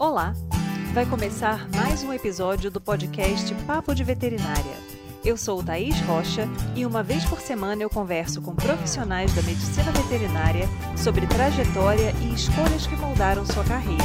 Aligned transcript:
Olá! 0.00 0.34
Vai 0.94 1.04
começar 1.04 1.68
mais 1.76 2.02
um 2.02 2.10
episódio 2.10 2.70
do 2.70 2.80
podcast 2.80 3.54
Papo 3.66 3.94
de 3.94 4.02
Veterinária. 4.02 4.74
Eu 5.22 5.36
sou 5.36 5.62
Thaís 5.62 6.00
Rocha 6.00 6.48
e 6.74 6.86
uma 6.86 7.02
vez 7.02 7.22
por 7.26 7.38
semana 7.38 7.82
eu 7.82 7.90
converso 7.90 8.40
com 8.40 8.54
profissionais 8.54 9.34
da 9.34 9.42
medicina 9.42 9.92
veterinária 9.92 10.66
sobre 10.96 11.26
trajetória 11.26 12.14
e 12.22 12.32
escolhas 12.32 12.86
que 12.86 12.96
moldaram 12.96 13.44
sua 13.44 13.62
carreira. 13.62 14.02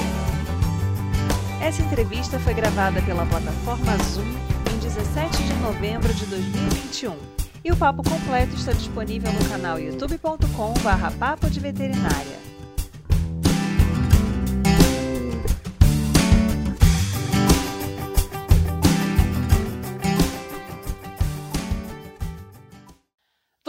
Essa 1.61 1.81
entrevista 1.81 2.37
foi 2.41 2.53
gravada 2.53 3.01
pela 3.03 3.25
plataforma 3.25 3.97
Zoom 4.03 4.27
em 4.75 4.77
17 4.79 5.43
de 5.43 5.53
novembro 5.61 6.13
de 6.13 6.25
2021 6.25 7.15
e 7.63 7.71
o 7.71 7.77
papo 7.77 8.03
completo 8.03 8.53
está 8.53 8.73
disponível 8.73 9.31
no 9.31 9.49
canal 9.49 9.79
youtube.com/papo 9.79 11.49
de 11.49 11.59
veterinária. 11.61 12.54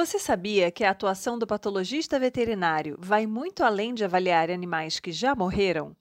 Você 0.06 0.20
sabia 0.20 0.70
que 0.70 0.84
a 0.84 0.91
atuação 0.91 1.37
do 1.37 1.48
patologista 1.48 2.16
veterinário 2.16 2.96
vai 2.96 3.27
muito 3.27 3.65
além 3.65 3.92
de 3.92 4.05
avaliar 4.05 4.52
animais 4.52 5.01
que 5.01 5.10
já 5.10 5.34
morreram? 5.34 5.96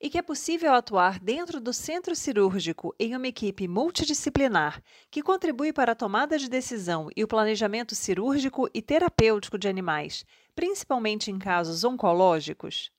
E 0.00 0.08
que 0.08 0.16
é 0.16 0.22
possível 0.22 0.72
atuar 0.72 1.20
dentro 1.20 1.60
do 1.60 1.70
centro 1.70 2.16
cirúrgico 2.16 2.94
em 2.98 3.14
uma 3.14 3.26
equipe 3.26 3.68
multidisciplinar 3.68 4.82
que 5.10 5.22
contribui 5.22 5.70
para 5.70 5.92
a 5.92 5.94
tomada 5.94 6.38
de 6.38 6.48
decisão 6.48 7.10
e 7.14 7.22
o 7.22 7.28
planejamento 7.28 7.94
cirúrgico 7.94 8.70
e 8.72 8.80
terapêutico 8.80 9.58
de 9.58 9.68
animais, 9.68 10.24
principalmente 10.54 11.30
em 11.30 11.38
casos 11.38 11.84
oncológicos? 11.84 12.90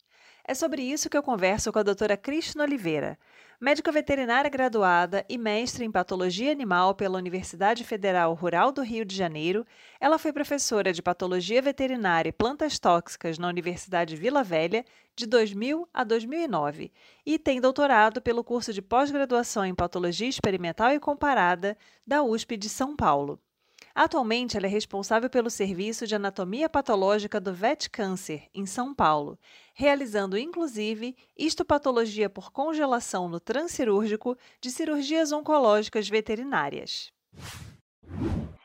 É 0.45 0.53
sobre 0.53 0.83
isso 0.83 1.09
que 1.09 1.17
eu 1.17 1.23
converso 1.23 1.71
com 1.71 1.79
a 1.79 1.83
doutora 1.83 2.15
Cristina 2.15 2.63
Oliveira, 2.63 3.17
médica 3.63 3.93
veterinária 3.93 4.49
graduada 4.49 5.25
e 5.29 5.37
mestre 5.37 5.85
em 5.85 5.89
patologia 5.89 6.51
animal 6.51 6.93
pela 6.93 7.17
Universidade 7.17 7.85
Federal 7.85 8.33
Rural 8.33 8.73
do 8.73 8.81
Rio 8.81 9.05
de 9.05 9.15
Janeiro. 9.15 9.65
Ela 10.01 10.17
foi 10.17 10.33
professora 10.33 10.91
de 10.91 11.01
patologia 11.01 11.61
veterinária 11.61 12.27
e 12.27 12.33
plantas 12.33 12.77
tóxicas 12.77 13.39
na 13.39 13.47
Universidade 13.47 14.17
Vila 14.17 14.43
Velha 14.43 14.83
de 15.15 15.25
2000 15.25 15.87
a 15.93 16.03
2009 16.03 16.91
e 17.25 17.39
tem 17.39 17.61
doutorado 17.61 18.21
pelo 18.21 18.43
curso 18.43 18.73
de 18.73 18.81
pós-graduação 18.81 19.65
em 19.65 19.73
patologia 19.73 20.27
experimental 20.27 20.91
e 20.91 20.99
comparada 20.99 21.77
da 22.05 22.21
USP 22.21 22.57
de 22.57 22.67
São 22.67 22.97
Paulo. 22.97 23.39
Atualmente, 23.95 24.57
ela 24.57 24.65
é 24.65 24.69
responsável 24.69 25.29
pelo 25.29 25.51
serviço 25.51 26.07
de 26.07 26.15
anatomia 26.15 26.67
patológica 26.67 27.39
do 27.39 27.53
VET 27.53 27.91
Câncer, 27.91 28.47
em 28.51 28.65
São 28.65 28.93
Paulo, 28.93 29.37
realizando 29.75 30.35
inclusive 30.35 31.15
histopatologia 31.37 32.27
por 32.27 32.51
congelação 32.51 33.29
no 33.29 33.39
transcirúrgico 33.39 34.35
de 34.59 34.71
cirurgias 34.71 35.31
oncológicas 35.31 36.09
veterinárias. 36.09 37.13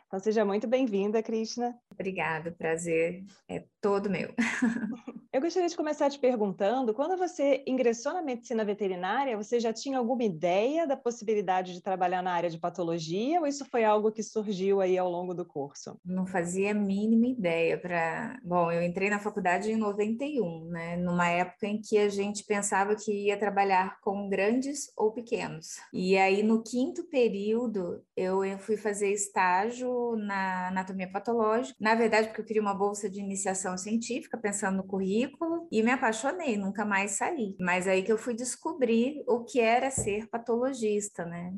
Então, 0.06 0.18
seja 0.18 0.46
muito 0.46 0.66
bem-vinda, 0.66 1.22
Krishna. 1.22 1.78
Obrigada, 1.92 2.50
prazer 2.50 3.22
é 3.46 3.64
todo 3.82 4.08
meu. 4.08 4.34
Eu 5.30 5.42
gostaria 5.42 5.68
de 5.68 5.76
começar 5.76 6.08
te 6.08 6.18
perguntando: 6.18 6.94
quando 6.94 7.14
você 7.18 7.62
ingressou 7.66 8.14
na 8.14 8.22
medicina 8.22 8.64
veterinária, 8.64 9.36
você 9.36 9.60
já 9.60 9.74
tinha 9.74 9.98
alguma 9.98 10.24
ideia 10.24 10.86
da 10.86 10.96
possibilidade 10.96 11.74
de 11.74 11.82
trabalhar 11.82 12.22
na 12.22 12.32
área 12.32 12.48
de 12.48 12.58
patologia 12.58 13.38
ou 13.38 13.46
isso 13.46 13.66
foi 13.66 13.84
algo 13.84 14.10
que 14.10 14.22
surgiu 14.22 14.80
aí 14.80 14.96
ao 14.96 15.10
longo 15.10 15.34
do 15.34 15.44
curso? 15.44 16.00
Não 16.02 16.26
fazia 16.26 16.70
a 16.70 16.74
mínima 16.74 17.26
ideia 17.26 17.76
para. 17.76 18.38
Bom, 18.42 18.72
eu 18.72 18.82
entrei 18.82 19.10
na 19.10 19.18
faculdade 19.18 19.70
em 19.70 19.76
91, 19.76 20.70
né? 20.70 20.96
Numa 20.96 21.28
época 21.28 21.66
em 21.66 21.78
que 21.78 21.98
a 21.98 22.08
gente 22.08 22.44
pensava 22.44 22.96
que 22.96 23.26
ia 23.26 23.38
trabalhar 23.38 24.00
com 24.00 24.30
grandes 24.30 24.90
ou 24.96 25.12
pequenos. 25.12 25.76
E 25.92 26.16
aí, 26.16 26.42
no 26.42 26.62
quinto 26.62 27.04
período, 27.04 28.02
eu 28.16 28.40
fui 28.58 28.78
fazer 28.78 29.12
estágio 29.12 30.16
na 30.16 30.68
anatomia 30.68 31.12
patológica. 31.12 31.76
Na 31.78 31.94
verdade, 31.94 32.28
porque 32.28 32.40
eu 32.40 32.46
queria 32.46 32.62
uma 32.62 32.74
bolsa 32.74 33.10
de 33.10 33.20
iniciação 33.20 33.76
científica, 33.76 34.38
pensando 34.38 34.78
no 34.78 34.84
currículo 34.84 35.17
currículo 35.26 35.68
e 35.70 35.82
me 35.82 35.90
apaixonei, 35.90 36.56
nunca 36.56 36.84
mais 36.84 37.12
saí. 37.12 37.56
Mas 37.58 37.88
aí 37.88 38.02
que 38.02 38.12
eu 38.12 38.18
fui 38.18 38.34
descobrir 38.34 39.22
o 39.26 39.44
que 39.44 39.60
era 39.60 39.90
ser 39.90 40.28
patologista, 40.28 41.24
né? 41.24 41.52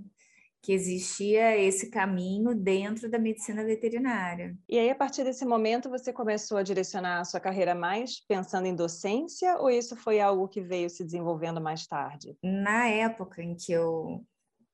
que 0.63 0.73
existia 0.73 1.57
esse 1.57 1.91
caminho 1.91 2.55
dentro 2.55 3.11
da 3.11 3.19
medicina 3.19 3.65
veterinária. 3.65 4.55
E 4.69 4.79
aí, 4.79 4.91
a 4.91 4.95
partir 4.95 5.25
desse 5.25 5.45
momento, 5.45 5.89
você 5.89 6.13
começou 6.13 6.59
a 6.59 6.63
direcionar 6.63 7.21
a 7.21 7.25
sua 7.25 7.41
carreira 7.41 7.75
mais 7.75 8.21
pensando 8.27 8.67
em 8.67 8.75
docência 8.75 9.57
ou 9.57 9.71
isso 9.71 9.97
foi 9.97 10.21
algo 10.21 10.49
que 10.49 10.61
veio 10.61 10.91
se 10.91 11.03
desenvolvendo 11.03 11.61
mais 11.61 11.87
tarde? 11.87 12.37
Na 12.43 12.87
época 12.89 13.43
em 13.43 13.57
que 13.57 13.73
eu 13.73 14.23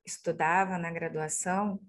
estudava 0.05 0.77
na 0.77 0.91
graduação, 0.91 1.79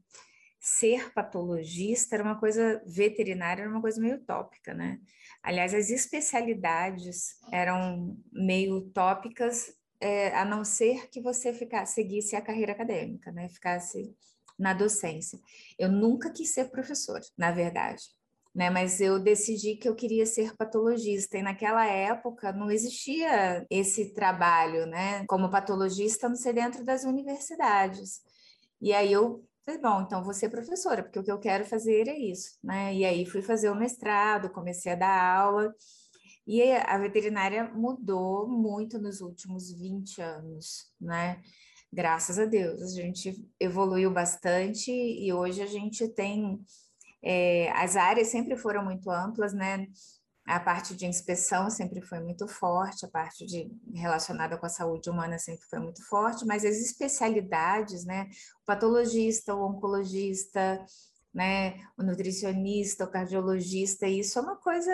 ser 0.61 1.13
patologista 1.13 2.17
era 2.17 2.25
uma 2.25 2.39
coisa 2.39 2.83
veterinária, 2.87 3.63
era 3.63 3.71
uma 3.71 3.81
coisa 3.81 4.01
meio 4.01 4.17
utópica, 4.17 4.75
né? 4.75 4.99
Aliás, 5.43 5.73
as 5.73 5.91
especialidades 5.91 7.37
eram 7.53 8.17
meio 8.33 8.77
utópicas, 8.77 9.73
é, 10.01 10.35
a 10.37 10.45
não 10.45 10.65
ser 10.65 11.09
que 11.11 11.21
você 11.21 11.53
ficasse, 11.53 11.95
seguisse 11.95 12.37
a 12.37 12.43
carreira 12.43 12.73
acadêmica, 12.73 13.31
né? 13.33 13.49
Ficasse 13.49 14.15
na 14.59 14.75
docência. 14.75 15.39
Eu 15.79 15.91
nunca 15.91 16.31
quis 16.31 16.53
ser 16.53 16.71
professora, 16.71 17.23
na 17.37 17.53
verdade. 17.53 18.03
Né, 18.55 18.71
mas 18.71 19.01
eu 19.01 19.21
decidi 19.21 19.77
que 19.77 19.89
eu 19.89 19.95
queria 19.95 20.27
ser 20.27 20.57
patologista 20.57 21.39
e 21.39 21.43
naquela 21.43 21.87
época 21.87 22.51
não 22.51 22.71
existia 22.71 23.65
esse 23.71 24.13
trabalho, 24.15 24.85
né, 24.87 25.25
como 25.29 25.51
patologista, 25.51 26.29
não 26.29 26.35
ser 26.35 26.55
dentro 26.55 26.83
das 26.85 27.05
universidades. 27.05 28.21
E 28.81 28.93
aí 28.93 29.13
eu 29.13 29.48
Falei, 29.69 29.83
bom, 29.83 30.01
então 30.01 30.25
vou 30.25 30.33
ser 30.33 30.49
professora, 30.49 31.03
porque 31.03 31.19
o 31.19 31.23
que 31.23 31.31
eu 31.31 31.39
quero 31.39 31.63
fazer 31.63 32.09
é 32.09 32.19
isso, 32.19 32.59
né? 32.65 32.95
E 32.95 33.05
aí 33.05 33.27
fui 33.27 33.43
fazer 33.43 33.69
o 33.69 33.75
mestrado, 33.75 34.49
comecei 34.49 34.93
a 34.93 34.95
dar 34.95 35.37
aula, 35.37 35.75
e 36.47 36.73
a 36.73 36.97
veterinária 36.97 37.71
mudou 37.75 38.49
muito 38.49 38.99
nos 38.99 39.21
últimos 39.21 39.71
20 39.71 40.23
anos, 40.23 40.91
né? 40.99 41.43
Graças 41.93 42.39
a 42.39 42.47
Deus, 42.47 42.81
a 42.81 42.87
gente 42.87 43.47
evoluiu 43.61 44.11
bastante 44.11 44.91
e 44.91 45.31
hoje 45.35 45.61
a 45.61 45.67
gente 45.67 46.09
tem. 46.09 46.59
É, 47.23 47.71
as 47.73 47.95
áreas 47.95 48.29
sempre 48.29 48.57
foram 48.57 48.83
muito 48.83 49.11
amplas, 49.11 49.53
né? 49.53 49.87
A 50.49 50.59
parte 50.59 50.97
de 50.97 51.05
inspeção 51.05 51.69
sempre 51.69 52.01
foi 52.01 52.21
muito 52.21 52.49
forte, 52.49 53.05
a 53.05 53.09
parte 53.09 53.45
de, 53.45 53.71
relacionada 53.95 54.57
com 54.57 54.65
a 54.65 54.71
saúde 54.71 55.11
humana 55.11 55.39
sempre 55.39 55.67
foi 55.69 55.79
muito 55.79 56.03
forte, 56.09 56.47
mas 56.47 56.65
as 56.65 56.77
especialidades, 56.77 58.07
né? 58.07 58.31
O 58.63 58.65
patologista, 58.65 59.55
o 59.55 59.63
oncologista, 59.63 60.83
né? 61.35 61.75
O 61.99 62.03
nutricionista, 62.03 63.05
o 63.05 63.11
cardiologista, 63.11 64.09
isso 64.09 64.39
é 64.39 64.43
uma 64.43 64.57
coisa 64.57 64.91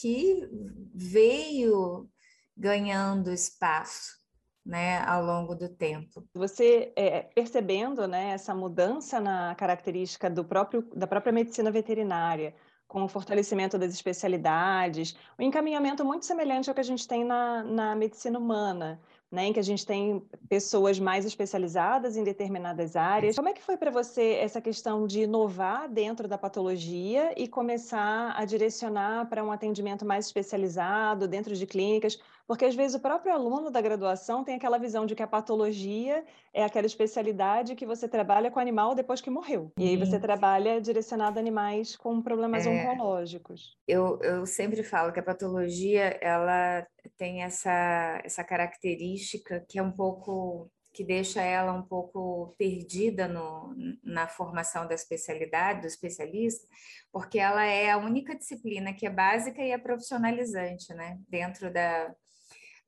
que 0.00 0.48
veio 0.92 2.10
ganhando 2.56 3.32
espaço. 3.32 4.18
Né, 4.66 4.98
ao 5.06 5.24
longo 5.24 5.54
do 5.54 5.66
tempo. 5.66 6.28
Você 6.34 6.92
é, 6.94 7.22
percebendo 7.22 8.06
né, 8.06 8.32
essa 8.32 8.54
mudança 8.54 9.18
na 9.18 9.54
característica 9.54 10.28
do 10.28 10.44
próprio, 10.44 10.82
da 10.94 11.06
própria 11.06 11.32
medicina 11.32 11.70
veterinária, 11.70 12.54
com 12.88 13.04
o 13.04 13.08
fortalecimento 13.08 13.76
das 13.78 13.92
especialidades, 13.92 15.14
um 15.38 15.42
encaminhamento 15.42 16.04
muito 16.04 16.24
semelhante 16.24 16.70
ao 16.70 16.74
que 16.74 16.80
a 16.80 16.84
gente 16.84 17.06
tem 17.06 17.22
na, 17.22 17.62
na 17.62 17.94
medicina 17.94 18.38
humana, 18.38 18.98
né, 19.30 19.44
em 19.44 19.52
que 19.52 19.60
a 19.60 19.62
gente 19.62 19.84
tem 19.84 20.26
pessoas 20.48 20.98
mais 20.98 21.26
especializadas 21.26 22.16
em 22.16 22.24
determinadas 22.24 22.96
áreas. 22.96 23.36
Como 23.36 23.50
é 23.50 23.52
que 23.52 23.62
foi 23.62 23.76
para 23.76 23.90
você 23.90 24.38
essa 24.40 24.58
questão 24.58 25.06
de 25.06 25.20
inovar 25.20 25.86
dentro 25.86 26.26
da 26.26 26.38
patologia 26.38 27.34
e 27.36 27.46
começar 27.46 28.32
a 28.34 28.44
direcionar 28.46 29.28
para 29.28 29.44
um 29.44 29.52
atendimento 29.52 30.06
mais 30.06 30.24
especializado 30.24 31.28
dentro 31.28 31.54
de 31.54 31.66
clínicas? 31.66 32.18
Porque 32.48 32.64
às 32.64 32.74
vezes 32.74 32.96
o 32.96 33.00
próprio 33.00 33.34
aluno 33.34 33.70
da 33.70 33.78
graduação 33.78 34.42
tem 34.42 34.54
aquela 34.54 34.78
visão 34.78 35.04
de 35.04 35.14
que 35.14 35.22
a 35.22 35.26
patologia 35.26 36.24
é 36.50 36.64
aquela 36.64 36.86
especialidade 36.86 37.74
que 37.74 37.84
você 37.84 38.08
trabalha 38.08 38.50
com 38.50 38.58
animal 38.58 38.94
depois 38.94 39.20
que 39.20 39.28
morreu. 39.28 39.70
E 39.76 39.86
aí 39.86 39.96
você 39.98 40.18
trabalha 40.18 40.80
direcionado 40.80 41.38
a 41.38 41.42
animais 41.42 41.94
com 41.94 42.22
problemas 42.22 42.66
é, 42.66 42.70
oncológicos. 42.70 43.76
Eu, 43.86 44.18
eu 44.22 44.46
sempre 44.46 44.82
falo 44.82 45.12
que 45.12 45.20
a 45.20 45.22
patologia 45.22 46.18
ela 46.22 46.86
tem 47.18 47.42
essa, 47.42 48.18
essa 48.24 48.42
característica 48.42 49.62
que 49.68 49.78
é 49.78 49.82
um 49.82 49.92
pouco 49.92 50.70
que 50.90 51.04
deixa 51.04 51.42
ela 51.42 51.72
um 51.72 51.82
pouco 51.82 52.56
perdida 52.58 53.28
no, 53.28 53.72
na 54.02 54.26
formação 54.26 54.88
da 54.88 54.94
especialidade, 54.94 55.82
do 55.82 55.86
especialista, 55.86 56.66
porque 57.12 57.38
ela 57.38 57.64
é 57.64 57.90
a 57.90 57.98
única 57.98 58.34
disciplina 58.34 58.92
que 58.92 59.06
é 59.06 59.10
básica 59.10 59.62
e 59.62 59.70
é 59.70 59.78
profissionalizante, 59.78 60.92
né? 60.94 61.16
Dentro 61.28 61.72
da, 61.72 62.12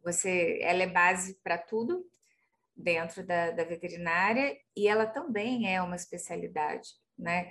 você, 0.02 0.58
ela 0.62 0.82
é 0.82 0.86
base 0.86 1.38
para 1.42 1.58
tudo 1.58 2.04
dentro 2.76 3.24
da, 3.26 3.50
da 3.50 3.64
veterinária 3.64 4.56
e 4.76 4.88
ela 4.88 5.06
também 5.06 5.72
é 5.72 5.82
uma 5.82 5.96
especialidade, 5.96 6.88
né? 7.18 7.50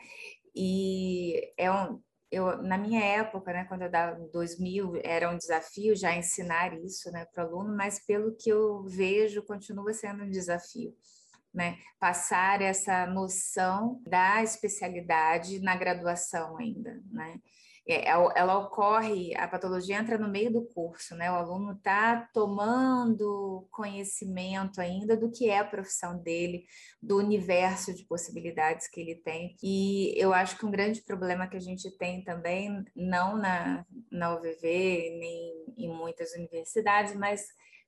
E 0.56 1.54
é 1.58 1.72
um, 1.72 2.02
eu, 2.32 2.62
na 2.62 2.78
minha 2.78 3.04
época, 3.04 3.52
né, 3.52 3.66
quando 3.66 3.84
eu 3.84 3.92
dava 3.92 4.20
2000, 4.32 5.00
era 5.04 5.30
um 5.30 5.38
desafio 5.38 5.96
já 5.96 6.16
ensinar 6.16 6.78
isso 6.80 7.12
né, 7.12 7.26
para 7.26 7.44
o 7.44 7.48
aluno, 7.48 7.76
mas 7.76 8.06
pelo 8.06 8.36
que 8.36 8.50
eu 8.50 8.84
vejo, 8.84 9.44
continua 9.44 9.94
sendo 9.94 10.24
um 10.24 10.30
desafio. 10.30 10.96
Né, 11.52 11.80
passar 12.00 12.62
essa 12.62 13.08
noção 13.08 14.00
da 14.06 14.44
especialidade 14.44 15.60
na 15.60 15.76
graduação 15.76 16.56
ainda, 16.58 17.02
né? 17.12 17.40
É, 17.90 18.08
é 18.08 18.12
ela 18.12 18.60
ocorre, 18.60 19.36
a 19.36 19.48
patologia 19.48 19.98
entra 19.98 20.18
no 20.18 20.30
meio 20.30 20.54
do 20.54 20.64
curso, 20.64 21.16
né? 21.16 21.32
O 21.32 21.36
aluno 21.36 21.74
está 21.74 22.30
tomando 22.32 23.68
conhecimento 23.72 24.80
ainda 24.80 25.18
do 25.18 25.32
que 25.32 25.50
é 25.50 25.58
a 25.58 25.66
profissão 25.66 26.22
dele, 26.22 26.66
do 27.02 27.18
universo 27.18 27.94
de 27.94 28.06
possibilidades 28.06 28.88
que 28.88 29.02
ele 29.02 29.16
tem. 29.16 29.58
E 29.64 30.14
eu 30.16 30.34
acho 30.34 30.56
que 30.58 30.66
um 30.66 30.72
grande 30.72 31.02
problema 31.02 31.48
que 31.48 31.58
a 31.58 31.62
gente 31.62 31.90
tem 31.98 32.24
também, 32.24 32.86
não 32.96 33.36
na, 33.36 33.84
na 34.12 34.36
UVV, 34.36 35.18
nem 35.20 35.66
em 35.78 35.90
muitas 35.90 36.34
universidades, 36.34 37.16
mas 37.16 37.48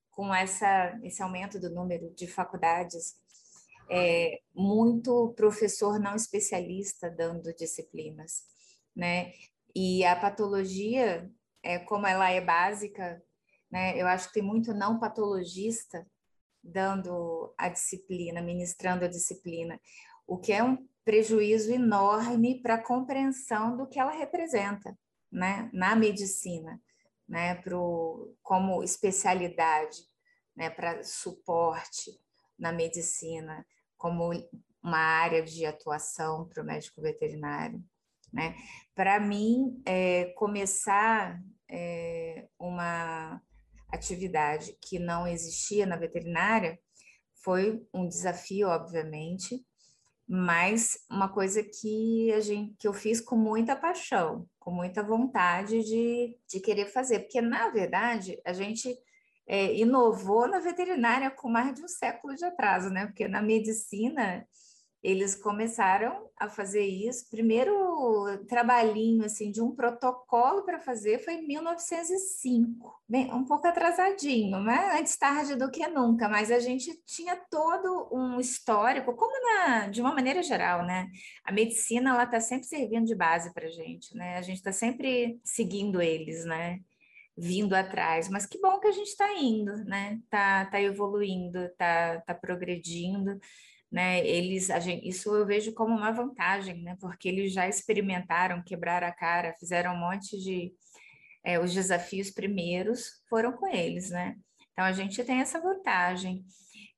com 0.09 0.33
essa, 0.33 0.99
esse 1.03 1.21
aumento 1.21 1.59
do 1.59 1.69
número 1.69 2.09
de 2.15 2.27
faculdades, 2.27 3.15
é, 3.89 4.39
muito 4.53 5.33
professor 5.35 5.99
não 5.99 6.15
especialista 6.15 7.09
dando 7.09 7.53
disciplinas. 7.53 8.49
Né? 8.95 9.31
E 9.75 10.03
a 10.05 10.15
patologia, 10.15 11.29
é, 11.63 11.79
como 11.79 12.07
ela 12.07 12.29
é 12.29 12.41
básica, 12.41 13.21
né, 13.71 13.99
eu 13.99 14.07
acho 14.07 14.27
que 14.27 14.33
tem 14.35 14.43
muito 14.43 14.73
não 14.73 14.99
patologista 14.99 16.05
dando 16.63 17.53
a 17.57 17.69
disciplina, 17.69 18.41
ministrando 18.41 19.05
a 19.05 19.07
disciplina, 19.07 19.79
o 20.27 20.37
que 20.37 20.53
é 20.53 20.63
um 20.63 20.77
prejuízo 21.03 21.71
enorme 21.71 22.61
para 22.61 22.75
a 22.75 22.83
compreensão 22.83 23.75
do 23.75 23.87
que 23.87 23.99
ela 23.99 24.11
representa 24.11 24.97
né, 25.31 25.69
na 25.73 25.95
medicina, 25.95 26.79
né, 27.27 27.55
pro, 27.55 28.35
como 28.43 28.83
especialidade, 28.83 29.97
né, 30.55 30.69
para 30.69 31.03
suporte 31.03 32.11
na 32.59 32.71
medicina, 32.71 33.65
como 33.97 34.31
uma 34.83 34.97
área 34.97 35.41
de 35.41 35.65
atuação 35.65 36.47
para 36.47 36.61
o 36.61 36.65
médico 36.65 37.01
veterinário. 37.01 37.83
Né? 38.31 38.55
Para 38.95 39.19
mim, 39.19 39.81
é, 39.85 40.25
começar 40.35 41.39
é, 41.69 42.47
uma 42.59 43.41
atividade 43.91 44.77
que 44.81 44.99
não 44.99 45.27
existia 45.27 45.85
na 45.85 45.97
veterinária 45.97 46.79
foi 47.43 47.85
um 47.93 48.07
desafio, 48.07 48.67
obviamente, 48.67 49.65
mas 50.27 50.97
uma 51.09 51.27
coisa 51.27 51.61
que 51.61 52.31
a 52.31 52.39
gente 52.39 52.75
que 52.79 52.87
eu 52.87 52.93
fiz 52.93 53.19
com 53.19 53.35
muita 53.35 53.75
paixão, 53.75 54.47
com 54.59 54.71
muita 54.71 55.03
vontade 55.03 55.83
de, 55.83 56.37
de 56.47 56.59
querer 56.61 56.85
fazer, 56.85 57.21
porque 57.21 57.41
na 57.41 57.69
verdade 57.69 58.39
a 58.45 58.53
gente 58.53 58.97
é, 59.47 59.75
inovou 59.75 60.47
na 60.47 60.59
veterinária 60.59 61.29
com 61.29 61.49
mais 61.49 61.73
de 61.73 61.83
um 61.83 61.87
século 61.87 62.35
de 62.35 62.45
atraso, 62.45 62.89
né? 62.89 63.07
Porque 63.07 63.27
na 63.27 63.41
medicina 63.41 64.47
eles 65.03 65.35
começaram 65.35 66.29
a 66.39 66.47
fazer 66.47 66.85
isso. 66.85 67.27
Primeiro 67.29 68.45
trabalhinho 68.47 69.25
assim 69.25 69.51
de 69.51 69.59
um 69.61 69.73
protocolo 69.73 70.63
para 70.63 70.79
fazer 70.79 71.19
foi 71.19 71.35
em 71.35 71.47
1905, 71.47 73.01
bem, 73.09 73.33
um 73.33 73.43
pouco 73.43 73.67
atrasadinho, 73.67 74.59
né? 74.59 74.99
Antes 74.99 75.17
tarde 75.17 75.55
do 75.55 75.71
que 75.71 75.87
nunca, 75.87 76.29
mas 76.29 76.51
a 76.51 76.59
gente 76.59 76.91
tinha 77.05 77.35
todo 77.49 78.09
um 78.11 78.39
histórico, 78.39 79.15
como 79.15 79.31
na, 79.43 79.87
de 79.87 80.01
uma 80.01 80.13
maneira 80.13 80.43
geral, 80.43 80.85
né? 80.85 81.07
A 81.43 81.51
medicina 81.51 82.11
ela 82.11 82.23
está 82.23 82.39
sempre 82.39 82.67
servindo 82.67 83.05
de 83.05 83.15
base 83.15 83.51
para 83.53 83.67
gente, 83.69 84.15
né? 84.15 84.37
A 84.37 84.41
gente 84.41 84.57
está 84.57 84.71
sempre 84.71 85.39
seguindo 85.43 86.01
eles, 86.01 86.45
né? 86.45 86.79
vindo 87.37 87.73
atrás, 87.73 88.29
mas 88.29 88.45
que 88.45 88.59
bom 88.59 88.79
que 88.79 88.87
a 88.87 88.91
gente 88.91 89.07
está 89.07 89.33
indo, 89.33 89.73
né? 89.85 90.19
Tá, 90.29 90.65
tá 90.65 90.79
evoluindo, 90.81 91.69
tá, 91.77 92.21
tá 92.21 92.35
progredindo 92.35 93.39
né? 93.91 94.25
Eles, 94.25 94.67
gente, 94.67 95.07
isso 95.07 95.35
eu 95.35 95.45
vejo 95.45 95.73
como 95.73 95.95
uma 95.95 96.11
vantagem, 96.11 96.81
né? 96.81 96.95
Porque 96.99 97.27
eles 97.27 97.51
já 97.51 97.67
experimentaram 97.67 98.63
quebrar 98.63 99.03
a 99.03 99.11
cara, 99.11 99.55
fizeram 99.59 99.93
um 99.93 99.99
monte 99.99 100.37
de 100.39 100.73
é, 101.43 101.59
os 101.59 101.73
desafios 101.73 102.31
primeiros 102.31 103.23
foram 103.29 103.51
com 103.53 103.67
eles, 103.67 104.09
né? 104.09 104.35
Então 104.71 104.85
a 104.85 104.91
gente 104.93 105.23
tem 105.23 105.41
essa 105.41 105.59
vantagem. 105.59 106.45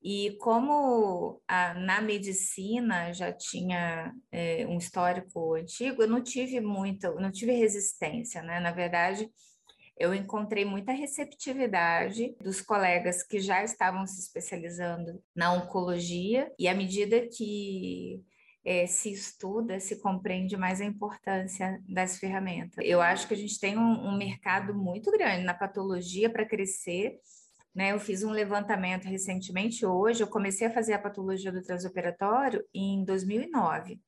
E 0.04 0.38
como 0.40 1.42
a, 1.48 1.74
na 1.76 2.02
medicina 2.02 3.14
já 3.14 3.32
tinha 3.32 4.14
é, 4.32 4.68
um 4.68 4.78
histórico 4.78 5.56
antigo, 5.56 6.04
eu 6.04 6.08
não 6.08 6.22
tive 6.22 6.60
muita, 6.60 7.10
não 7.16 7.32
tive 7.32 7.54
resistência, 7.54 8.44
né? 8.44 8.60
Na 8.60 8.72
verdade, 8.72 9.30
eu 9.98 10.14
encontrei 10.14 10.66
muita 10.66 10.92
receptividade 10.92 12.36
dos 12.42 12.62
colegas 12.62 13.24
que 13.24 13.40
já 13.40 13.64
estavam 13.64 14.06
se 14.08 14.20
especializando 14.20 15.22
na 15.36 15.54
oncologia, 15.54 16.52
e 16.58 16.68
à 16.68 16.74
medida 16.74 17.28
que 17.28 18.24
é, 18.66 18.88
se 18.88 19.12
estuda, 19.12 19.80
se 19.80 20.02
compreende 20.02 20.56
mais 20.56 20.80
a 20.80 20.86
importância 20.86 21.82
das 21.88 22.18
ferramentas. 22.18 22.84
Eu 22.86 23.02
acho 23.02 23.28
que 23.28 23.34
a 23.34 23.38
gente 23.38 23.60
tem 23.60 23.78
um, 23.78 24.08
um 24.08 24.18
mercado 24.18 24.74
muito 24.74 25.12
grande 25.12 25.44
na 25.44 25.54
patologia 25.54 26.30
para 26.30 26.46
crescer. 26.46 27.20
Né? 27.76 27.92
Eu 27.92 28.00
fiz 28.00 28.24
um 28.24 28.32
levantamento 28.32 29.06
recentemente, 29.06 29.86
hoje, 29.86 30.22
eu 30.22 30.28
comecei 30.28 30.68
a 30.68 30.74
fazer 30.74 30.94
a 30.94 31.00
patologia 31.00 31.52
do 31.52 31.62
transoperatório 31.62 32.64
em 32.74 33.04
2009. 33.04 34.00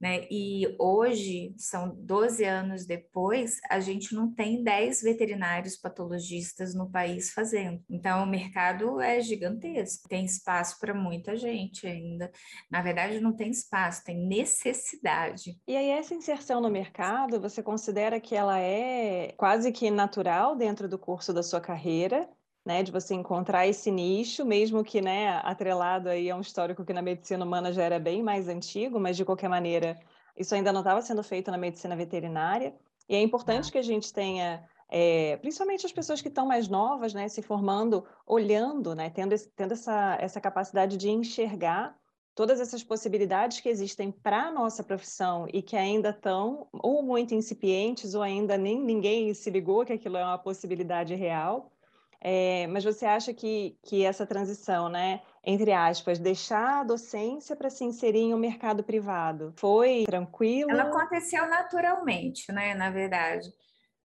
Né? 0.00 0.26
E 0.30 0.76
hoje, 0.78 1.54
são 1.56 1.92
12 1.96 2.44
anos 2.44 2.86
depois, 2.86 3.58
a 3.68 3.80
gente 3.80 4.14
não 4.14 4.32
tem 4.32 4.62
10 4.62 5.02
veterinários 5.02 5.76
patologistas 5.76 6.72
no 6.72 6.88
país 6.88 7.32
fazendo. 7.32 7.82
Então, 7.90 8.22
o 8.22 8.26
mercado 8.26 9.00
é 9.00 9.20
gigantesco, 9.20 10.08
tem 10.08 10.24
espaço 10.24 10.78
para 10.78 10.94
muita 10.94 11.36
gente 11.36 11.86
ainda. 11.86 12.30
Na 12.70 12.80
verdade, 12.80 13.20
não 13.20 13.34
tem 13.34 13.50
espaço, 13.50 14.04
tem 14.04 14.16
necessidade. 14.26 15.58
E 15.66 15.76
aí, 15.76 15.90
essa 15.90 16.14
inserção 16.14 16.60
no 16.60 16.70
mercado, 16.70 17.40
você 17.40 17.60
considera 17.60 18.20
que 18.20 18.36
ela 18.36 18.60
é 18.60 19.34
quase 19.36 19.72
que 19.72 19.90
natural 19.90 20.54
dentro 20.54 20.88
do 20.88 20.98
curso 20.98 21.32
da 21.32 21.42
sua 21.42 21.60
carreira? 21.60 22.28
Né, 22.68 22.82
de 22.82 22.92
você 22.92 23.14
encontrar 23.14 23.66
esse 23.66 23.90
nicho, 23.90 24.44
mesmo 24.44 24.84
que, 24.84 25.00
né, 25.00 25.40
atrelado 25.42 26.10
aí 26.10 26.30
a 26.30 26.36
um 26.36 26.42
histórico 26.42 26.84
que 26.84 26.92
na 26.92 27.00
medicina 27.00 27.42
humana 27.42 27.72
já 27.72 27.82
era 27.82 27.98
bem 27.98 28.22
mais 28.22 28.46
antigo, 28.46 29.00
mas 29.00 29.16
de 29.16 29.24
qualquer 29.24 29.48
maneira 29.48 29.98
isso 30.36 30.54
ainda 30.54 30.70
não 30.70 30.80
estava 30.82 31.00
sendo 31.00 31.22
feito 31.22 31.50
na 31.50 31.56
medicina 31.56 31.96
veterinária. 31.96 32.74
E 33.08 33.16
é 33.16 33.22
importante 33.22 33.70
ah. 33.70 33.72
que 33.72 33.78
a 33.78 33.82
gente 33.82 34.12
tenha, 34.12 34.62
é, 34.90 35.38
principalmente 35.38 35.86
as 35.86 35.92
pessoas 35.92 36.20
que 36.20 36.28
estão 36.28 36.46
mais 36.46 36.68
novas, 36.68 37.14
né, 37.14 37.26
se 37.26 37.40
formando, 37.40 38.04
olhando, 38.26 38.94
né, 38.94 39.08
tendo, 39.08 39.32
esse, 39.32 39.48
tendo 39.56 39.72
essa, 39.72 40.18
essa 40.20 40.38
capacidade 40.38 40.98
de 40.98 41.08
enxergar 41.08 41.96
todas 42.34 42.60
essas 42.60 42.84
possibilidades 42.84 43.60
que 43.60 43.70
existem 43.70 44.12
para 44.12 44.42
a 44.42 44.52
nossa 44.52 44.84
profissão 44.84 45.46
e 45.54 45.62
que 45.62 45.74
ainda 45.74 46.10
estão 46.10 46.68
ou 46.70 47.02
muito 47.02 47.34
incipientes 47.34 48.14
ou 48.14 48.20
ainda 48.20 48.58
nem 48.58 48.78
ninguém 48.78 49.32
se 49.32 49.48
ligou 49.48 49.86
que 49.86 49.94
aquilo 49.94 50.18
é 50.18 50.22
uma 50.22 50.36
possibilidade 50.36 51.14
real. 51.14 51.72
É, 52.20 52.66
mas 52.66 52.82
você 52.82 53.06
acha 53.06 53.32
que, 53.32 53.78
que 53.84 54.04
essa 54.04 54.26
transição, 54.26 54.88
né, 54.88 55.22
entre 55.44 55.72
aspas, 55.72 56.18
deixar 56.18 56.80
a 56.80 56.84
docência 56.84 57.54
para 57.54 57.70
se 57.70 57.84
inserir 57.84 58.18
em 58.18 58.34
um 58.34 58.38
mercado 58.38 58.82
privado, 58.82 59.54
foi 59.56 60.04
tranquilo? 60.04 60.70
Ela 60.70 60.84
aconteceu 60.84 61.48
naturalmente, 61.48 62.50
né, 62.52 62.74
na 62.74 62.90
verdade, 62.90 63.48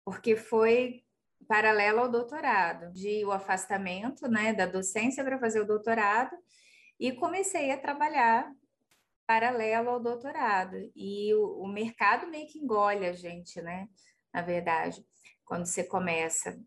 porque 0.05 0.37
foi 0.37 1.03
paralelo 1.47 2.00
ao 2.00 2.11
doutorado, 2.11 2.91
de 2.93 3.25
o 3.27 3.31
afastamento, 3.31 4.27
né, 4.27 4.55
da 4.55 4.65
docência 4.65 5.23
para 5.23 5.38
fazer 5.38 5.61
o 5.61 5.67
doutorado, 5.67 6.35
e 6.99 7.12
comecei 7.12 7.71
a 7.71 7.79
trabalhar 7.79 8.50
paralelo 9.27 9.91
ao 9.91 10.00
doutorado. 10.00 10.77
E 10.97 11.33
o, 11.35 11.62
o 11.62 11.69
mercado 11.69 12.27
meio 12.27 12.49
que 12.49 12.59
engole 12.59 13.07
a 13.07 13.12
gente, 13.12 13.61
né, 13.61 13.87
na 14.33 14.41
verdade, 14.41 15.05
quando 15.45 15.67
você 15.67 15.85
começa 15.85 16.59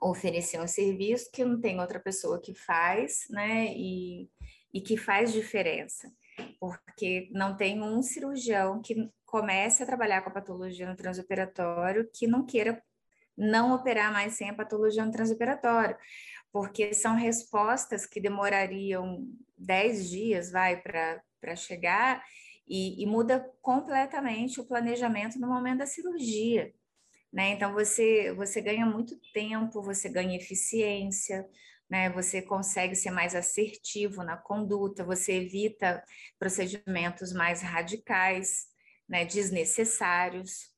oferecer 0.00 0.60
um 0.60 0.66
serviço 0.66 1.30
que 1.32 1.44
não 1.44 1.60
tem 1.60 1.80
outra 1.80 2.00
pessoa 2.00 2.40
que 2.40 2.54
faz, 2.54 3.26
né? 3.30 3.66
E, 3.74 4.28
e 4.72 4.80
que 4.80 4.96
faz 4.96 5.32
diferença, 5.32 6.10
porque 6.58 7.28
não 7.32 7.56
tem 7.56 7.80
um 7.80 8.02
cirurgião 8.02 8.82
que 8.82 9.08
comece 9.24 9.82
a 9.82 9.86
trabalhar 9.86 10.22
com 10.22 10.30
a 10.30 10.32
patologia 10.32 10.88
no 10.88 10.96
transoperatório 10.96 12.08
que 12.12 12.26
não 12.26 12.44
queira 12.44 12.82
não 13.36 13.74
operar 13.74 14.12
mais 14.12 14.34
sem 14.34 14.48
a 14.48 14.54
patologia 14.54 15.04
no 15.04 15.10
transoperatório, 15.10 15.96
porque 16.52 16.94
são 16.94 17.16
respostas 17.16 18.06
que 18.06 18.20
demorariam 18.20 19.26
10 19.58 20.08
dias, 20.08 20.50
vai, 20.52 20.80
para 20.80 21.56
chegar, 21.56 22.22
e, 22.66 23.02
e 23.02 23.06
muda 23.06 23.50
completamente 23.60 24.60
o 24.60 24.64
planejamento 24.64 25.38
no 25.38 25.48
momento 25.48 25.78
da 25.78 25.86
cirurgia. 25.86 26.72
Né? 27.34 27.50
Então 27.50 27.72
você 27.72 28.32
você 28.34 28.60
ganha 28.60 28.86
muito 28.86 29.16
tempo, 29.32 29.82
você 29.82 30.08
ganha 30.08 30.36
eficiência, 30.36 31.44
né? 31.90 32.08
Você 32.10 32.40
consegue 32.40 32.94
ser 32.94 33.10
mais 33.10 33.34
assertivo 33.34 34.22
na 34.22 34.36
conduta, 34.36 35.02
você 35.02 35.32
evita 35.32 36.00
procedimentos 36.38 37.32
mais 37.32 37.60
radicais, 37.60 38.68
né? 39.08 39.24
Desnecessários, 39.24 40.72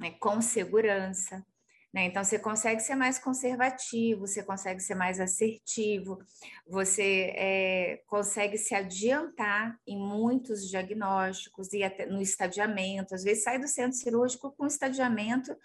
né, 0.00 0.10
com 0.18 0.40
segurança. 0.40 1.46
Né? 1.92 2.06
Então, 2.06 2.22
você 2.22 2.38
consegue 2.38 2.80
ser 2.80 2.94
mais 2.94 3.18
conservativo, 3.18 4.20
você 4.20 4.42
consegue 4.44 4.80
ser 4.80 4.94
mais 4.94 5.18
assertivo, 5.20 6.18
você 6.66 7.32
é, 7.36 8.02
consegue 8.06 8.56
se 8.58 8.74
adiantar 8.74 9.76
em 9.86 9.98
muitos 9.98 10.68
diagnósticos 10.68 11.72
e 11.72 11.82
até 11.82 12.06
no 12.06 12.20
estadiamento. 12.20 13.14
Às 13.14 13.24
vezes, 13.24 13.42
sai 13.42 13.58
do 13.58 13.66
centro 13.66 13.96
cirúrgico 13.96 14.52
com 14.56 14.66
estadiamento 14.66 15.56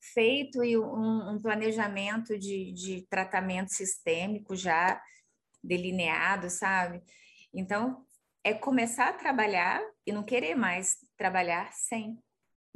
feito 0.00 0.62
e 0.64 0.76
um, 0.76 1.30
um 1.30 1.40
planejamento 1.40 2.38
de, 2.38 2.72
de 2.72 3.06
tratamento 3.08 3.72
sistêmico 3.72 4.54
já 4.54 5.00
delineado, 5.62 6.48
sabe? 6.50 7.02
Então, 7.52 8.04
é 8.44 8.54
começar 8.54 9.08
a 9.08 9.12
trabalhar 9.12 9.82
e 10.06 10.12
não 10.12 10.22
querer 10.22 10.54
mais 10.54 10.98
trabalhar 11.16 11.72
sem 11.72 12.18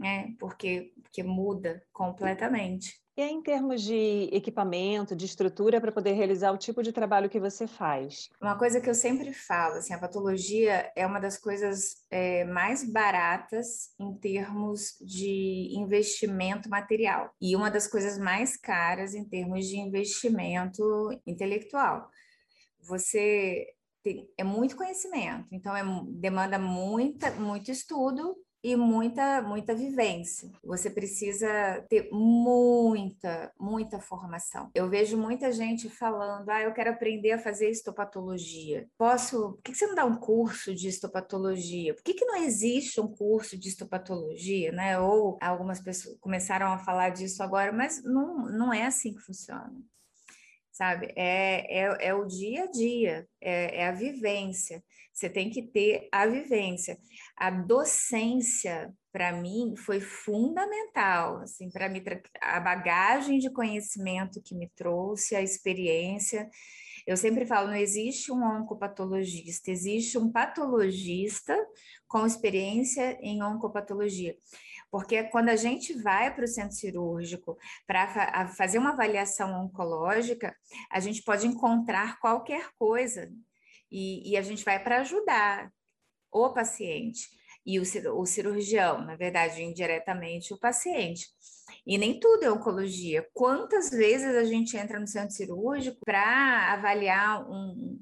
né? 0.01 0.35
Porque, 0.39 0.93
porque 1.03 1.23
muda 1.23 1.83
completamente. 1.93 2.99
E 3.15 3.23
em 3.23 3.43
termos 3.43 3.83
de 3.83 4.31
equipamento, 4.33 5.15
de 5.15 5.27
estrutura 5.27 5.79
para 5.79 5.93
poder 5.93 6.13
realizar 6.13 6.53
o 6.53 6.57
tipo 6.57 6.83
de 6.83 6.91
trabalho 6.91 7.29
que 7.29 7.39
você 7.39 7.67
faz? 7.67 8.31
Uma 8.41 8.57
coisa 8.57 8.81
que 8.81 8.89
eu 8.89 8.95
sempre 8.95 9.35
falo, 9.35 9.75
assim, 9.75 9.93
a 9.93 9.99
patologia 9.99 10.91
é 10.97 11.07
uma 11.07 11.21
das 11.21 11.37
coisas 11.37 11.97
é, 12.11 12.45
mais 12.45 12.83
baratas 12.91 13.91
em 14.01 14.15
termos 14.15 14.97
de 15.03 15.69
investimento 15.77 16.71
material 16.71 17.31
e 17.39 17.55
uma 17.55 17.71
das 17.71 17.87
coisas 17.87 18.17
mais 18.17 18.57
caras 18.57 19.15
em 19.15 19.29
termos 19.29 19.67
de 19.67 19.77
investimento 19.77 20.83
intelectual. 21.27 22.09
Você 22.85 23.67
tem, 24.03 24.33
é 24.39 24.45
muito 24.45 24.77
conhecimento, 24.77 25.47
então 25.53 25.77
é, 25.77 25.83
demanda 26.09 26.59
muita, 26.59 27.31
muito 27.33 27.71
estudo 27.71 28.35
e 28.63 28.77
muita, 28.77 29.43
muita 29.43 29.75
vivência. 29.75 30.51
Você 30.63 30.91
precisa 30.91 31.49
ter 31.89 32.09
muita, 32.13 33.53
muita 33.59 33.99
formação. 34.01 34.71
Eu 34.75 34.89
vejo 34.89 35.17
muita 35.17 35.53
gente 35.53 35.89
falando: 35.89 36.49
ah, 36.51 36.63
eu 36.63 36.73
quero 36.73 36.91
aprender 36.91 37.33
a 37.33 37.39
fazer 37.39 37.71
histopatologia. 37.71 38.89
Posso. 38.99 39.53
Por 39.53 39.63
que 39.63 39.75
você 39.75 39.87
não 39.87 39.95
dá 39.95 40.05
um 40.05 40.17
curso 40.17 40.75
de 40.75 40.89
histopatologia? 40.89 41.95
Por 41.95 42.03
que, 42.03 42.15
que 42.15 42.25
não 42.25 42.37
existe 42.37 43.01
um 43.01 43.09
curso 43.09 43.59
de 43.59 43.69
histopatologia? 43.69 44.73
Né? 44.73 44.99
Ou 44.99 45.39
algumas 45.41 45.81
pessoas 45.81 46.17
começaram 46.21 46.73
a 46.73 46.79
falar 46.79 47.11
disso 47.11 47.43
agora, 47.43 47.73
mas 47.73 48.03
não, 48.05 48.47
não 48.51 48.73
é 48.73 48.87
assim 48.87 49.15
que 49.15 49.21
funciona 49.21 49.73
sabe? 50.81 51.13
É, 51.15 51.81
é, 51.81 52.09
é 52.09 52.15
o 52.15 52.25
dia 52.25 52.65
a 52.65 52.71
dia, 52.71 53.29
é, 53.39 53.83
é 53.83 53.87
a 53.87 53.93
vivência. 53.93 54.83
Você 55.13 55.29
tem 55.29 55.51
que 55.51 55.61
ter 55.61 56.09
a 56.11 56.27
vivência. 56.27 56.97
A 57.37 57.51
docência, 57.51 58.91
para 59.13 59.31
mim, 59.31 59.75
foi 59.77 60.01
fundamental, 60.01 61.43
assim, 61.43 61.71
para 61.71 61.87
mim, 61.91 62.03
a 62.41 62.59
bagagem 62.61 63.39
de 63.39 63.53
conhecimento 63.53 64.41
que 64.43 64.55
me 64.55 64.71
trouxe, 64.75 65.37
a 65.37 65.43
experiência. 65.43 66.49
Eu 67.07 67.19
sempre 67.19 67.45
falo, 67.45 67.69
não 67.69 67.77
existe 67.77 68.33
um 68.33 68.43
oncopatologista, 68.43 69.71
existe 69.71 70.17
um 70.17 70.33
patologista 70.33 71.55
com 72.09 72.25
experiência 72.25 73.19
em 73.21 73.43
oncopatologia. 73.43 74.35
Porque 74.91 75.25
quando 75.25 75.49
a 75.51 75.57
gente 75.57 75.95
vai 76.03 76.35
para 76.35 76.45
o 76.45 76.49
centro 76.49 76.75
cirúrgico 76.75 77.57
para 77.87 78.09
fa 78.09 78.49
fazer 78.49 78.79
uma 78.79 78.91
avaliação 78.91 79.65
oncológica, 79.65 80.55
a 80.91 80.99
gente 80.99 81.23
pode 81.23 81.47
encontrar 81.47 82.19
qualquer 82.19 82.71
coisa 82.79 83.31
e, 83.91 84.31
e 84.33 84.37
a 84.37 84.43
gente 84.43 84.65
vai 84.65 84.83
para 84.83 85.01
ajudar 85.01 85.71
o 86.33 86.53
paciente 86.53 87.29
e 87.65 87.79
o, 87.79 88.27
cirurgião, 88.27 89.05
na 89.05 89.17
verdade, 89.17 89.63
indiretamente 89.63 90.53
o 90.55 90.59
paciente. 90.59 91.29
E 91.87 91.99
nem 91.99 92.19
tudo 92.19 92.45
é 92.45 92.51
oncologia. 92.51 93.29
Quantas 93.33 93.91
vezes 93.91 94.35
a 94.35 94.45
gente 94.45 94.77
entra 94.77 94.99
no 94.99 95.07
centro 95.07 95.35
cirúrgico 95.35 95.99
para 96.05 96.73
avaliar 96.73 97.49
um, 97.49 97.99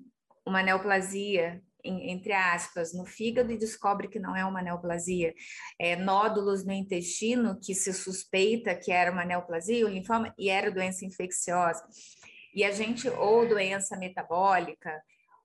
uma 0.46 0.62
neoplasia 0.62 1.62
entre 1.84 2.32
aspas, 2.32 2.92
no 2.92 3.06
fígado 3.06 3.52
e 3.52 3.58
descobre 3.58 4.08
que 4.08 4.18
não 4.18 4.36
é 4.36 4.44
uma 4.44 4.62
neoplasia. 4.62 5.32
É, 5.78 5.96
nódulos 5.96 6.64
no 6.64 6.72
intestino 6.72 7.58
que 7.60 7.74
se 7.74 7.92
suspeita 7.92 8.74
que 8.74 8.90
era 8.90 9.12
uma 9.12 9.24
neoplasia, 9.24 9.86
o 9.86 9.88
linfoma, 9.88 10.34
e 10.38 10.48
era 10.48 10.70
doença 10.70 11.04
infecciosa. 11.04 11.82
E 12.54 12.64
a 12.64 12.70
gente, 12.70 13.08
ou 13.08 13.46
doença 13.48 13.96
metabólica, 13.96 15.00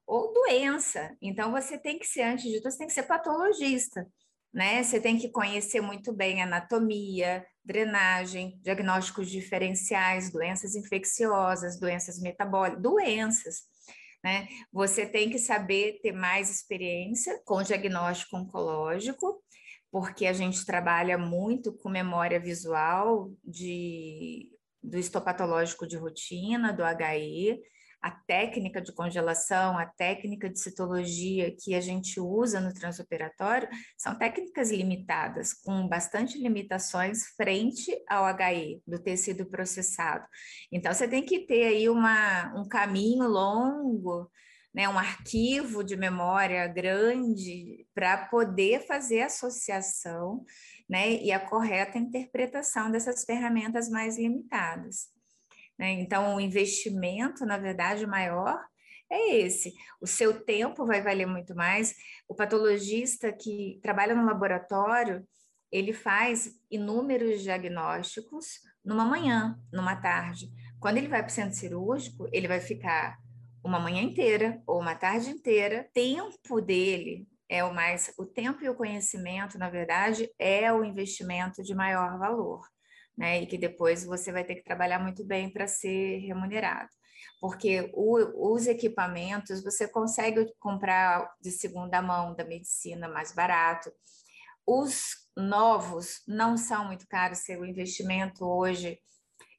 ou 0.06 0.34
doença. 0.34 1.16
Então, 1.22 1.52
você 1.52 1.78
tem 1.78 2.00
que 2.00 2.06
ser, 2.06 2.24
antes 2.24 2.46
de 2.46 2.58
tudo, 2.58 2.72
você 2.72 2.80
tem 2.80 2.88
que 2.88 2.94
ser 2.94 3.04
patologista. 3.04 4.08
Né? 4.54 4.84
Você 4.84 5.00
tem 5.00 5.18
que 5.18 5.30
conhecer 5.30 5.82
muito 5.82 6.14
bem 6.14 6.42
anatomia, 6.42 7.46
drenagem, 7.64 8.60
diagnósticos 8.62 9.30
diferenciais, 9.30 10.32
doenças 10.32 10.76
infecciosas, 10.76 11.80
doenças 11.80 12.20
metabólicas, 12.20 12.82
doenças 12.82 13.73
né? 14.24 14.48
Você 14.72 15.06
tem 15.06 15.30
que 15.30 15.38
saber 15.38 16.00
ter 16.02 16.14
mais 16.14 16.50
experiência 16.50 17.42
com 17.46 17.62
diagnóstico 17.62 18.38
oncológico, 18.38 19.44
porque 19.92 20.26
a 20.26 20.34
gente 20.34 20.66
trabalha 20.66 21.18
muito 21.18 21.74
com 21.74 21.90
memória 21.90 22.40
visual 22.40 23.32
de, 23.44 24.50
do 24.82 24.98
histopatológico 24.98 25.86
de 25.86 25.98
rotina, 25.98 26.72
do 26.72 26.84
HI, 26.84 27.62
a 28.04 28.12
técnica 28.12 28.82
de 28.82 28.92
congelação, 28.92 29.78
a 29.78 29.86
técnica 29.86 30.50
de 30.50 30.60
citologia 30.60 31.56
que 31.58 31.74
a 31.74 31.80
gente 31.80 32.20
usa 32.20 32.60
no 32.60 32.74
transoperatório 32.74 33.70
são 33.98 34.14
técnicas 34.14 34.72
limitadas, 34.72 35.54
com 35.54 35.88
bastante 35.88 36.38
limitações 36.38 37.28
frente 37.38 37.98
ao 38.10 38.26
HI 38.26 38.82
do 38.86 39.02
tecido 39.02 39.46
processado. 39.46 40.26
Então, 40.70 40.94
você 40.94 41.08
tem 41.08 41.24
que 41.24 41.46
ter 41.46 41.64
aí 41.64 41.88
uma, 41.88 42.54
um 42.60 42.68
caminho 42.68 43.26
longo, 43.26 44.30
né, 44.76 44.90
um 44.90 45.00
arquivo 45.00 45.82
de 45.82 45.96
memória 45.96 46.68
grande 46.68 47.88
para 47.96 48.26
poder 48.26 48.86
fazer 48.86 49.22
associação 49.22 50.44
né, 50.90 51.14
e 51.24 51.32
a 51.32 51.40
correta 51.40 51.98
interpretação 51.98 52.92
dessas 52.92 53.24
ferramentas 53.24 53.88
mais 53.88 54.18
limitadas. 54.18 55.13
Né? 55.84 55.92
Então, 55.92 56.36
o 56.36 56.40
investimento, 56.40 57.46
na 57.46 57.58
verdade, 57.58 58.08
maior 58.08 58.58
é 59.12 59.36
esse. 59.36 59.74
O 60.00 60.08
seu 60.08 60.42
tempo 60.46 60.86
vai 60.86 61.02
valer 61.02 61.26
muito 61.26 61.54
mais. 61.54 61.94
O 62.26 62.34
patologista 62.34 63.34
que 63.34 63.82
trabalha 63.84 64.16
no 64.16 64.26
laboratório, 64.26 65.28
ele 65.70 65.92
faz 65.92 66.54
inúmeros 66.72 67.42
diagnósticos 67.42 68.62
numa 68.84 69.04
manhã, 69.04 69.60
numa 69.74 69.94
tarde. 69.98 70.50
Quando 70.80 71.00
ele 71.00 71.10
vai 71.10 71.22
para 71.22 71.28
o 71.30 71.34
centro 71.34 71.54
cirúrgico, 71.54 72.30
ele 72.32 72.48
vai 72.48 72.62
ficar 72.62 73.18
uma 73.62 73.78
manhã 73.78 74.02
inteira 74.02 74.62
ou 74.66 74.80
uma 74.80 74.96
tarde 74.96 75.32
inteira. 75.32 75.90
Tempo 75.94 76.62
dele 76.62 77.28
é 77.50 77.62
o 77.62 77.74
mais, 77.74 78.14
o 78.18 78.26
tempo 78.26 78.64
e 78.64 78.70
o 78.70 78.76
conhecimento, 78.76 79.58
na 79.58 79.70
verdade, 79.70 80.30
é 80.40 80.72
o 80.72 80.86
investimento 80.86 81.62
de 81.62 81.76
maior 81.76 82.18
valor 82.18 82.62
né? 83.18 83.42
E 83.42 83.48
que 83.48 83.58
depois 83.58 84.04
você 84.04 84.32
vai 84.32 84.44
ter 84.44 84.56
que 84.56 84.64
trabalhar 84.64 85.00
muito 85.00 85.24
bem 85.24 85.50
para 85.50 85.68
ser 85.68 86.20
remunerado. 86.20 86.90
Porque 87.40 87.92
o, 87.94 88.54
os 88.54 88.68
equipamentos 88.68 89.64
você 89.64 89.88
consegue 89.88 90.54
comprar 90.60 91.30
de 91.42 91.52
segunda 91.52 92.02
mão 92.02 92.36
da 92.36 92.44
medicina 92.44 93.08
mais 93.08 93.34
barato. 93.34 93.92
Os 94.66 95.28
novos 95.36 96.22
não 96.28 96.58
são 96.58 96.86
muito 96.86 97.08
caros, 97.08 97.40
seu 97.40 97.66
investimento 97.66 98.46
hoje 98.46 99.00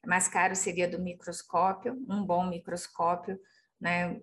mais 0.05 0.27
caro 0.27 0.55
seria 0.55 0.87
do 0.87 0.99
microscópio, 0.99 1.93
um 2.07 2.23
bom 2.23 2.47
microscópio, 2.47 3.39
né? 3.79 4.19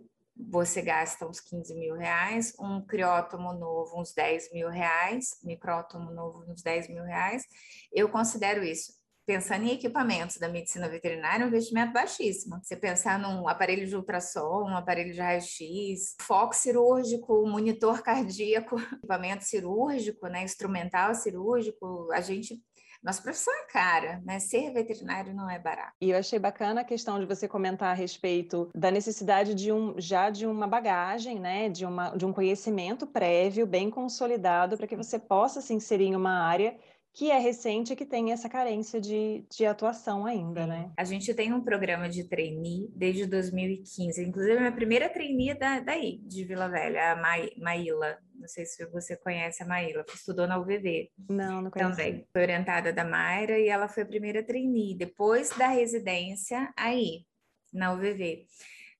Você 0.51 0.81
gasta 0.81 1.27
uns 1.27 1.41
15 1.41 1.75
mil 1.75 1.95
reais, 1.95 2.55
um 2.59 2.81
criótomo 2.81 3.53
novo, 3.53 4.01
uns 4.01 4.15
10 4.15 4.51
mil 4.53 4.69
reais, 4.71 5.39
micrótomo 5.43 6.11
novo, 6.11 6.43
uns 6.51 6.63
10 6.63 6.89
mil 6.89 7.05
reais. 7.05 7.45
Eu 7.93 8.09
considero 8.09 8.65
isso 8.65 8.95
pensando 9.27 9.65
em 9.65 9.73
equipamentos 9.73 10.37
da 10.37 10.49
medicina 10.49 10.89
veterinária, 10.89 11.43
é 11.43 11.47
um 11.47 11.49
investimento 11.49 11.93
baixíssimo. 11.93 12.59
Você 12.63 12.77
pensar 12.77 13.19
num 13.19 13.49
aparelho 13.49 13.87
de 13.87 13.97
ultrassom, 13.97 14.65
um 14.65 14.77
aparelho 14.77 15.13
de 15.13 15.21
raio-x, 15.21 16.17
foco 16.21 16.55
cirúrgico, 16.55 17.47
monitor 17.47 18.03
cardíaco, 18.03 18.77
equipamento 18.99 19.45
cirúrgico, 19.45 20.27
né, 20.27 20.43
instrumental 20.43 21.15
cirúrgico, 21.15 22.11
a 22.13 22.21
gente 22.21 22.61
nossa 23.03 23.21
profissão 23.21 23.53
é 23.53 23.67
cara, 23.67 24.23
né? 24.25 24.39
Ser 24.39 24.73
veterinário 24.73 25.35
não 25.35 25.51
é 25.51 25.59
barato. 25.59 25.93
E 26.01 26.11
eu 26.11 26.17
achei 26.17 26.39
bacana 26.39 26.83
a 26.83 26.85
questão 26.85 27.19
de 27.19 27.27
você 27.27 27.49
comentar 27.49 27.89
a 27.89 27.95
respeito 27.95 28.71
da 28.73 28.93
necessidade 28.93 29.57
de 29.57 29.73
um 29.73 29.95
já 29.99 30.31
de 30.31 30.47
uma 30.47 30.69
bagagem, 30.69 31.41
né? 31.41 31.69
De, 31.69 31.85
uma, 31.85 32.11
de 32.11 32.25
um 32.25 32.33
conhecimento 32.33 33.05
prévio, 33.05 33.67
bem 33.67 33.91
consolidado, 33.91 34.77
para 34.77 34.87
que 34.87 34.95
você 34.95 35.19
possa 35.19 35.61
se 35.61 35.75
inserir 35.75 36.05
em 36.05 36.17
uma 36.17 36.45
área 36.45 36.77
que 37.15 37.31
é 37.31 37.39
recente 37.39 37.93
e 37.93 37.97
que 37.97 38.07
tem 38.07 38.33
essa 38.33 38.49
carência 38.49 38.99
de, 38.99 39.45
de 39.51 39.67
atuação 39.67 40.25
ainda, 40.25 40.67
né? 40.67 40.91
A 40.97 41.05
gente 41.05 41.35
tem 41.35 41.53
um 41.53 41.63
programa 41.63 42.09
de 42.09 42.25
trainee 42.25 42.91
desde 42.97 43.27
2015. 43.27 44.25
Inclusive, 44.25 44.57
a 44.57 44.61
minha 44.61 44.73
primeira 44.73 45.11
trainee 45.11 45.51
é 45.51 45.55
da, 45.55 45.81
daí, 45.81 46.19
de 46.25 46.43
Vila 46.45 46.69
Velha, 46.69 47.13
a 47.13 47.17
Ma 47.17 47.35
Maíla. 47.59 48.19
Não 48.35 48.49
sei 48.49 48.65
se 48.65 48.85
você 48.87 49.15
conhece 49.15 49.63
a 49.63 49.67
Maíla, 49.67 50.05
que 50.05 50.17
estudou 50.17 50.47
na 50.47 50.59
UVV. 50.59 51.11
Não, 51.29 51.61
não 51.61 51.71
conheço. 51.71 51.91
Também. 51.91 52.27
Foi 52.33 52.43
orientada 52.43 52.93
da 52.93 53.05
Mayra 53.05 53.59
e 53.59 53.69
ela 53.69 53.89
foi 53.89 54.05
a 54.05 54.07
primeira 54.07 54.43
trainee. 54.43 54.97
Depois 54.97 55.51
da 55.51 55.69
residência, 55.69 56.73
aí, 56.75 57.27
na 57.71 57.93
UVV, 57.93 58.47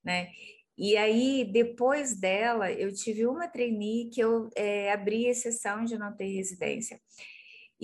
né? 0.03 0.29
E 0.77 0.97
aí, 0.97 1.49
depois 1.51 2.19
dela, 2.19 2.71
eu 2.71 2.93
tive 2.93 3.25
uma 3.25 3.47
trainee 3.47 4.09
que 4.09 4.21
eu 4.21 4.49
é, 4.55 4.91
abri 4.91 5.25
exceção 5.25 5.83
de 5.83 5.97
não 5.97 6.15
ter 6.15 6.27
residência. 6.27 6.99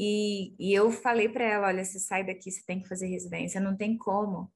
E, 0.01 0.55
e 0.57 0.73
eu 0.73 0.91
falei 0.91 1.27
para 1.27 1.43
ela, 1.43 1.67
olha, 1.67 1.83
você 1.83 1.99
sai 1.99 2.25
daqui, 2.25 2.49
você 2.49 2.63
tem 2.65 2.81
que 2.81 2.87
fazer 2.87 3.07
residência, 3.07 3.59
não 3.59 3.75
tem 3.75 3.97
como, 3.97 4.49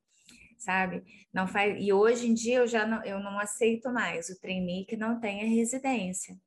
sabe? 0.58 1.04
Não 1.34 1.46
faz. 1.46 1.76
E 1.84 1.92
hoje 1.92 2.28
em 2.30 2.34
dia 2.34 2.60
eu 2.60 2.68
já 2.68 2.88
não, 2.88 3.04
eu 3.04 3.20
não 3.20 3.38
aceito 3.38 3.92
mais 3.92 4.30
o 4.30 4.40
trainee 4.40 4.86
que 4.86 4.96
não 4.96 5.20
tenha 5.20 5.46
residência, 5.46 6.40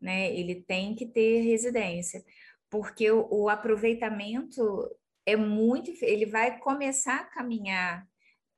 né? 0.00 0.32
Ele 0.32 0.62
tem 0.62 0.94
que 0.94 1.06
ter 1.06 1.40
residência, 1.40 2.24
porque 2.70 3.10
o, 3.10 3.26
o 3.28 3.48
aproveitamento 3.48 4.62
é 5.26 5.34
muito, 5.34 5.90
ele 6.00 6.26
vai 6.26 6.56
começar 6.60 7.16
a 7.16 7.24
caminhar 7.24 8.06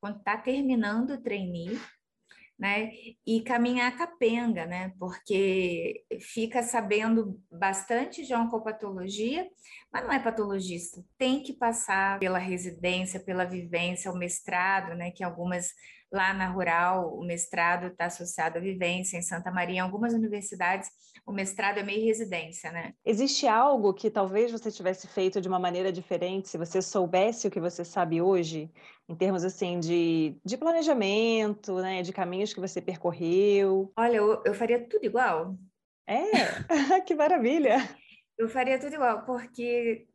quando 0.02 0.18
está 0.18 0.36
terminando 0.36 1.12
o 1.12 1.22
trainee, 1.22 1.80
né? 2.58 2.90
E 3.26 3.40
caminhar 3.42 3.96
capenga, 3.96 4.66
né? 4.66 4.92
Porque 4.98 6.02
fica 6.20 6.62
sabendo 6.62 7.40
bastante 7.50 8.26
de 8.26 8.34
oncopatologia, 8.34 9.48
mas 9.92 10.04
não 10.04 10.12
é 10.12 10.18
patologista. 10.18 11.02
Tem 11.16 11.42
que 11.42 11.52
passar 11.52 12.18
pela 12.18 12.38
residência, 12.38 13.20
pela 13.20 13.44
vivência, 13.44 14.10
o 14.10 14.18
mestrado, 14.18 14.94
né? 14.96 15.12
Que 15.12 15.22
algumas 15.22 15.72
lá 16.12 16.32
na 16.32 16.48
rural 16.48 17.14
o 17.14 17.24
mestrado 17.24 17.88
está 17.88 18.06
associado 18.06 18.58
à 18.58 18.60
vivência 18.60 19.16
em 19.16 19.22
Santa 19.22 19.50
Maria, 19.50 19.76
em 19.76 19.80
algumas 19.80 20.14
universidades 20.14 20.88
o 21.26 21.32
mestrado 21.32 21.78
é 21.78 21.82
meio 21.82 22.06
residência, 22.06 22.72
né? 22.72 22.94
Existe 23.04 23.46
algo 23.46 23.92
que 23.92 24.10
talvez 24.10 24.50
você 24.50 24.70
tivesse 24.72 25.06
feito 25.06 25.40
de 25.40 25.48
uma 25.48 25.58
maneira 25.58 25.92
diferente 25.92 26.48
se 26.48 26.56
você 26.56 26.80
soubesse 26.80 27.46
o 27.46 27.50
que 27.50 27.60
você 27.60 27.84
sabe 27.84 28.22
hoje, 28.22 28.72
em 29.06 29.14
termos 29.14 29.44
assim 29.44 29.78
de, 29.78 30.38
de 30.42 30.56
planejamento, 30.56 31.76
né, 31.80 32.00
de 32.02 32.12
caminhos 32.12 32.54
que 32.54 32.60
você 32.60 32.80
percorreu? 32.80 33.92
Olha, 33.96 34.16
eu, 34.16 34.42
eu 34.44 34.54
faria 34.54 34.86
tudo 34.88 35.04
igual. 35.04 35.54
É, 36.06 36.22
que 37.06 37.14
maravilha! 37.14 37.76
Eu 38.38 38.48
faria 38.48 38.78
tudo 38.78 38.94
igual, 38.94 39.26
porque 39.26 40.06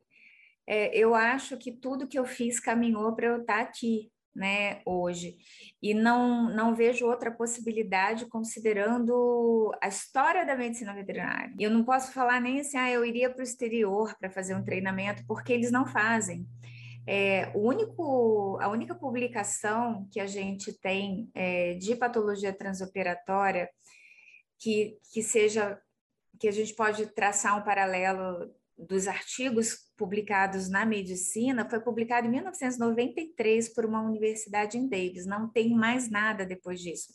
é, 0.67 0.97
eu 0.97 1.13
acho 1.13 1.57
que 1.57 1.71
tudo 1.71 2.07
que 2.07 2.17
eu 2.17 2.25
fiz 2.25 2.59
caminhou 2.59 3.15
para 3.15 3.27
eu 3.27 3.41
estar 3.41 3.57
tá 3.57 3.61
aqui, 3.61 4.11
né, 4.35 4.81
hoje. 4.85 5.37
E 5.81 5.93
não, 5.93 6.49
não 6.53 6.75
vejo 6.75 7.05
outra 7.05 7.31
possibilidade 7.31 8.25
considerando 8.25 9.71
a 9.81 9.87
história 9.87 10.45
da 10.45 10.55
medicina 10.55 10.93
veterinária. 10.93 11.53
Eu 11.59 11.69
não 11.69 11.83
posso 11.83 12.11
falar 12.11 12.41
nem 12.41 12.59
assim, 12.59 12.77
ah, 12.77 12.91
eu 12.91 13.05
iria 13.05 13.29
para 13.29 13.41
o 13.41 13.43
exterior 13.43 14.15
para 14.19 14.29
fazer 14.29 14.55
um 14.55 14.63
treinamento, 14.63 15.23
porque 15.27 15.53
eles 15.53 15.71
não 15.71 15.85
fazem. 15.85 16.47
É, 17.05 17.51
o 17.53 17.67
único, 17.67 18.57
a 18.61 18.69
única 18.69 18.95
publicação 18.95 20.07
que 20.11 20.19
a 20.19 20.27
gente 20.27 20.71
tem 20.79 21.29
é, 21.33 21.73
de 21.73 21.95
patologia 21.95 22.53
transoperatória 22.53 23.69
que, 24.57 24.97
que 25.11 25.21
seja 25.21 25.77
que 26.39 26.47
a 26.47 26.51
gente 26.51 26.73
pode 26.73 27.05
traçar 27.07 27.57
um 27.57 27.63
paralelo 27.63 28.49
dos 28.83 29.07
artigos 29.07 29.77
publicados 29.97 30.69
na 30.69 30.85
medicina 30.85 31.67
foi 31.69 31.79
publicado 31.79 32.27
em 32.27 32.31
1993 32.31 33.73
por 33.73 33.85
uma 33.85 34.01
universidade 34.01 34.77
em 34.77 34.87
Davis. 34.87 35.25
Não 35.25 35.49
tem 35.49 35.73
mais 35.73 36.09
nada 36.09 36.45
depois 36.45 36.79
disso. 36.79 37.11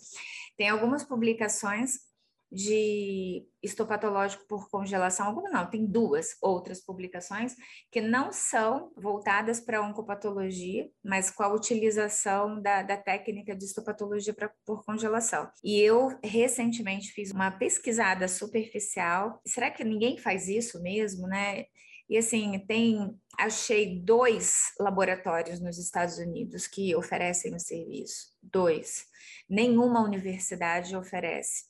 Tem 0.56 0.68
algumas 0.68 1.04
publicações 1.04 2.08
de 2.50 3.46
histopatológico 3.62 4.46
por 4.48 4.70
congelação, 4.70 5.26
alguma 5.26 5.50
não, 5.50 5.68
tem 5.68 5.84
duas 5.84 6.36
outras 6.40 6.80
publicações 6.80 7.54
que 7.90 8.00
não 8.00 8.32
são 8.32 8.90
voltadas 8.96 9.60
para 9.60 9.82
oncopatologia, 9.82 10.88
mas 11.04 11.30
com 11.30 11.42
a 11.42 11.52
utilização 11.52 12.60
da, 12.60 12.82
da 12.82 12.96
técnica 12.96 13.54
de 13.54 13.64
histopatologia 13.64 14.32
pra, 14.32 14.50
por 14.64 14.84
congelação. 14.84 15.50
E 15.62 15.78
eu 15.78 16.18
recentemente 16.24 17.12
fiz 17.12 17.30
uma 17.32 17.50
pesquisada 17.50 18.26
superficial. 18.28 19.40
Será 19.46 19.70
que 19.70 19.84
ninguém 19.84 20.16
faz 20.16 20.48
isso 20.48 20.82
mesmo, 20.82 21.26
né? 21.26 21.66
E 22.08 22.16
assim, 22.16 22.58
tem, 22.66 23.14
achei 23.38 24.00
dois 24.00 24.72
laboratórios 24.80 25.60
nos 25.60 25.76
Estados 25.76 26.16
Unidos 26.16 26.66
que 26.66 26.96
oferecem 26.96 27.54
o 27.54 27.60
serviço. 27.60 28.28
Dois. 28.42 29.04
Nenhuma 29.48 30.02
universidade 30.02 30.96
oferece. 30.96 31.67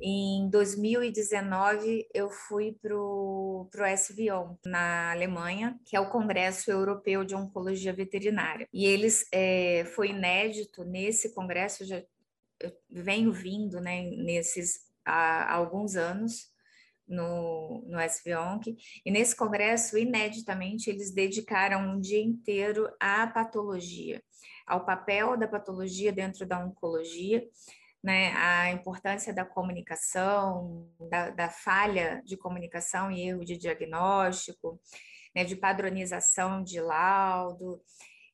Em 0.00 0.48
2019, 0.50 2.06
eu 2.12 2.28
fui 2.28 2.76
para 2.82 2.96
o 2.96 3.68
SVON, 3.96 4.58
na 4.64 5.12
Alemanha, 5.12 5.78
que 5.84 5.96
é 5.96 6.00
o 6.00 6.10
Congresso 6.10 6.70
Europeu 6.70 7.24
de 7.24 7.34
Oncologia 7.34 7.92
Veterinária. 7.92 8.68
E 8.72 8.84
eles, 8.84 9.26
é, 9.32 9.84
foi 9.94 10.08
inédito 10.08 10.84
nesse 10.84 11.32
congresso, 11.34 11.84
já 11.84 12.02
eu 12.60 12.72
venho 12.90 13.32
vindo 13.32 13.80
né, 13.80 14.02
nesses 14.02 14.84
há 15.04 15.52
alguns 15.54 15.96
anos, 15.96 16.52
no, 17.06 17.84
no 17.86 18.00
SVONC, 18.00 18.76
e 19.04 19.10
nesse 19.10 19.36
congresso, 19.36 19.98
ineditamente, 19.98 20.88
eles 20.88 21.12
dedicaram 21.12 21.94
um 21.94 22.00
dia 22.00 22.22
inteiro 22.22 22.88
à 22.98 23.26
patologia, 23.26 24.22
ao 24.66 24.84
papel 24.84 25.36
da 25.36 25.46
patologia 25.46 26.10
dentro 26.10 26.46
da 26.46 26.64
oncologia, 26.64 27.46
né, 28.04 28.34
a 28.36 28.70
importância 28.70 29.32
da 29.32 29.46
comunicação, 29.46 30.86
da, 31.08 31.30
da, 31.30 31.48
falha 31.48 32.20
de 32.22 32.36
comunicação 32.36 33.10
e 33.10 33.26
erro 33.26 33.42
de 33.46 33.56
diagnóstico, 33.56 34.78
né, 35.34 35.42
de 35.42 35.56
padronização 35.56 36.62
de 36.62 36.82
laudo, 36.82 37.80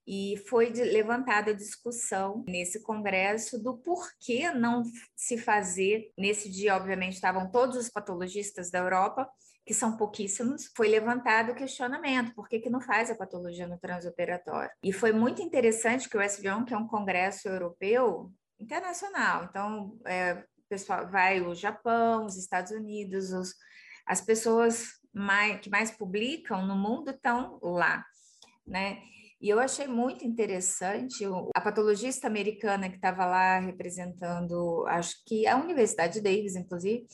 e 0.04 0.36
foi 0.48 0.70
levantada 0.70 1.52
a 1.52 1.56
discussão 1.56 2.44
nesse 2.48 2.82
congresso 2.82 3.62
do 3.62 3.78
porquê 3.78 4.50
não 4.50 4.82
se 5.14 5.38
fazer. 5.38 6.10
Nesse 6.18 6.50
dia, 6.50 6.74
obviamente, 6.74 7.14
estavam 7.14 7.48
todos 7.48 7.76
os 7.76 7.88
patologistas 7.88 8.72
da 8.72 8.80
Europa, 8.80 9.30
que 9.64 9.72
são 9.72 9.96
pouquíssimos, 9.96 10.68
foi 10.76 10.88
levantado 10.88 11.52
o 11.52 11.54
questionamento, 11.54 12.34
por 12.34 12.48
que, 12.48 12.58
que 12.58 12.68
não 12.68 12.80
faz 12.80 13.08
a 13.08 13.14
patologia 13.14 13.68
no 13.68 13.78
transoperatório? 13.78 14.72
E 14.82 14.92
foi 14.92 15.12
muito 15.12 15.42
interessante 15.42 16.08
que 16.08 16.16
o 16.16 16.22
SVON, 16.22 16.64
que 16.64 16.74
é 16.74 16.76
um 16.76 16.88
congresso 16.88 17.48
europeu, 17.48 18.32
internacional. 18.60 19.44
Então, 19.44 19.98
é, 20.06 20.44
pessoal 20.70 21.10
vai 21.10 21.40
o 21.40 21.52
Japão, 21.52 22.24
os 22.24 22.36
Estados 22.36 22.70
Unidos, 22.70 23.32
os, 23.32 23.54
as 24.06 24.20
pessoas 24.20 24.86
mais, 25.12 25.60
que 25.60 25.68
mais 25.68 25.90
publicam 25.90 26.64
no 26.64 26.76
mundo 26.76 27.10
estão 27.10 27.58
lá, 27.60 28.04
né? 28.64 29.02
E 29.40 29.48
eu 29.48 29.58
achei 29.58 29.88
muito 29.88 30.24
interessante 30.24 31.24
a 31.54 31.60
patologista 31.60 32.26
americana 32.26 32.88
que 32.90 32.96
estava 32.96 33.24
lá 33.26 33.58
representando, 33.58 34.86
acho 34.86 35.24
que 35.26 35.46
a 35.46 35.56
Universidade 35.56 36.20
Davis, 36.20 36.54
inclusive, 36.54 37.06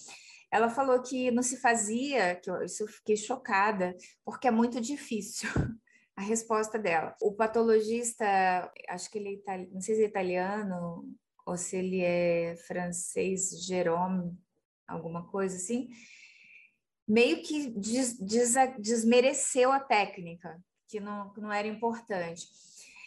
ela 0.50 0.68
falou 0.68 1.00
que 1.02 1.30
não 1.30 1.42
se 1.42 1.56
fazia, 1.58 2.34
que 2.36 2.50
eu, 2.50 2.62
isso 2.62 2.82
eu 2.82 2.88
fiquei 2.88 3.16
chocada, 3.16 3.96
porque 4.24 4.48
é 4.48 4.50
muito 4.50 4.80
difícil. 4.80 5.48
A 6.18 6.22
resposta 6.22 6.78
dela. 6.78 7.14
O 7.20 7.34
patologista, 7.34 8.24
acho 8.88 9.10
que 9.10 9.18
ele 9.18 9.42
é 9.46 9.66
não 9.70 9.82
sei 9.82 9.96
se 9.96 10.02
é 10.02 10.06
italiano, 10.06 11.06
ou 11.46 11.56
se 11.56 11.76
ele 11.76 12.00
é 12.02 12.56
francês, 12.66 13.64
Jerome, 13.64 14.36
alguma 14.86 15.26
coisa 15.28 15.56
assim, 15.56 15.88
meio 17.06 17.40
que 17.42 17.70
des, 17.70 18.18
des, 18.18 18.54
desmereceu 18.78 19.70
a 19.70 19.78
técnica, 19.78 20.60
que 20.88 20.98
não, 20.98 21.32
que 21.32 21.40
não 21.40 21.52
era 21.52 21.68
importante. 21.68 22.46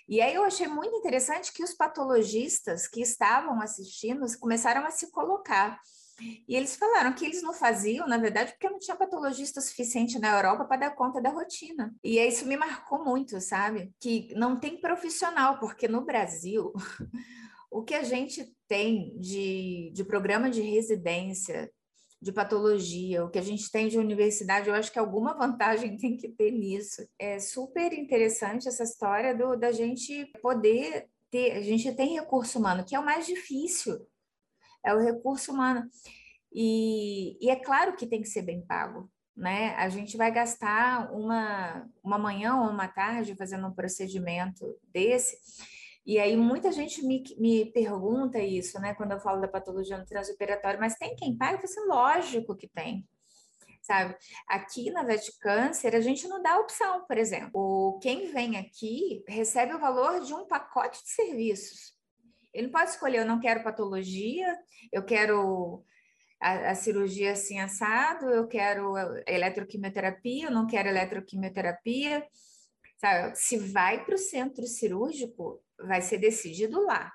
E 0.08 0.22
aí 0.22 0.34
eu 0.34 0.44
achei 0.44 0.68
muito 0.68 0.96
interessante 0.96 1.54
que 1.54 1.64
os 1.64 1.74
patologistas 1.74 2.88
que 2.88 3.02
estavam 3.02 3.62
assistindo 3.62 4.26
começaram 4.40 4.86
a 4.86 4.90
se 4.90 5.12
colocar. 5.12 5.80
E 6.48 6.56
eles 6.56 6.76
falaram 6.76 7.14
que 7.14 7.26
eles 7.26 7.42
não 7.42 7.54
faziam, 7.54 8.08
na 8.08 8.18
verdade, 8.18 8.52
porque 8.52 8.70
não 8.70 8.80
tinha 8.80 8.98
patologista 8.98 9.62
suficiente 9.62 10.18
na 10.18 10.36
Europa 10.36 10.66
para 10.66 10.78
dar 10.78 10.96
conta 10.96 11.22
da 11.22 11.30
rotina. 11.30 11.94
E 12.04 12.20
isso 12.20 12.46
me 12.46 12.58
marcou 12.58 13.06
muito, 13.06 13.40
sabe? 13.40 13.94
Que 14.00 14.34
não 14.36 14.60
tem 14.60 14.82
profissional, 14.82 15.60
porque 15.60 15.88
no 15.88 16.04
Brasil 16.04 16.74
o 17.72 17.84
que 17.84 17.94
a 17.94 18.04
gente 18.04 18.52
tem 18.68 19.18
de, 19.20 19.92
de 19.94 20.04
programa 20.04 20.50
de 20.50 20.62
residência, 20.62 21.72
de 22.22 22.34
patologia, 22.34 23.24
o 23.24 23.30
que 23.30 23.40
a 23.40 23.44
gente 23.44 23.72
tem 23.72 23.88
de 23.88 23.98
universidade, 23.98 24.68
eu 24.68 24.76
acho 24.76 24.92
que 24.92 25.00
alguma 25.00 25.34
vantagem 25.34 25.96
tem 25.98 26.18
que 26.18 26.30
ter 26.30 26.52
nisso. 26.52 27.08
É 27.18 27.40
super 27.40 27.94
interessante 27.94 28.68
essa 28.68 28.84
história 28.84 29.36
do, 29.36 29.56
da 29.56 29.72
gente 29.72 30.26
poder 30.42 31.08
ter, 31.32 31.54
a 31.54 31.62
gente 31.62 31.92
tem 31.94 32.16
recurso 32.16 32.60
humano, 32.60 32.84
que 32.86 32.96
é 32.96 33.00
o 33.00 33.06
mais 33.06 33.26
difícil, 33.26 34.06
é 34.86 34.94
o 34.94 35.00
recurso 35.00 35.52
humano. 35.52 35.88
E, 36.52 37.38
e 37.40 37.50
é 37.50 37.56
claro 37.56 37.96
que 37.96 38.08
tem 38.08 38.22
que 38.22 38.28
ser 38.28 38.42
bem 38.42 38.66
pago, 38.66 39.10
né? 39.38 39.76
A 39.76 39.88
gente 39.88 40.18
vai 40.18 40.32
gastar 40.32 41.12
uma, 41.14 41.88
uma 42.04 42.18
manhã 42.18 42.56
ou 42.56 42.70
uma 42.70 42.88
tarde 42.88 43.36
fazendo 43.36 43.68
um 43.68 43.74
procedimento 43.74 44.78
desse. 44.92 45.38
E 46.10 46.18
aí 46.18 46.36
muita 46.36 46.72
gente 46.72 47.06
me, 47.06 47.24
me 47.38 47.72
pergunta 47.72 48.40
isso, 48.40 48.80
né? 48.80 48.96
Quando 48.96 49.12
eu 49.12 49.20
falo 49.20 49.40
da 49.40 49.48
patologia 49.48 49.96
no 49.96 50.08
transoperatório, 50.08 50.80
mas 50.80 50.96
tem 50.96 51.16
quem 51.16 51.38
paga? 51.38 51.54
Eu 51.54 51.58
falo 51.60 51.66
assim, 51.66 51.88
lógico 51.88 52.56
que 52.56 52.68
tem. 52.68 53.08
Sabe? 53.84 54.18
Aqui 54.48 54.90
na 54.90 55.04
Vet 55.04 55.32
Câncer, 55.40 55.96
a 55.96 56.02
gente 56.02 56.28
não 56.28 56.42
dá 56.42 56.58
opção, 56.58 57.06
por 57.06 57.16
exemplo. 57.16 58.00
Quem 58.02 58.32
vem 58.32 58.58
aqui 58.58 59.24
recebe 59.28 59.72
o 59.76 59.80
valor 59.80 60.22
de 60.22 60.34
um 60.34 60.48
pacote 60.48 61.04
de 61.04 61.12
serviços. 61.12 61.96
Ele 62.52 62.66
não 62.66 62.74
pode 62.74 62.90
escolher, 62.90 63.20
eu 63.20 63.26
não 63.26 63.40
quero 63.40 63.64
patologia, 63.64 64.58
eu 64.92 65.06
quero 65.06 65.86
a, 66.42 66.72
a, 66.72 66.76
cirurgia 66.76 67.34
assim 67.34 67.60
assado, 67.60 68.32
eu 68.32 68.48
quero 68.48 68.96
eletroquimioterapia, 69.28 70.46
eu 70.46 70.52
não 70.52 70.66
quero 70.66 70.90
eletroquimioterapia. 70.90 72.28
Sabe? 72.98 73.36
Se 73.38 73.60
vai 73.60 74.04
para 74.04 74.16
o 74.16 74.18
centro 74.18 74.66
cirúrgico, 74.66 75.62
vai 75.88 76.02
ser 76.02 76.18
decidido 76.18 76.84
lá 76.86 77.12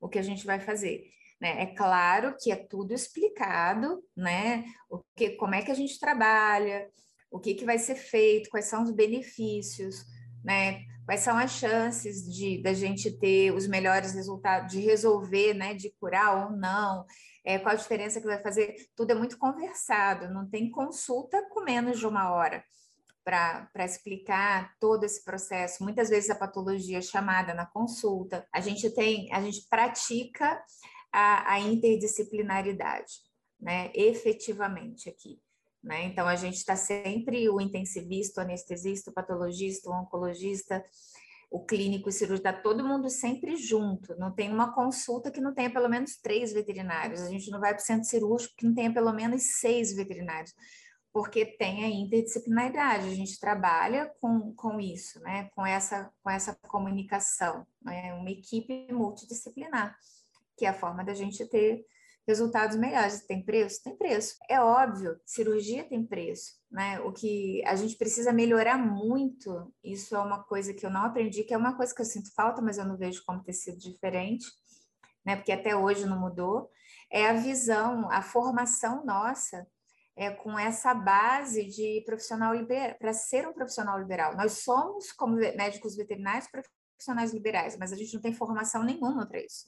o 0.00 0.08
que 0.08 0.18
a 0.18 0.22
gente 0.22 0.44
vai 0.44 0.58
fazer. 0.58 1.04
Né? 1.40 1.62
É 1.62 1.66
claro 1.66 2.36
que 2.40 2.50
é 2.50 2.56
tudo 2.56 2.92
explicado, 2.92 4.02
né? 4.16 4.64
O 4.88 5.02
que, 5.16 5.30
como 5.30 5.54
é 5.54 5.62
que 5.62 5.70
a 5.70 5.74
gente 5.74 5.98
trabalha, 5.98 6.88
o 7.30 7.40
que, 7.40 7.54
que 7.54 7.64
vai 7.64 7.78
ser 7.78 7.96
feito, 7.96 8.50
quais 8.50 8.66
são 8.66 8.82
os 8.82 8.90
benefícios, 8.90 10.04
né? 10.44 10.82
Quais 11.04 11.20
são 11.20 11.36
as 11.36 11.50
chances 11.52 12.22
de 12.32 12.62
da 12.62 12.72
gente 12.72 13.10
ter 13.18 13.52
os 13.52 13.66
melhores 13.66 14.12
resultados, 14.12 14.72
de 14.72 14.80
resolver, 14.80 15.54
né? 15.54 15.74
De 15.74 15.90
curar 15.98 16.50
ou 16.50 16.56
não 16.56 17.04
é, 17.44 17.58
qual 17.58 17.74
a 17.74 17.78
diferença 17.78 18.20
que 18.20 18.26
vai 18.26 18.40
fazer. 18.40 18.74
Tudo 18.94 19.10
é 19.10 19.14
muito 19.14 19.38
conversado, 19.38 20.32
não 20.32 20.48
tem 20.48 20.70
consulta 20.70 21.42
com 21.50 21.64
menos 21.64 21.98
de 21.98 22.06
uma 22.06 22.30
hora 22.30 22.62
para 23.24 23.84
explicar 23.84 24.76
todo 24.80 25.04
esse 25.04 25.24
processo. 25.24 25.82
Muitas 25.82 26.08
vezes 26.08 26.30
a 26.30 26.34
patologia 26.34 26.98
é 26.98 27.02
chamada 27.02 27.54
na 27.54 27.66
consulta. 27.66 28.46
A 28.52 28.60
gente 28.60 28.90
tem, 28.90 29.32
a 29.32 29.40
gente 29.40 29.66
pratica 29.68 30.62
a, 31.12 31.54
a 31.54 31.60
interdisciplinaridade, 31.60 33.12
né? 33.60 33.90
Efetivamente 33.94 35.08
aqui. 35.08 35.40
Né? 35.82 36.04
Então, 36.04 36.28
a 36.28 36.36
gente 36.36 36.54
está 36.54 36.76
sempre 36.76 37.48
o 37.48 37.60
intensivista, 37.60 38.40
o 38.40 38.44
anestesista, 38.44 39.10
o 39.10 39.14
patologista, 39.14 39.90
o 39.90 39.92
oncologista, 39.92 40.84
o 41.50 41.64
clínico 41.64 42.08
e 42.08 42.12
cirúrgico, 42.12 42.48
está 42.48 42.62
todo 42.62 42.86
mundo 42.86 43.10
sempre 43.10 43.56
junto. 43.56 44.16
Não 44.16 44.32
tem 44.32 44.50
uma 44.50 44.72
consulta 44.72 45.30
que 45.30 45.40
não 45.40 45.52
tenha 45.52 45.70
pelo 45.70 45.88
menos 45.88 46.16
três 46.16 46.52
veterinários. 46.52 47.20
A 47.20 47.28
gente 47.28 47.50
não 47.50 47.60
vai 47.60 47.74
para 47.74 47.82
o 47.82 47.84
centro 47.84 48.04
cirúrgico 48.04 48.54
que 48.56 48.64
não 48.64 48.74
tenha 48.74 48.92
pelo 48.92 49.12
menos 49.12 49.58
seis 49.58 49.92
veterinários, 49.94 50.54
porque 51.12 51.44
tem 51.44 51.84
a 51.84 51.88
interdisciplinaridade. 51.88 53.08
A 53.08 53.14
gente 53.14 53.38
trabalha 53.38 54.10
com, 54.20 54.54
com 54.54 54.80
isso, 54.80 55.20
né? 55.20 55.50
com, 55.54 55.64
essa, 55.64 56.10
com 56.22 56.30
essa 56.30 56.58
comunicação. 56.66 57.66
Né? 57.82 58.14
Uma 58.14 58.30
equipe 58.30 58.90
multidisciplinar, 58.90 59.96
que 60.56 60.64
é 60.64 60.70
a 60.70 60.74
forma 60.74 61.04
da 61.04 61.12
gente 61.12 61.44
ter 61.46 61.84
resultados 62.26 62.76
melhores. 62.76 63.26
Tem 63.26 63.44
preço? 63.44 63.82
Tem 63.82 63.94
preço. 63.94 64.36
É 64.48 64.60
óbvio, 64.60 65.20
cirurgia 65.26 65.84
tem 65.84 66.04
preço, 66.04 66.54
né? 66.70 67.00
O 67.00 67.12
que 67.12 67.62
a 67.66 67.74
gente 67.74 67.96
precisa 67.96 68.32
melhorar 68.32 68.78
muito, 68.78 69.72
isso 69.82 70.14
é 70.14 70.20
uma 70.20 70.42
coisa 70.44 70.72
que 70.72 70.86
eu 70.86 70.90
não 70.90 71.04
aprendi, 71.04 71.44
que 71.44 71.52
é 71.52 71.58
uma 71.58 71.76
coisa 71.76 71.94
que 71.94 72.00
eu 72.00 72.06
sinto 72.06 72.32
falta, 72.32 72.62
mas 72.62 72.78
eu 72.78 72.84
não 72.84 72.96
vejo 72.96 73.24
como 73.26 73.42
ter 73.42 73.52
sido 73.52 73.76
diferente, 73.76 74.46
né? 75.26 75.36
Porque 75.36 75.52
até 75.52 75.76
hoje 75.76 76.06
não 76.06 76.18
mudou. 76.18 76.70
É 77.10 77.28
a 77.28 77.34
visão, 77.34 78.10
a 78.10 78.22
formação 78.22 79.04
nossa 79.04 79.66
é 80.16 80.30
com 80.30 80.58
essa 80.58 80.92
base 80.92 81.64
de 81.64 82.02
profissional 82.04 82.54
liberal, 82.54 82.96
para 82.98 83.12
ser 83.12 83.48
um 83.48 83.52
profissional 83.52 83.98
liberal. 83.98 84.36
Nós 84.36 84.58
somos, 84.58 85.10
como 85.12 85.36
médicos 85.36 85.96
veterinários, 85.96 86.48
profissionais 86.48 87.32
liberais, 87.32 87.76
mas 87.78 87.92
a 87.92 87.96
gente 87.96 88.14
não 88.14 88.20
tem 88.20 88.32
formação 88.32 88.82
nenhuma 88.84 89.26
para 89.26 89.40
isso. 89.40 89.66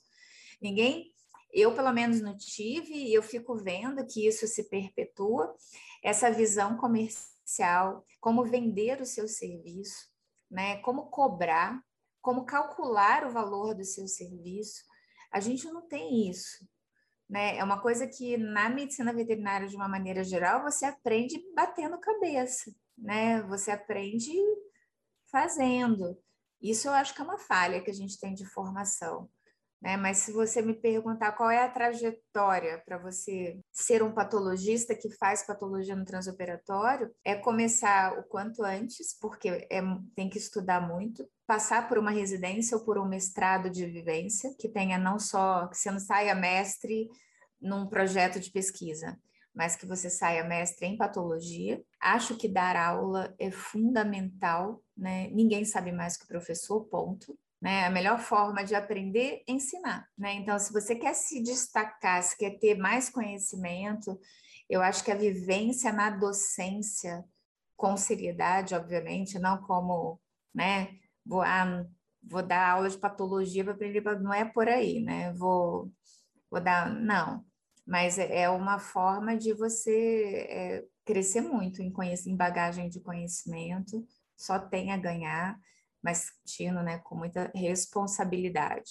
Ninguém 0.61 1.14
eu, 1.54 1.72
pelo 1.72 1.92
menos, 1.92 2.20
não 2.20 2.37
tive, 2.37 2.92
e 2.92 3.14
eu 3.14 3.22
fico 3.22 3.57
vendo 3.57 4.04
que 4.04 4.26
isso 4.26 4.44
se 4.48 4.64
perpetua, 4.64 5.54
essa 6.02 6.28
visão 6.28 6.76
comercial, 6.76 8.04
como 8.20 8.44
vender 8.44 9.00
o 9.00 9.07
seu 9.07 9.28
serviço, 9.28 10.09
né? 10.50 10.78
como 10.78 11.07
cobrar, 11.07 11.80
como 12.20 12.44
calcular 12.44 13.24
o 13.24 13.30
valor 13.30 13.72
do 13.72 13.85
seu 13.85 14.09
serviço. 14.09 14.83
A 15.30 15.38
gente 15.38 15.64
não 15.66 15.83
tem 15.83 16.28
isso. 16.28 16.66
Né? 17.35 17.57
É 17.57 17.64
uma 17.64 17.81
coisa 17.81 18.07
que 18.07 18.37
na 18.37 18.68
medicina 18.68 19.12
veterinária, 19.12 19.66
de 19.66 19.75
uma 19.75 19.88
maneira 19.88 20.23
geral, 20.23 20.62
você 20.62 20.87
aprende 20.87 21.42
batendo 21.53 21.99
cabeça, 21.99 22.73
né? 22.97 23.42
Você 23.49 23.73
aprende 23.73 24.31
fazendo. 25.33 26.16
Isso 26.62 26.87
eu 26.87 26.92
acho 26.92 27.12
que 27.12 27.20
é 27.20 27.25
uma 27.25 27.37
falha 27.37 27.83
que 27.83 27.90
a 27.90 27.94
gente 27.94 28.20
tem 28.20 28.35
de 28.35 28.47
formação. 28.47 29.29
Né? 29.85 29.99
Mas 29.99 30.16
se 30.18 30.33
você 30.33 30.62
me 30.62 30.73
perguntar 30.73 31.33
qual 31.33 31.51
é 31.51 31.62
a 31.62 31.68
trajetória 31.68 32.83
para 32.87 32.97
você 32.97 33.61
ser 33.70 34.03
um 34.03 34.14
patologista 34.14 34.94
que 34.94 35.11
faz 35.11 35.47
patologia 35.47 35.94
no 35.94 36.07
transoperatório, 36.07 37.14
é 37.23 37.35
começar 37.35 38.18
o 38.18 38.23
quanto 38.23 38.64
antes, 38.64 39.14
porque 39.20 39.68
é, 39.70 39.83
tem 40.16 40.31
que 40.31 40.38
estudar 40.38 40.81
muito, 40.81 41.29
passar 41.47 41.87
por 41.87 41.99
uma 41.99 42.11
residência 42.11 42.79
ou 42.79 42.83
por 42.83 42.97
um 42.97 43.07
mestrado 43.07 43.68
de 43.68 43.85
vivência, 43.85 44.55
que 44.59 44.70
tenha 44.70 44.97
não 44.97 45.18
só 45.18 45.66
que 45.66 45.77
você 45.77 45.90
não 45.90 46.01
saia 46.01 46.35
mestre 46.35 47.11
num 47.61 47.87
projeto 47.87 48.40
de 48.40 48.51
pesquisa, 48.51 49.20
mas 49.55 49.77
que 49.77 49.85
você 49.85 50.09
saia 50.09 50.42
mestre 50.44 50.87
em 50.87 50.97
patologia. 50.97 51.85
Acho 52.01 52.38
que 52.38 52.49
dar 52.49 52.75
aula 52.75 53.35
é 53.38 53.51
fundamental, 53.51 54.83
né? 54.97 55.29
Ninguém 55.29 55.62
sabe 55.66 55.92
mais 55.92 56.16
que 56.16 56.25
o 56.25 56.29
professor, 56.29 56.87
ponto 56.87 57.38
né? 57.64 57.87
A 57.87 57.90
melhor 57.90 58.18
forma 58.18 58.62
de 58.62 58.74
aprender 58.74 59.42
é 59.48 59.53
ensinar, 59.53 60.07
né? 60.18 60.35
Então, 60.35 60.59
se 60.59 60.70
você 60.70 60.94
quer 60.94 61.14
se 61.14 61.42
destacar, 61.42 62.22
se 62.22 62.37
quer 62.37 62.59
ter 62.59 62.77
mais 62.77 63.09
conhecimento, 63.09 64.20
eu 64.68 64.83
acho 64.83 65.03
que 65.03 65.11
a 65.11 65.16
vivência 65.16 65.90
na 65.90 66.11
docência, 66.11 67.24
com 67.74 67.96
seriedade, 67.96 68.74
obviamente, 68.74 69.38
não 69.38 69.62
como, 69.62 70.20
né? 70.55 70.90
Vou, 71.24 71.40
ah, 71.40 71.87
vou 72.22 72.42
dar 72.42 72.68
aula 72.68 72.90
de 72.90 72.98
patologia 72.98 73.64
para 73.64 73.72
aprender, 73.72 74.03
não 74.20 74.35
é 74.35 74.44
por 74.44 74.68
aí, 74.68 75.00
né? 75.00 75.33
Vou, 75.33 75.90
vou 76.50 76.61
dar, 76.61 76.92
não. 76.92 77.42
Mas 77.87 78.18
é, 78.18 78.42
é 78.42 78.50
uma 78.50 78.79
forma 78.79 79.38
de 79.38 79.55
você 79.55 80.46
é, 80.50 80.85
crescer 81.03 81.40
muito 81.40 81.81
em, 81.81 81.90
em 82.27 82.37
bagagem 82.37 82.90
de 82.90 83.00
conhecimento, 83.00 84.07
só 84.37 84.59
tem 84.59 84.92
a 84.92 84.98
ganhar 84.98 85.59
mas 86.05 86.31
sentindo, 86.45 86.83
né, 86.83 86.99
com 86.99 87.17
muita 87.17 87.51
responsabilidade, 87.55 88.90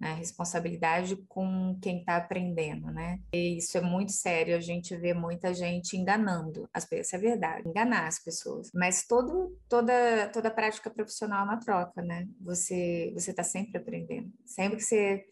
né, 0.00 0.14
responsabilidade 0.14 1.16
com 1.28 1.78
quem 1.82 2.00
está 2.00 2.16
aprendendo, 2.16 2.90
né, 2.90 3.20
e 3.32 3.58
isso 3.58 3.76
é 3.76 3.80
muito 3.82 4.12
sério, 4.12 4.56
a 4.56 4.60
gente 4.60 4.96
vê 4.96 5.12
muita 5.12 5.52
gente 5.52 5.98
enganando 5.98 6.68
as 6.72 6.86
pessoas, 6.86 7.12
é 7.12 7.28
verdade, 7.28 7.68
enganar 7.68 8.06
as 8.06 8.18
pessoas, 8.18 8.70
mas 8.74 9.06
todo, 9.06 9.54
toda, 9.68 10.28
toda 10.32 10.50
prática 10.50 10.90
profissional 10.90 11.42
é 11.42 11.44
uma 11.44 11.60
troca, 11.60 12.00
né, 12.00 12.26
você 12.40 13.12
você 13.14 13.30
está 13.32 13.44
sempre 13.44 13.76
aprendendo, 13.76 14.32
sempre 14.46 14.78
que 14.78 14.82
você 14.84 15.26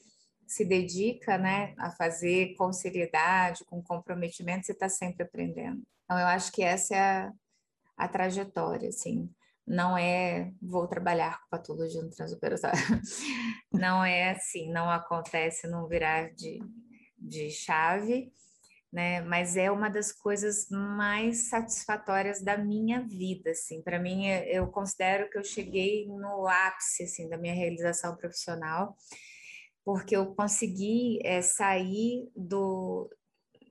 se 0.47 0.63
dedica, 0.63 1.39
né, 1.39 1.75
a 1.79 1.91
fazer 1.91 2.55
com 2.57 2.71
seriedade, 2.71 3.65
com 3.65 3.83
comprometimento, 3.83 4.67
você 4.67 4.73
está 4.73 4.91
sempre 4.91 5.23
aprendendo. 5.23 5.83
Então, 6.05 6.19
eu 6.19 6.27
acho 6.27 6.53
que 6.53 6.63
essa 6.63 6.95
é 6.95 7.01
a, 7.01 7.33
a 7.97 8.09
trajetória, 8.09 8.91
assim 8.91 9.31
não 9.67 9.97
é 9.97 10.53
vou 10.61 10.87
trabalhar 10.87 11.41
com 11.41 11.49
patologia 11.51 12.03
no 12.03 12.11
transoperatório. 12.11 12.79
Não 13.73 14.05
é 14.05 14.31
assim, 14.31 14.71
não 14.71 14.89
acontece 14.89 15.67
num 15.67 15.89
virar 15.89 16.33
de, 16.33 16.61
de 17.19 17.51
chave, 17.51 18.33
né? 18.93 19.21
Mas 19.23 19.57
é 19.57 19.69
uma 19.69 19.89
das 19.89 20.13
coisas 20.13 20.69
mais 20.71 21.49
satisfatórias 21.49 22.41
da 22.41 22.57
minha 22.57 23.01
vida, 23.01 23.51
assim. 23.51 23.83
Para 23.83 23.99
mim, 23.99 24.29
eu 24.29 24.69
considero 24.69 25.29
que 25.29 25.37
eu 25.37 25.43
cheguei 25.43 26.07
no 26.07 26.47
ápice, 26.47 27.03
assim, 27.03 27.29
da 27.29 27.37
minha 27.37 27.53
realização 27.53 28.17
profissional, 28.17 28.97
porque 29.85 30.17
eu 30.17 30.35
consegui 30.37 31.19
é, 31.25 31.43
sair 31.43 32.31
do, 32.37 33.11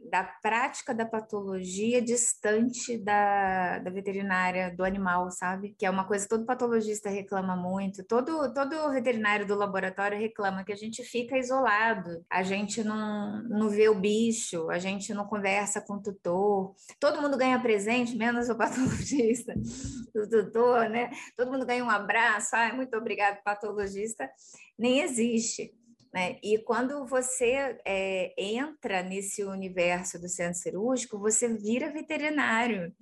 da 0.10 0.24
prática 0.24 0.94
da 0.94 1.06
patologia 1.06 2.02
distante 2.02 2.98
da, 2.98 3.80
da 3.80 3.92
veterinária 3.92 4.74
do 4.76 4.84
animal, 4.84 5.32
sabe? 5.32 5.76
Que 5.78 5.86
é 5.86 5.90
uma 5.90 6.06
coisa 6.06 6.26
que 6.26 6.30
todo 6.30 6.46
patologista 6.46 7.10
reclama 7.10 7.56
muito, 7.56 8.04
todo, 8.04 8.54
todo 8.54 8.92
veterinário 8.92 9.46
do 9.46 9.56
laboratório 9.56 10.18
reclama 10.18 10.64
que 10.64 10.72
a 10.72 10.76
gente 10.76 11.04
fica 11.04 11.38
isolado, 11.38 12.24
a 12.30 12.44
gente 12.44 12.84
não, 12.84 13.44
não 13.44 13.70
vê 13.70 13.90
o 13.90 14.00
bicho, 14.00 14.70
a 14.70 14.80
gente 14.80 15.14
não 15.14 15.26
conversa 15.26 15.82
com 15.82 15.96
o 15.96 16.02
tutor, 16.02 16.76
todo 17.00 17.22
mundo 17.22 17.38
ganha 17.38 17.60
presente, 17.60 18.16
menos 18.16 18.50
o 18.50 18.56
patologista, 18.56 19.54
o 20.16 20.30
tutor, 20.30 20.90
né? 20.90 21.12
Todo 21.38 21.52
mundo 21.52 21.66
ganha 21.66 21.84
um 21.84 21.90
abraço, 21.90 22.56
ah, 22.56 22.74
muito 22.74 22.96
obrigado, 22.98 23.42
patologista, 23.44 24.30
nem 24.78 25.02
existe. 25.02 25.74
Né? 26.14 26.38
E 26.44 26.60
quando 26.60 27.06
você 27.08 27.78
é, 27.86 28.34
entra 28.38 29.02
nesse 29.02 29.44
universo 29.44 30.20
do 30.22 30.30
centro 30.30 30.60
cirúrgico, 30.60 31.18
você 31.18 31.48
vira 31.48 31.92
veterinário. 31.92 32.94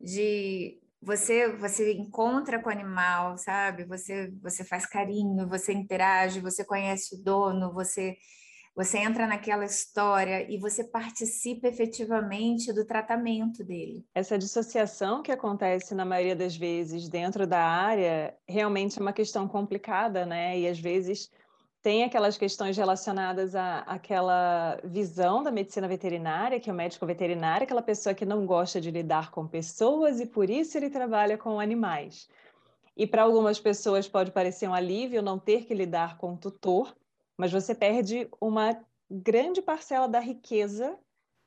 de 0.00 0.78
você 1.02 1.48
você 1.56 1.92
encontra 1.92 2.60
com 2.62 2.68
o 2.68 2.72
animal, 2.72 3.36
sabe? 3.38 3.84
Você 3.84 4.32
você 4.42 4.64
faz 4.64 4.86
carinho, 4.86 5.48
você 5.48 5.72
interage, 5.72 6.40
você 6.40 6.64
conhece 6.64 7.14
o 7.14 7.22
dono, 7.22 7.72
você 7.72 8.16
você 8.76 8.98
entra 8.98 9.26
naquela 9.26 9.64
história 9.64 10.50
e 10.50 10.58
você 10.58 10.82
participa 10.82 11.68
efetivamente 11.68 12.72
do 12.72 12.84
tratamento 12.84 13.62
dele. 13.62 14.04
Essa 14.12 14.36
dissociação 14.36 15.22
que 15.22 15.30
acontece 15.30 15.94
na 15.94 16.04
maioria 16.04 16.34
das 16.34 16.56
vezes 16.56 17.08
dentro 17.08 17.46
da 17.46 17.62
área 17.64 18.36
realmente 18.48 18.98
é 18.98 19.02
uma 19.02 19.12
questão 19.12 19.46
complicada, 19.46 20.26
né? 20.26 20.58
E 20.58 20.66
às 20.66 20.80
vezes 20.80 21.30
tem 21.84 22.02
aquelas 22.02 22.38
questões 22.38 22.78
relacionadas 22.78 23.54
à, 23.54 23.80
àquela 23.80 24.80
visão 24.82 25.42
da 25.42 25.50
medicina 25.50 25.86
veterinária, 25.86 26.58
que 26.58 26.70
é 26.70 26.72
o 26.72 26.76
médico 26.76 27.04
veterinário, 27.04 27.64
aquela 27.64 27.82
pessoa 27.82 28.14
que 28.14 28.24
não 28.24 28.46
gosta 28.46 28.80
de 28.80 28.90
lidar 28.90 29.30
com 29.30 29.46
pessoas 29.46 30.18
e 30.18 30.24
por 30.24 30.48
isso 30.48 30.78
ele 30.78 30.88
trabalha 30.88 31.36
com 31.36 31.60
animais. 31.60 32.26
E 32.96 33.06
para 33.06 33.22
algumas 33.22 33.60
pessoas 33.60 34.08
pode 34.08 34.30
parecer 34.30 34.66
um 34.66 34.72
alívio 34.72 35.20
não 35.20 35.38
ter 35.38 35.66
que 35.66 35.74
lidar 35.74 36.16
com 36.16 36.32
o 36.32 36.38
tutor, 36.38 36.96
mas 37.36 37.52
você 37.52 37.74
perde 37.74 38.26
uma 38.40 38.74
grande 39.10 39.60
parcela 39.60 40.08
da 40.08 40.20
riqueza, 40.20 40.98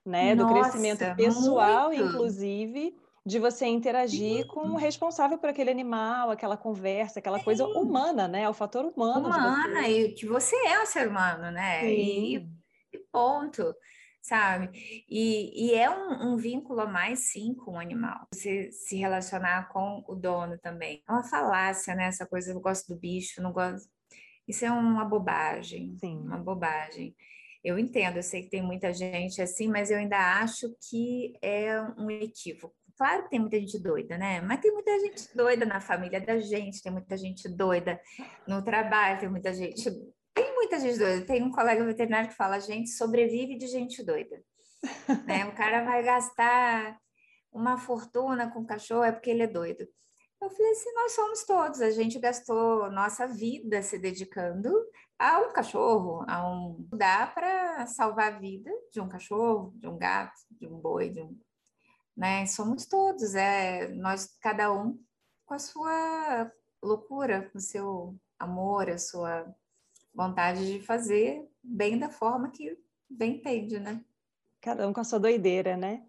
né, 0.05 0.35
Nossa, 0.35 0.53
do 0.53 0.53
crescimento 0.53 1.15
pessoal, 1.15 1.87
muito. 1.87 2.03
inclusive, 2.03 2.95
de 3.27 3.39
você 3.39 3.65
interagir 3.65 4.43
Sim. 4.43 4.47
com 4.47 4.69
o 4.69 4.77
responsável 4.77 5.37
por 5.37 5.49
aquele 5.49 5.69
animal, 5.69 6.31
aquela 6.31 6.55
conversa, 6.55 7.19
aquela 7.19 7.39
Sim. 7.39 7.43
coisa 7.43 7.67
humana, 7.67 8.25
né? 8.25 8.43
É 8.43 8.49
o 8.49 8.53
fator 8.53 8.85
humano. 8.85 9.27
Humana, 9.27 9.85
e 9.89 10.13
que 10.13 10.25
você 10.25 10.55
é 10.65 10.81
um 10.81 10.85
ser 10.85 11.09
humano, 11.09 11.51
né? 11.51 11.91
E, 11.91 12.37
e, 12.37 12.97
ponto, 13.11 13.75
sabe? 14.21 14.69
E, 15.09 15.67
e 15.67 15.73
é 15.73 15.89
um, 15.89 16.31
um, 16.31 16.37
vínculo 16.37 16.79
a 16.79 16.87
mais, 16.87 17.31
sim, 17.31 17.53
com 17.53 17.73
o 17.73 17.79
animal. 17.79 18.25
Você 18.33 18.71
se 18.71 18.95
relacionar 18.95 19.67
com 19.73 20.05
o 20.07 20.15
dono 20.15 20.57
também. 20.59 21.03
É 21.05 21.11
uma 21.11 21.23
falácia, 21.23 21.93
né? 21.95 22.05
Essa 22.05 22.25
coisa, 22.25 22.53
eu 22.53 22.61
gosto 22.61 22.87
do 22.87 22.97
bicho, 22.97 23.41
não 23.41 23.51
gosto. 23.51 23.89
Isso 24.47 24.63
é 24.63 24.71
uma 24.71 25.03
bobagem, 25.03 25.97
sim. 25.99 26.17
uma 26.19 26.37
bobagem. 26.37 27.13
Eu 27.61 27.77
entendo, 27.77 28.15
eu 28.15 28.23
sei 28.23 28.43
que 28.43 28.49
tem 28.49 28.61
muita 28.61 28.93
gente 28.93 29.41
assim, 29.41 29.67
mas 29.67 29.91
eu 29.91 29.97
ainda 29.97 30.39
acho 30.39 30.73
que 30.89 31.33
é 31.41 31.81
um 31.97 32.09
equívoco 32.09 32.73
Claro 32.97 33.23
que 33.23 33.29
tem 33.29 33.39
muita 33.39 33.59
gente 33.59 33.77
doida, 33.77 34.17
né? 34.17 34.41
Mas 34.41 34.59
tem 34.59 34.71
muita 34.71 34.99
gente 34.99 35.37
doida 35.37 35.65
na 35.65 35.79
família 35.79 36.19
da 36.19 36.39
gente, 36.39 36.81
tem 36.81 36.91
muita 36.91 37.15
gente 37.15 37.47
doida 37.47 38.01
no 38.47 38.63
trabalho, 38.63 39.19
tem 39.19 39.29
muita 39.29 39.53
gente. 39.53 39.83
Tem 40.33 40.53
muita 40.55 40.79
gente 40.79 40.97
doida. 40.97 41.25
Tem 41.25 41.43
um 41.43 41.51
colega 41.51 41.85
veterinário 41.85 42.29
que 42.29 42.35
fala: 42.35 42.55
a 42.55 42.59
gente 42.59 42.89
sobrevive 42.89 43.55
de 43.55 43.67
gente 43.67 44.03
doida. 44.03 44.41
né? 45.27 45.45
O 45.45 45.55
cara 45.55 45.83
vai 45.83 46.01
gastar 46.03 46.97
uma 47.51 47.77
fortuna 47.77 48.51
com 48.51 48.65
cachorro 48.65 49.03
é 49.03 49.11
porque 49.11 49.29
ele 49.29 49.43
é 49.43 49.47
doido. 49.47 49.87
Eu 50.41 50.49
falei 50.49 50.71
assim: 50.71 50.91
nós 50.93 51.11
somos 51.11 51.43
todos. 51.45 51.81
A 51.81 51.91
gente 51.91 52.17
gastou 52.17 52.89
nossa 52.89 53.27
vida 53.27 53.81
se 53.83 53.99
dedicando 53.99 54.71
a 55.19 55.39
um 55.39 55.53
cachorro, 55.53 56.25
a 56.27 56.49
um. 56.49 56.87
Dá 56.93 57.27
para 57.27 57.85
salvar 57.85 58.33
a 58.33 58.39
vida 58.39 58.71
de 58.91 58.99
um 58.99 59.07
cachorro, 59.07 59.71
de 59.75 59.87
um 59.87 59.99
gato, 59.99 60.39
de 60.49 60.67
um 60.67 60.79
boi, 60.79 61.11
de 61.11 61.21
um 61.21 61.37
né? 62.17 62.47
Somos 62.47 62.87
todos, 62.87 63.35
é 63.35 63.87
nós 63.89 64.35
cada 64.41 64.73
um 64.73 64.99
com 65.45 65.53
a 65.53 65.59
sua 65.59 66.51
loucura, 66.81 67.49
com 67.51 67.59
o 67.59 67.61
seu 67.61 68.15
amor, 68.39 68.89
a 68.89 68.97
sua 68.97 69.45
vontade 70.13 70.65
de 70.65 70.83
fazer 70.83 71.47
bem 71.63 71.97
da 71.97 72.09
forma 72.09 72.49
que 72.49 72.75
bem 73.07 73.35
entende, 73.35 73.79
né? 73.79 74.03
Cada 74.59 74.87
um 74.87 74.93
com 74.93 74.99
a 74.99 75.03
sua 75.03 75.19
doideira, 75.19 75.77
né? 75.77 76.03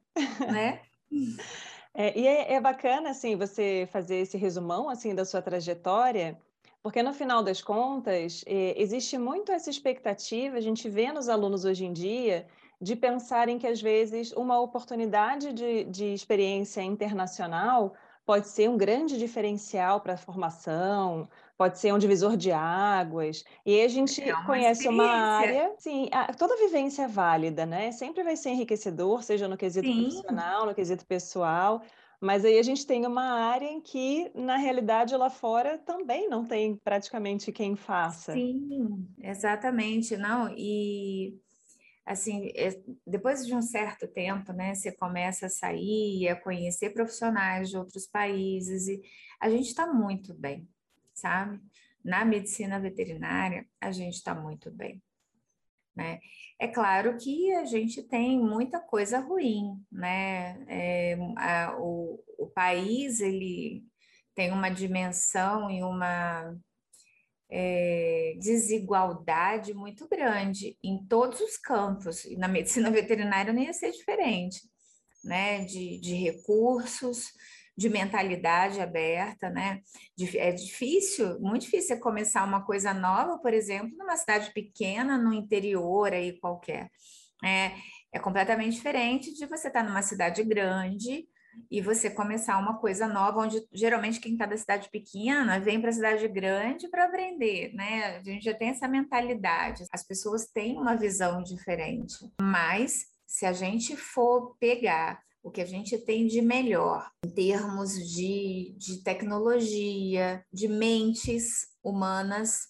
Né? 0.51 0.81
é, 1.93 2.19
e 2.19 2.27
é, 2.27 2.55
é 2.55 2.61
bacana, 2.61 3.11
assim, 3.11 3.37
você 3.37 3.87
fazer 3.93 4.17
esse 4.17 4.39
resumão, 4.39 4.89
assim, 4.89 5.15
da 5.15 5.27
sua 5.27 5.43
trajetória, 5.43 6.41
porque 6.83 7.03
no 7.03 7.13
final 7.13 7.43
das 7.43 7.61
contas, 7.61 8.43
é, 8.47 8.81
existe 8.81 9.19
muito 9.19 9.53
essa 9.53 9.69
expectativa, 9.69 10.57
a 10.57 10.61
gente 10.61 10.89
vê 10.89 11.13
nos 11.13 11.29
alunos 11.29 11.67
hoje 11.67 11.85
em 11.85 11.93
dia, 11.93 12.47
de 12.81 12.95
pensarem 12.95 13.59
que, 13.59 13.67
às 13.67 13.81
vezes, 13.81 14.33
uma 14.33 14.61
oportunidade 14.61 15.53
de, 15.53 15.85
de 15.85 16.07
experiência 16.15 16.83
internacional 16.83 17.95
pode 18.25 18.49
ser 18.49 18.69
um 18.69 18.77
grande 18.77 19.17
diferencial 19.17 20.03
para 20.03 20.13
a 20.13 20.17
formação, 20.19 21.27
pode 21.57 21.79
ser 21.79 21.95
um 21.95 21.99
divisor 21.99 22.37
de 22.37 22.53
águas. 22.53 23.43
E 23.65 23.81
a 23.81 23.89
gente 23.89 24.23
é 24.23 24.35
uma 24.35 24.45
conhece 24.45 24.87
uma 24.87 25.07
área, 25.07 25.75
sim, 25.79 26.11
a, 26.13 26.33
toda 26.35 26.55
vivência 26.59 27.05
é 27.05 27.09
válida, 27.09 27.65
né? 27.65 27.91
Sempre 27.91 28.23
vai 28.23 28.37
ser 28.37 28.51
enriquecedor, 28.51 29.23
seja 29.23 29.49
no 29.49 29.57
quesito 29.57 29.89
sim. 29.89 30.03
profissional, 30.03 30.67
no 30.67 30.75
quesito 30.75 31.07
pessoal. 31.07 31.81
Mas 32.21 32.45
aí 32.45 32.59
a 32.59 32.63
gente 32.63 32.87
tem 32.87 33.07
uma 33.07 33.23
área 33.23 33.67
em 33.67 33.81
que, 33.81 34.31
na 34.35 34.57
realidade, 34.57 35.17
lá 35.17 35.31
fora 35.31 35.79
também 35.79 36.29
não 36.29 36.45
tem 36.45 36.77
praticamente 36.77 37.51
quem 37.51 37.77
faça. 37.77 38.35
Sim, 38.35 39.09
exatamente. 39.21 40.17
Não, 40.17 40.53
e 40.55 41.41
assim, 42.09 42.51
é, 42.57 42.71
depois 43.07 43.47
de 43.47 43.55
um 43.55 43.61
certo 43.61 44.09
tempo, 44.09 44.53
né, 44.53 44.75
você 44.75 44.91
começa 44.91 45.47
a 45.47 45.51
sair, 45.51 46.29
a 46.29 46.41
conhecer 46.41 46.91
profissionais 46.91 47.69
de 47.69 47.77
outros 47.77 48.07
países 48.07 48.89
e 48.89 49.03
a 49.39 49.51
gente 49.51 49.67
está 49.67 49.87
muito 49.87 50.33
bem, 50.35 50.67
sabe? 51.13 51.61
Na 52.03 52.25
medicina 52.25 52.81
veterinária, 52.81 53.69
a 53.79 53.93
gente 53.93 54.15
está 54.15 54.35
muito 54.35 54.71
bem, 54.71 55.03
né? 55.95 56.19
É 56.59 56.67
claro 56.67 57.17
que 57.19 57.53
a 57.55 57.67
gente 57.67 58.03
tem 58.03 58.41
muita 58.41 58.81
coisa 58.81 59.21
ruim, 59.21 59.85
né? 59.93 60.65
É, 60.67 61.19
a, 61.37 61.77
o, 61.79 62.25
o 62.39 62.47
país, 62.47 63.21
ele 63.21 63.85
tem 64.35 64.51
uma 64.51 64.71
dimensão 64.71 65.71
e 65.71 65.83
uma 65.83 66.57
é, 67.51 68.35
desigualdade 68.39 69.73
muito 69.73 70.07
grande 70.09 70.77
em 70.83 71.05
todos 71.07 71.41
os 71.41 71.57
campos, 71.57 72.25
e 72.25 72.37
na 72.37 72.49
medicina 72.49 72.91
veterinária 72.93 73.53
não 73.53 73.63
ia 73.63 73.73
ser 73.73 73.91
diferente, 73.91 74.61
né? 75.25 75.65
De, 75.65 75.99
de 75.99 76.15
recursos, 76.15 77.33
de 77.77 77.89
mentalidade 77.89 78.81
aberta, 78.81 79.49
né? 79.49 79.81
É 80.37 80.53
difícil, 80.53 81.39
muito 81.41 81.63
difícil 81.63 81.95
você 81.95 82.01
começar 82.01 82.45
uma 82.45 82.65
coisa 82.65 82.93
nova, 82.93 83.39
por 83.39 83.55
exemplo, 83.55 83.97
numa 83.97 84.17
cidade 84.17 84.53
pequena, 84.53 85.17
no 85.17 85.33
interior 85.33 86.13
aí 86.13 86.39
qualquer. 86.41 86.91
É, 87.45 87.73
é 88.13 88.19
completamente 88.19 88.75
diferente 88.75 89.33
de 89.33 89.47
você 89.47 89.69
estar 89.69 89.85
numa 89.85 90.03
cidade 90.03 90.43
grande, 90.43 91.29
e 91.71 91.81
você 91.81 92.11
começar 92.11 92.59
uma 92.59 92.79
coisa 92.79 93.07
nova, 93.07 93.41
onde 93.41 93.63
geralmente 93.73 94.21
quem 94.21 94.33
está 94.33 94.47
da 94.47 94.57
cidade 94.57 94.89
pequena 94.91 95.59
vem 95.59 95.81
para 95.81 95.91
a 95.91 95.93
cidade 95.93 96.27
grande 96.29 96.89
para 96.89 97.05
aprender, 97.05 97.73
né? 97.75 98.17
A 98.17 98.23
gente 98.23 98.45
já 98.45 98.55
tem 98.55 98.69
essa 98.69 98.89
mentalidade. 98.89 99.85
As 99.93 100.07
pessoas 100.07 100.47
têm 100.47 100.77
uma 100.79 100.97
visão 100.97 101.43
diferente, 101.43 102.15
mas 102.41 103.07
se 103.27 103.45
a 103.47 103.53
gente 103.53 103.97
for 103.97 104.57
pegar 104.59 105.21
o 105.43 105.51
que 105.51 105.61
a 105.61 105.67
gente 105.67 105.97
tem 105.99 106.27
de 106.27 106.43
melhor 106.43 107.11
em 107.25 107.31
termos 107.31 107.93
de, 107.93 108.75
de 108.77 109.03
tecnologia, 109.03 110.45
de 110.53 110.69
mentes 110.69 111.69
humanas, 111.83 112.61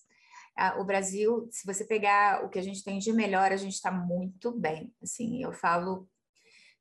o 0.78 0.84
Brasil, 0.84 1.48
se 1.50 1.64
você 1.64 1.84
pegar 1.84 2.44
o 2.44 2.48
que 2.48 2.58
a 2.58 2.62
gente 2.62 2.82
tem 2.82 2.98
de 2.98 3.12
melhor, 3.12 3.52
a 3.52 3.56
gente 3.56 3.74
está 3.74 3.92
muito 3.92 4.50
bem. 4.52 4.92
Assim, 5.02 5.42
eu 5.42 5.52
falo 5.52 6.08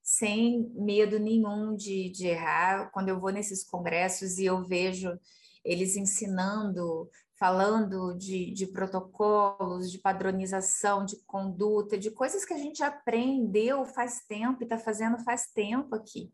sem 0.08 0.72
medo 0.74 1.20
nenhum 1.20 1.76
de, 1.76 2.10
de 2.10 2.28
errar. 2.28 2.90
Quando 2.92 3.10
eu 3.10 3.20
vou 3.20 3.30
nesses 3.30 3.62
congressos 3.62 4.38
e 4.38 4.46
eu 4.46 4.64
vejo 4.64 5.20
eles 5.66 5.98
ensinando, 5.98 7.10
falando 7.38 8.18
de, 8.18 8.54
de 8.54 8.68
protocolos, 8.68 9.92
de 9.92 9.98
padronização, 9.98 11.04
de 11.04 11.18
conduta, 11.26 11.98
de 11.98 12.10
coisas 12.10 12.46
que 12.46 12.54
a 12.54 12.58
gente 12.58 12.82
aprendeu 12.82 13.84
faz 13.84 14.22
tempo 14.26 14.62
e 14.62 14.64
está 14.64 14.78
fazendo 14.78 15.20
faz 15.26 15.48
tempo 15.48 15.94
aqui, 15.94 16.32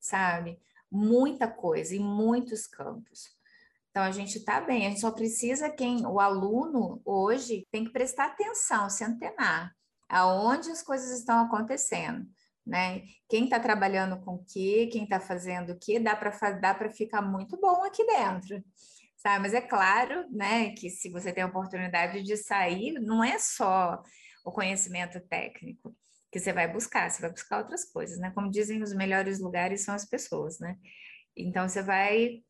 sabe? 0.00 0.58
Muita 0.90 1.46
coisa, 1.46 1.94
em 1.94 2.00
muitos 2.00 2.66
campos. 2.66 3.36
Então 3.92 4.02
a 4.02 4.10
gente 4.10 4.38
está 4.38 4.60
bem, 4.60 4.84
a 4.84 4.88
gente 4.88 5.00
só 5.00 5.12
precisa 5.12 5.70
quem, 5.70 6.04
o 6.04 6.18
aluno 6.18 7.00
hoje 7.04 7.68
tem 7.70 7.84
que 7.84 7.92
prestar 7.92 8.26
atenção, 8.26 8.90
se 8.90 9.04
antenar, 9.04 9.72
aonde 10.08 10.72
as 10.72 10.82
coisas 10.82 11.16
estão 11.16 11.38
acontecendo 11.38 12.26
né? 12.66 13.02
Quem 13.28 13.44
está 13.44 13.58
trabalhando 13.58 14.20
com 14.20 14.34
o 14.34 14.44
que, 14.44 14.86
quem 14.88 15.04
está 15.04 15.20
fazendo 15.20 15.72
o 15.72 15.78
que, 15.78 15.98
dá 15.98 16.14
para 16.16 16.90
ficar 16.90 17.22
muito 17.22 17.58
bom 17.60 17.84
aqui 17.84 18.04
dentro, 18.06 18.62
sabe? 19.16 19.42
Mas 19.42 19.54
é 19.54 19.60
claro, 19.60 20.26
né, 20.30 20.70
que 20.70 20.88
se 20.90 21.10
você 21.10 21.32
tem 21.32 21.42
a 21.42 21.48
oportunidade 21.48 22.22
de 22.22 22.36
sair, 22.36 22.94
não 22.94 23.22
é 23.22 23.38
só 23.38 24.02
o 24.44 24.50
conhecimento 24.50 25.20
técnico 25.28 25.94
que 26.30 26.40
você 26.40 26.52
vai 26.52 26.66
buscar, 26.66 27.10
você 27.10 27.20
vai 27.20 27.30
buscar 27.30 27.58
outras 27.58 27.84
coisas, 27.84 28.18
né? 28.18 28.32
Como 28.34 28.50
dizem, 28.50 28.82
os 28.82 28.94
melhores 28.94 29.38
lugares 29.38 29.84
são 29.84 29.94
as 29.94 30.06
pessoas, 30.06 30.58
né? 30.58 30.78
Então 31.36 31.68
você 31.68 31.82
vai 31.82 32.42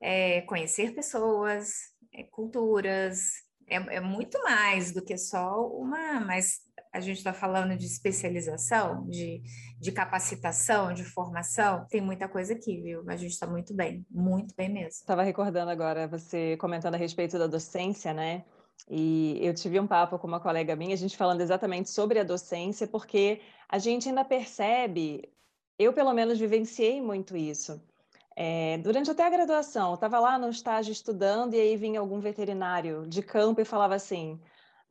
é, 0.00 0.42
conhecer 0.42 0.94
pessoas, 0.94 1.70
é, 2.12 2.24
culturas, 2.24 3.42
é, 3.66 3.76
é 3.96 4.00
muito 4.00 4.38
mais 4.42 4.92
do 4.92 5.02
que 5.02 5.16
só 5.16 5.66
uma, 5.66 6.20
mas 6.20 6.60
a 6.92 7.00
gente 7.00 7.18
está 7.18 7.32
falando 7.32 7.76
de 7.76 7.86
especialização, 7.86 9.06
de, 9.08 9.42
de 9.80 9.90
capacitação, 9.90 10.92
de 10.92 11.02
formação, 11.02 11.86
tem 11.88 12.02
muita 12.02 12.28
coisa 12.28 12.52
aqui, 12.52 12.82
viu? 12.82 13.02
A 13.08 13.16
gente 13.16 13.32
está 13.32 13.46
muito 13.46 13.74
bem, 13.74 14.04
muito 14.10 14.54
bem 14.54 14.68
mesmo. 14.68 14.90
Estava 14.90 15.22
recordando 15.22 15.70
agora 15.70 16.06
você 16.06 16.56
comentando 16.58 16.94
a 16.94 16.98
respeito 16.98 17.38
da 17.38 17.46
docência, 17.46 18.12
né? 18.12 18.44
E 18.90 19.38
eu 19.40 19.54
tive 19.54 19.80
um 19.80 19.86
papo 19.86 20.18
com 20.18 20.26
uma 20.26 20.40
colega 20.40 20.76
minha, 20.76 20.92
a 20.92 20.98
gente 20.98 21.16
falando 21.16 21.40
exatamente 21.40 21.88
sobre 21.88 22.18
a 22.18 22.24
docência, 22.24 22.86
porque 22.86 23.40
a 23.68 23.78
gente 23.78 24.08
ainda 24.08 24.24
percebe, 24.24 25.32
eu 25.78 25.94
pelo 25.94 26.12
menos 26.12 26.38
vivenciei 26.38 27.00
muito 27.00 27.34
isso. 27.36 27.80
É, 28.36 28.78
durante 28.78 29.10
até 29.10 29.26
a 29.26 29.30
graduação, 29.30 29.90
eu 29.90 29.94
estava 29.94 30.18
lá 30.18 30.38
no 30.38 30.50
estágio 30.50 30.92
estudando 30.92 31.54
e 31.54 31.60
aí 31.60 31.76
vinha 31.76 32.00
algum 32.00 32.20
veterinário 32.20 33.06
de 33.06 33.22
campo 33.22 33.60
e 33.60 33.64
falava 33.64 33.94
assim: 33.94 34.38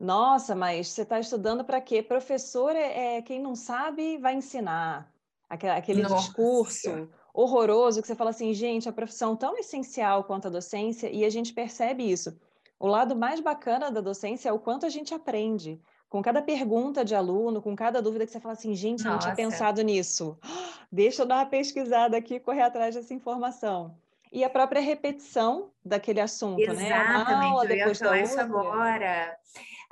Nossa, 0.02 0.56
mas 0.56 0.88
você 0.88 1.02
está 1.02 1.20
estudando 1.20 1.62
para 1.62 1.80
quê? 1.80 2.02
Professor 2.02 2.74
é, 2.74 3.18
é, 3.18 3.22
quem 3.22 3.40
não 3.40 3.54
sabe 3.54 4.18
vai 4.18 4.34
ensinar. 4.34 5.08
Aquele, 5.48 5.72
aquele 5.72 6.02
discurso 6.02 7.08
horroroso 7.32 8.02
que 8.02 8.08
você 8.08 8.16
fala 8.16 8.30
assim, 8.30 8.52
gente, 8.52 8.88
a 8.88 8.92
profissão 8.92 9.36
tão 9.36 9.56
essencial 9.56 10.24
quanto 10.24 10.48
a 10.48 10.50
docência, 10.50 11.08
e 11.08 11.24
a 11.24 11.30
gente 11.30 11.52
percebe 11.52 12.10
isso. 12.10 12.36
O 12.80 12.88
lado 12.88 13.14
mais 13.14 13.38
bacana 13.38 13.92
da 13.92 14.00
docência 14.00 14.48
é 14.48 14.52
o 14.52 14.58
quanto 14.58 14.84
a 14.84 14.88
gente 14.88 15.14
aprende. 15.14 15.80
Com 16.08 16.20
cada 16.20 16.42
pergunta 16.42 17.04
de 17.04 17.14
aluno, 17.14 17.62
com 17.62 17.76
cada 17.76 18.02
dúvida 18.02 18.26
que 18.26 18.32
você 18.32 18.40
fala 18.40 18.54
assim, 18.54 18.74
gente, 18.74 19.04
Nossa. 19.04 19.10
não 19.10 19.18
tinha 19.20 19.36
pensado 19.36 19.82
nisso. 19.82 20.36
Deixa 20.90 21.22
eu 21.22 21.26
dar 21.26 21.36
uma 21.36 21.46
pesquisada 21.46 22.16
aqui 22.16 22.34
e 22.34 22.40
correr 22.40 22.62
atrás 22.62 22.96
dessa 22.96 23.14
informação. 23.14 23.96
E 24.32 24.42
a 24.42 24.50
própria 24.50 24.80
repetição 24.80 25.70
daquele 25.84 26.20
assunto, 26.20 26.58
Exatamente, 26.58 26.90
né? 26.90 27.14
Exatamente, 27.14 27.52
aula, 27.52 27.66
eu 27.66 27.76
ia 27.76 27.94
falar 27.94 28.20
isso 28.20 28.40
agora. 28.40 29.38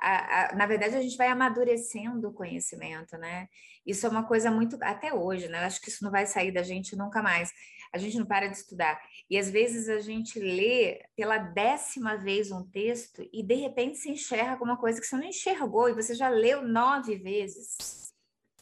A, 0.01 0.53
a, 0.53 0.57
na 0.57 0.67
verdade, 0.67 0.97
a 0.97 1.03
gente 1.03 1.17
vai 1.17 1.29
amadurecendo 1.29 2.29
o 2.29 2.33
conhecimento, 2.33 3.17
né? 3.19 3.49
Isso 3.87 4.07
é 4.07 4.09
uma 4.09 4.27
coisa 4.27 4.51
muito, 4.51 4.79
até 4.83 5.13
hoje, 5.13 5.49
né? 5.49 5.61
Eu 5.61 5.67
acho 5.67 5.81
que 5.81 5.89
isso 5.89 6.05
não 6.05 6.11
vai 6.11 6.27
sair 6.27 6.53
da 6.53 6.63
gente 6.63 6.97
nunca 6.97 7.23
mais 7.23 7.53
a 7.93 7.99
gente 7.99 8.17
não 8.19 8.27
para 8.27 8.47
de 8.47 8.57
estudar. 8.57 9.01
E 9.29 9.37
às 9.37 9.51
vezes 9.51 9.89
a 9.89 9.99
gente 10.01 10.39
lê 10.39 11.03
pela 11.17 11.39
décima 11.39 12.17
vez 12.17 12.51
um 12.51 12.65
texto 12.65 13.29
e 13.33 13.43
de 13.43 13.55
repente 13.55 13.99
se 13.99 14.11
enxerga 14.11 14.57
com 14.57 14.65
uma 14.65 14.77
coisa 14.77 15.01
que 15.01 15.07
você 15.07 15.17
não 15.17 15.25
enxergou 15.25 15.89
e 15.89 15.95
você 15.95 16.15
já 16.15 16.29
leu 16.29 16.63
nove 16.63 17.17
vezes, 17.17 18.13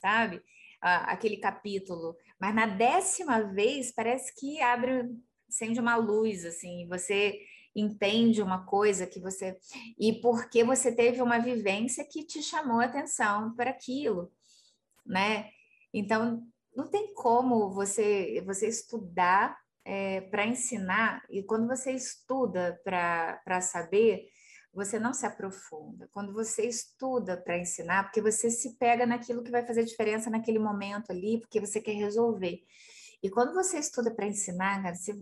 sabe? 0.00 0.42
Ah, 0.80 1.12
aquele 1.12 1.36
capítulo. 1.36 2.16
Mas 2.40 2.54
na 2.54 2.66
décima 2.66 3.42
vez 3.52 3.92
parece 3.92 4.34
que 4.34 4.60
abre, 4.62 5.04
acende 5.48 5.80
uma 5.80 5.96
luz, 5.96 6.44
assim, 6.44 6.86
você 6.88 7.38
entende 7.74 8.42
uma 8.42 8.64
coisa 8.64 9.06
que 9.06 9.20
você. 9.20 9.58
E 9.98 10.20
porque 10.20 10.64
você 10.64 10.94
teve 10.94 11.22
uma 11.22 11.38
vivência 11.38 12.04
que 12.04 12.24
te 12.24 12.42
chamou 12.42 12.80
a 12.80 12.86
atenção 12.86 13.54
para 13.54 13.70
aquilo, 13.70 14.32
né? 15.06 15.50
Então, 15.92 16.46
não 16.74 16.88
tem 16.88 17.12
como 17.14 17.70
você, 17.70 18.42
você 18.46 18.68
estudar 18.68 19.58
é, 19.84 20.20
para 20.20 20.46
ensinar, 20.46 21.24
e 21.30 21.42
quando 21.42 21.66
você 21.66 21.92
estuda 21.92 22.78
para 22.84 23.60
saber, 23.60 24.28
você 24.72 24.98
não 24.98 25.12
se 25.14 25.26
aprofunda. 25.26 26.08
Quando 26.12 26.32
você 26.32 26.66
estuda 26.66 27.36
para 27.36 27.58
ensinar, 27.58 28.04
porque 28.04 28.20
você 28.20 28.50
se 28.50 28.76
pega 28.76 29.06
naquilo 29.06 29.42
que 29.42 29.50
vai 29.50 29.66
fazer 29.66 29.84
diferença 29.84 30.30
naquele 30.30 30.58
momento 30.58 31.10
ali, 31.10 31.40
porque 31.40 31.58
você 31.58 31.80
quer 31.80 31.94
resolver. 31.94 32.60
E 33.22 33.30
quando 33.30 33.54
você 33.54 33.78
estuda 33.78 34.14
para 34.14 34.26
ensinar, 34.26 34.82
cara, 34.82 34.94
você, 34.94 35.18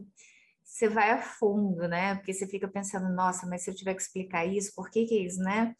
você 0.66 0.88
vai 0.88 1.10
a 1.12 1.22
fundo, 1.22 1.86
né? 1.86 2.16
Porque 2.16 2.34
você 2.34 2.46
fica 2.46 2.66
pensando, 2.66 3.08
nossa, 3.14 3.46
mas 3.46 3.62
se 3.62 3.70
eu 3.70 3.74
tiver 3.74 3.94
que 3.94 4.02
explicar 4.02 4.44
isso, 4.44 4.74
por 4.74 4.90
que 4.90 5.06
que 5.06 5.14
é 5.14 5.22
isso, 5.22 5.38
né? 5.38 5.74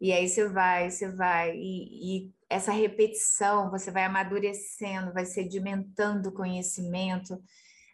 E 0.00 0.12
aí 0.12 0.28
você 0.28 0.48
vai, 0.48 0.90
você 0.90 1.10
vai, 1.10 1.56
e, 1.56 2.26
e 2.26 2.32
essa 2.50 2.72
repetição, 2.72 3.70
você 3.70 3.90
vai 3.90 4.04
amadurecendo, 4.04 5.12
vai 5.12 5.24
sedimentando 5.24 6.28
o 6.28 6.34
conhecimento, 6.34 7.40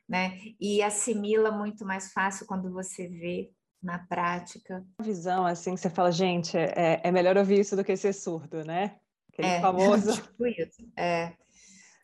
né? 0.08 0.38
E 0.58 0.82
assimila 0.82 1.52
muito 1.52 1.84
mais 1.84 2.12
fácil 2.12 2.46
quando 2.46 2.72
você 2.72 3.06
vê 3.06 3.52
na 3.82 3.98
prática. 3.98 4.84
A 4.98 5.02
visão, 5.02 5.44
assim, 5.44 5.74
que 5.74 5.80
você 5.80 5.90
fala, 5.90 6.10
gente, 6.10 6.56
é, 6.56 7.00
é 7.04 7.12
melhor 7.12 7.36
ouvir 7.36 7.60
isso 7.60 7.76
do 7.76 7.84
que 7.84 7.96
ser 7.96 8.14
surdo, 8.14 8.64
né? 8.64 8.96
Aquele 9.32 9.48
é, 9.48 9.60
famoso. 9.62 10.12
tipo 10.14 10.46
isso, 10.46 10.92
é, 10.96 11.32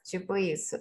tipo 0.04 0.36
isso. 0.36 0.76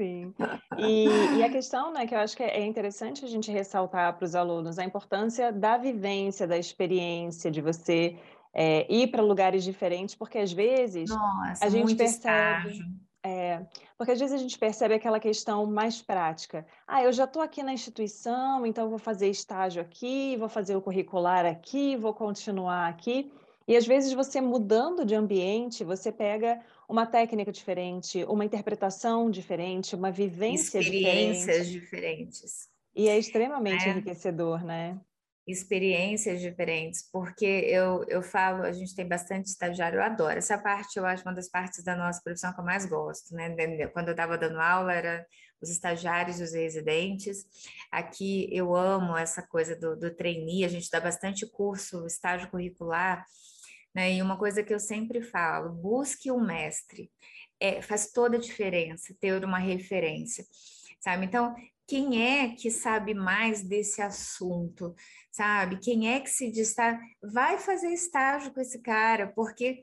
Sim. 0.00 0.34
E, 0.78 1.08
e, 1.36 1.44
a 1.44 1.50
questão, 1.50 1.92
né, 1.92 2.06
que 2.06 2.14
eu 2.14 2.18
acho 2.18 2.34
que 2.34 2.42
é 2.42 2.64
interessante 2.64 3.22
a 3.22 3.28
gente 3.28 3.50
ressaltar 3.50 4.16
para 4.16 4.24
os 4.24 4.34
alunos 4.34 4.78
a 4.78 4.84
importância 4.84 5.52
da 5.52 5.76
vivência, 5.76 6.46
da 6.46 6.56
experiência, 6.56 7.50
de 7.50 7.60
você 7.60 8.16
é, 8.54 8.90
ir 8.90 9.08
para 9.08 9.20
lugares 9.20 9.62
diferentes, 9.62 10.14
porque 10.14 10.38
às 10.38 10.50
vezes 10.50 11.10
Nossa, 11.10 11.66
a 11.66 11.68
gente 11.68 11.94
percebe. 11.94 12.80
É, 13.22 13.66
porque 13.98 14.12
às 14.12 14.18
vezes 14.18 14.34
a 14.34 14.38
gente 14.38 14.58
percebe 14.58 14.94
aquela 14.94 15.20
questão 15.20 15.66
mais 15.66 16.00
prática. 16.00 16.66
Ah, 16.88 17.02
eu 17.02 17.12
já 17.12 17.24
estou 17.24 17.42
aqui 17.42 17.62
na 17.62 17.74
instituição, 17.74 18.64
então 18.64 18.88
vou 18.88 18.98
fazer 18.98 19.28
estágio 19.28 19.82
aqui, 19.82 20.34
vou 20.38 20.48
fazer 20.48 20.74
o 20.76 20.80
curricular 20.80 21.44
aqui, 21.44 21.94
vou 21.94 22.14
continuar 22.14 22.88
aqui. 22.88 23.30
E 23.70 23.76
às 23.76 23.86
vezes 23.86 24.12
você 24.12 24.40
mudando 24.40 25.04
de 25.04 25.14
ambiente, 25.14 25.84
você 25.84 26.10
pega 26.10 26.60
uma 26.88 27.06
técnica 27.06 27.52
diferente, 27.52 28.24
uma 28.24 28.44
interpretação 28.44 29.30
diferente, 29.30 29.94
uma 29.94 30.10
vivência 30.10 30.80
Experiências 30.80 31.68
diferente. 31.68 32.32
diferentes. 32.32 32.68
E 32.96 33.08
é 33.08 33.16
extremamente 33.16 33.84
é. 33.84 33.90
enriquecedor, 33.90 34.64
né? 34.64 34.98
experiências 35.46 36.40
diferentes, 36.40 37.02
porque 37.10 37.44
eu, 37.44 38.04
eu 38.08 38.22
falo, 38.22 38.62
a 38.62 38.72
gente 38.72 38.94
tem 38.94 39.06
bastante 39.06 39.46
estagiário, 39.46 39.98
eu 39.98 40.02
adoro. 40.02 40.38
Essa 40.38 40.56
parte 40.56 40.96
eu 40.96 41.04
acho 41.04 41.24
uma 41.24 41.34
das 41.34 41.48
partes 41.48 41.82
da 41.82 41.96
nossa 41.96 42.20
profissão 42.22 42.52
que 42.52 42.60
eu 42.60 42.64
mais 42.64 42.86
gosto, 42.86 43.34
né? 43.34 43.48
Quando 43.88 44.08
eu 44.08 44.12
estava 44.12 44.38
dando 44.38 44.60
aula, 44.60 44.92
era 44.92 45.26
os 45.60 45.68
estagiários 45.68 46.38
e 46.38 46.42
os 46.42 46.52
residentes. 46.52 47.44
Aqui 47.90 48.48
eu 48.52 48.76
amo 48.76 49.16
essa 49.16 49.42
coisa 49.42 49.74
do, 49.74 49.96
do 49.96 50.14
trainee, 50.14 50.64
a 50.64 50.68
gente 50.68 50.90
dá 50.90 51.00
bastante 51.00 51.46
curso, 51.50 52.06
estágio 52.06 52.50
curricular, 52.50 53.24
né? 53.94 54.14
E 54.14 54.22
uma 54.22 54.38
coisa 54.38 54.62
que 54.62 54.72
eu 54.72 54.80
sempre 54.80 55.22
falo, 55.22 55.70
busque 55.70 56.30
um 56.30 56.40
mestre. 56.40 57.10
É, 57.58 57.82
faz 57.82 58.10
toda 58.10 58.36
a 58.36 58.40
diferença 58.40 59.14
ter 59.20 59.44
uma 59.44 59.58
referência, 59.58 60.44
sabe? 60.98 61.26
Então, 61.26 61.54
quem 61.86 62.22
é 62.24 62.54
que 62.54 62.70
sabe 62.70 63.14
mais 63.14 63.62
desse 63.62 64.00
assunto, 64.00 64.94
sabe? 65.30 65.78
Quem 65.78 66.08
é 66.14 66.20
que 66.20 66.30
se 66.30 66.50
destaca? 66.50 67.00
Vai 67.20 67.58
fazer 67.58 67.88
estágio 67.88 68.54
com 68.54 68.60
esse 68.60 68.80
cara, 68.80 69.26
porque 69.26 69.82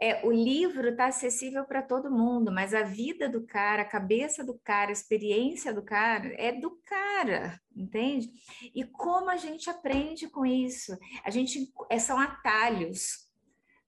é, 0.00 0.24
o 0.24 0.30
livro 0.30 0.90
está 0.90 1.06
acessível 1.06 1.64
para 1.64 1.82
todo 1.82 2.10
mundo, 2.10 2.52
mas 2.52 2.72
a 2.72 2.82
vida 2.82 3.28
do 3.28 3.44
cara, 3.44 3.82
a 3.82 3.88
cabeça 3.88 4.44
do 4.44 4.56
cara, 4.58 4.90
a 4.90 4.92
experiência 4.92 5.74
do 5.74 5.82
cara 5.82 6.32
é 6.38 6.52
do 6.52 6.70
cara, 6.84 7.60
entende? 7.74 8.30
E 8.74 8.84
como 8.84 9.28
a 9.28 9.36
gente 9.36 9.68
aprende 9.68 10.28
com 10.28 10.46
isso? 10.46 10.96
A 11.24 11.30
gente 11.30 11.72
é, 11.90 11.98
são 11.98 12.18
atalhos, 12.18 13.28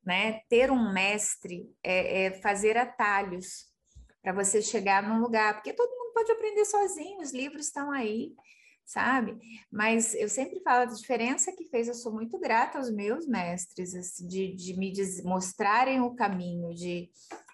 né? 0.05 0.41
Ter 0.49 0.71
um 0.73 0.93
mestre 0.93 1.73
é, 1.83 2.25
é 2.25 2.31
fazer 2.41 2.77
atalhos 2.77 3.71
para 4.21 4.33
você 4.33 4.61
chegar 4.61 5.03
num 5.03 5.21
lugar, 5.21 5.55
porque 5.55 5.73
todo 5.73 5.97
mundo 5.97 6.13
pode 6.13 6.33
aprender 6.33 6.65
sozinho, 6.65 7.21
os 7.21 7.33
livros 7.33 7.67
estão 7.67 7.91
aí, 7.91 8.35
sabe? 8.91 9.39
Mas 9.71 10.15
eu 10.15 10.29
sempre 10.29 10.61
falo 10.61 10.83
a 10.83 10.93
diferença 10.93 11.53
que 11.53 11.65
fez, 11.67 11.87
eu 11.87 11.95
sou 11.95 12.13
muito 12.13 12.37
grata 12.41 12.77
aos 12.77 12.91
meus 12.91 13.25
mestres, 13.25 13.95
assim, 13.95 14.27
de, 14.27 14.53
de 14.53 14.77
me 14.77 14.91
diz, 14.91 15.23
mostrarem 15.23 16.01
o 16.01 16.13
caminho, 16.13 16.75
de, 16.75 17.09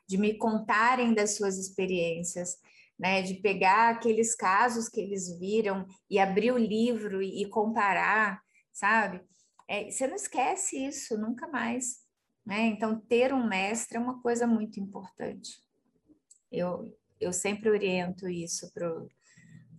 de 0.09 0.16
me 0.16 0.38
contarem 0.38 1.12
das 1.12 1.37
suas 1.37 1.59
experiências, 1.59 2.57
né? 2.99 3.20
De 3.20 3.35
pegar 3.35 3.90
aqueles 3.90 4.35
casos 4.35 4.88
que 4.88 4.99
eles 4.99 5.38
viram 5.38 5.87
e 6.09 6.18
abrir 6.18 6.53
o 6.53 6.59
livro 6.59 7.22
e, 7.22 7.42
e 7.42 7.51
comparar, 7.51 8.40
sabe? 8.72 9.20
É, 9.68 9.90
você 9.90 10.07
não 10.07 10.16
esquece 10.16 10.87
isso 10.87 11.18
nunca 11.18 11.46
mais. 11.49 11.99
Né? 12.46 12.62
Então, 12.68 12.99
ter 12.99 13.35
um 13.35 13.46
mestre 13.46 13.99
é 13.99 14.01
uma 14.01 14.22
coisa 14.22 14.46
muito 14.46 14.81
importante. 14.81 15.61
Eu, 16.51 16.96
eu 17.20 17.31
sempre 17.31 17.68
oriento 17.68 18.27
isso 18.27 18.72
para 18.72 18.88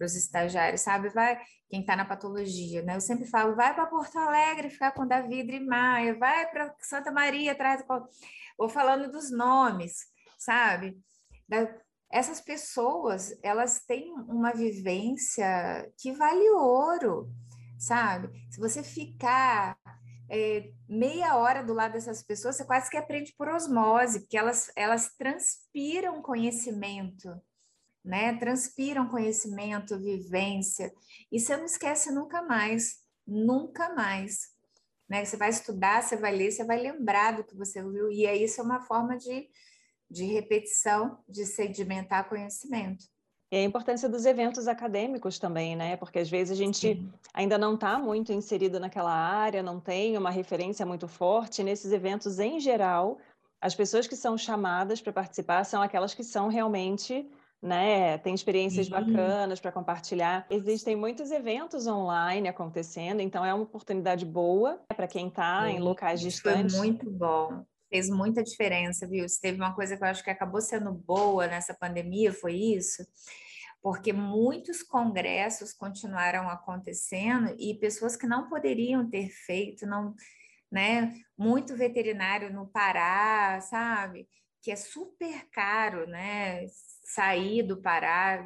os 0.06 0.16
estagiários, 0.16 0.82
sabe? 0.82 1.10
Vai, 1.10 1.40
quem 1.70 1.82
está 1.82 1.96
na 1.96 2.06
patologia, 2.06 2.82
né? 2.84 2.96
Eu 2.96 3.02
sempre 3.02 3.26
falo, 3.26 3.56
vai 3.56 3.74
para 3.74 3.88
Porto 3.88 4.18
Alegre 4.18 4.70
ficar 4.70 4.92
com 4.92 5.08
Davi 5.08 5.42
e 5.42 5.60
Maia, 5.60 6.18
vai 6.18 6.50
para 6.50 6.74
Santa 6.80 7.12
Maria 7.12 7.52
atrás. 7.52 7.84
Vou 8.58 8.70
falando 8.70 9.12
dos 9.12 9.32
nomes, 9.32 10.06
sabe? 10.38 10.98
Da, 11.48 11.68
essas 12.12 12.40
pessoas, 12.40 13.38
elas 13.44 13.82
têm 13.86 14.14
uma 14.14 14.54
vivência 14.54 15.92
que 15.98 16.12
vale 16.14 16.50
ouro, 16.52 17.30
sabe? 17.78 18.30
Se 18.50 18.60
você 18.60 18.82
ficar 18.82 19.78
é, 20.30 20.72
meia 20.88 21.36
hora 21.36 21.64
do 21.64 21.74
lado 21.74 21.94
dessas 21.94 22.24
pessoas, 22.24 22.56
você 22.56 22.66
quase 22.66 22.90
que 22.90 22.98
aprende 22.98 23.34
por 23.38 23.48
osmose, 23.50 24.22
porque 24.22 24.38
elas, 24.38 24.72
elas 24.76 25.16
transpiram 25.18 26.22
conhecimento, 26.22 27.30
né? 28.08 28.34
Transpiram 28.38 29.10
conhecimento, 29.10 30.00
vivência, 30.00 30.92
e 31.32 31.40
você 31.40 31.58
não 31.58 31.66
esquece 31.66 32.10
nunca 32.12 32.42
mais, 32.42 33.00
nunca 33.28 33.94
mais, 33.94 34.54
né? 35.10 35.26
Você 35.26 35.36
vai 35.36 35.50
estudar, 35.50 36.02
você 36.02 36.16
vai 36.16 36.34
ler, 36.34 36.52
você 36.52 36.64
vai 36.64 36.80
lembrar 36.80 37.36
do 37.36 37.44
que 37.44 37.56
você 37.56 37.84
ouviu, 37.84 38.10
e 38.10 38.26
aí 38.26 38.46
isso 38.46 38.62
é 38.62 38.64
uma 38.64 38.80
forma 38.80 39.18
de, 39.18 39.50
de 40.10 40.24
repetição, 40.26 41.20
de 41.28 41.46
sedimentar 41.46 42.30
conhecimento. 42.30 43.06
E 43.52 43.58
a 43.58 43.64
importância 43.64 44.10
dos 44.10 44.26
eventos 44.26 44.68
acadêmicos 44.68 45.38
também, 45.38 45.76
né? 45.76 45.96
Porque 45.98 46.20
às 46.20 46.30
vezes 46.30 46.52
a 46.52 46.62
gente 46.62 46.96
Sim. 46.96 47.14
ainda 47.34 47.58
não 47.58 47.76
está 47.76 47.98
muito 47.98 48.34
inserido 48.34 48.80
naquela 48.80 49.14
área, 49.14 49.64
não 49.64 49.80
tem 49.80 50.18
uma 50.18 50.30
referência 50.30 50.86
muito 50.86 51.08
forte. 51.08 51.64
Nesses 51.64 51.94
eventos, 51.94 52.40
em 52.40 52.60
geral, 52.60 53.18
as 53.62 53.74
pessoas 53.74 54.06
que 54.06 54.18
são 54.18 54.38
chamadas 54.38 55.00
para 55.02 55.14
participar 55.14 55.64
são 55.64 55.82
aquelas 55.82 56.14
que 56.14 56.26
são 56.26 56.50
realmente 56.50 57.26
né? 57.62 58.18
Tem 58.20 58.34
experiências 58.34 58.86
Sim. 58.86 58.92
bacanas 58.92 59.60
para 59.60 59.72
compartilhar. 59.72 60.46
Existem 60.50 60.96
muitos 60.96 61.32
eventos 61.32 61.88
online 61.88 62.48
acontecendo, 62.48 63.20
então 63.20 63.44
é 63.44 63.54
uma 63.54 63.64
oportunidade 63.64 64.26
boa 64.26 64.80
para 64.96 65.08
quem 65.08 65.28
está 65.28 65.70
em 65.70 65.80
locais 65.80 66.22
distantes. 66.22 66.76
Foi 66.76 66.88
muito 66.88 67.10
bom. 67.10 67.66
Fez 67.90 68.10
muita 68.10 68.44
diferença, 68.44 69.08
viu? 69.08 69.28
Se 69.30 69.40
teve 69.40 69.58
uma 69.58 69.74
coisa 69.74 69.96
que 69.96 70.04
eu 70.04 70.08
acho 70.08 70.24
que 70.24 70.30
acabou 70.30 70.60
sendo 70.60 70.92
boa 70.92 71.48
nessa 71.48 71.74
pandemia, 71.74 72.34
foi 72.34 72.54
isso 72.54 73.04
porque 73.82 74.12
muitos 74.12 74.84
congressos 74.84 75.72
continuaram 75.72 76.50
acontecendo 76.50 77.56
e 77.58 77.74
pessoas 77.76 78.18
que 78.18 78.28
não 78.28 78.50
poderiam 78.50 79.10
ter 79.10 79.30
feito, 79.30 79.86
não, 79.86 80.14
né? 80.70 81.14
Muito 81.38 81.76
veterinário 81.76 82.52
no 82.52 82.68
Pará, 82.68 83.62
sabe? 83.62 84.28
Que 84.62 84.72
é 84.72 84.76
super 84.76 85.50
caro, 85.52 86.08
né? 86.08 86.66
sair 87.08 87.64
do 87.64 87.82
Pará. 87.82 88.46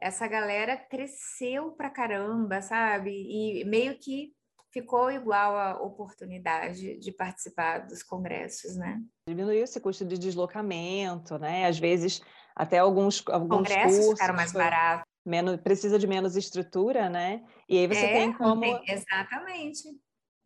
Essa 0.00 0.26
galera 0.26 0.76
cresceu 0.76 1.72
pra 1.72 1.90
caramba, 1.90 2.60
sabe? 2.62 3.10
E 3.10 3.64
meio 3.64 3.96
que 3.98 4.32
ficou 4.72 5.10
igual 5.10 5.56
a 5.56 5.80
oportunidade 5.82 6.98
de 6.98 7.12
participar 7.12 7.86
dos 7.86 8.02
congressos, 8.02 8.74
né? 8.74 9.00
Diminuiu 9.28 9.62
esse 9.62 9.80
custo 9.80 10.04
de 10.04 10.18
deslocamento, 10.18 11.38
né? 11.38 11.66
Às 11.66 11.78
vezes 11.78 12.22
até 12.56 12.78
alguns, 12.78 13.22
alguns 13.28 13.58
congressos 13.58 13.96
cursos 13.96 14.12
ficaram 14.12 14.34
mais 14.34 14.52
baratos. 14.52 15.04
Menos, 15.24 15.56
precisa 15.58 15.98
de 15.98 16.06
menos 16.06 16.34
estrutura, 16.34 17.08
né? 17.08 17.44
E 17.68 17.78
aí 17.78 17.86
você 17.86 18.06
é, 18.06 18.12
tem 18.12 18.32
como. 18.32 18.60
Tem, 18.60 18.82
exatamente. 18.88 19.84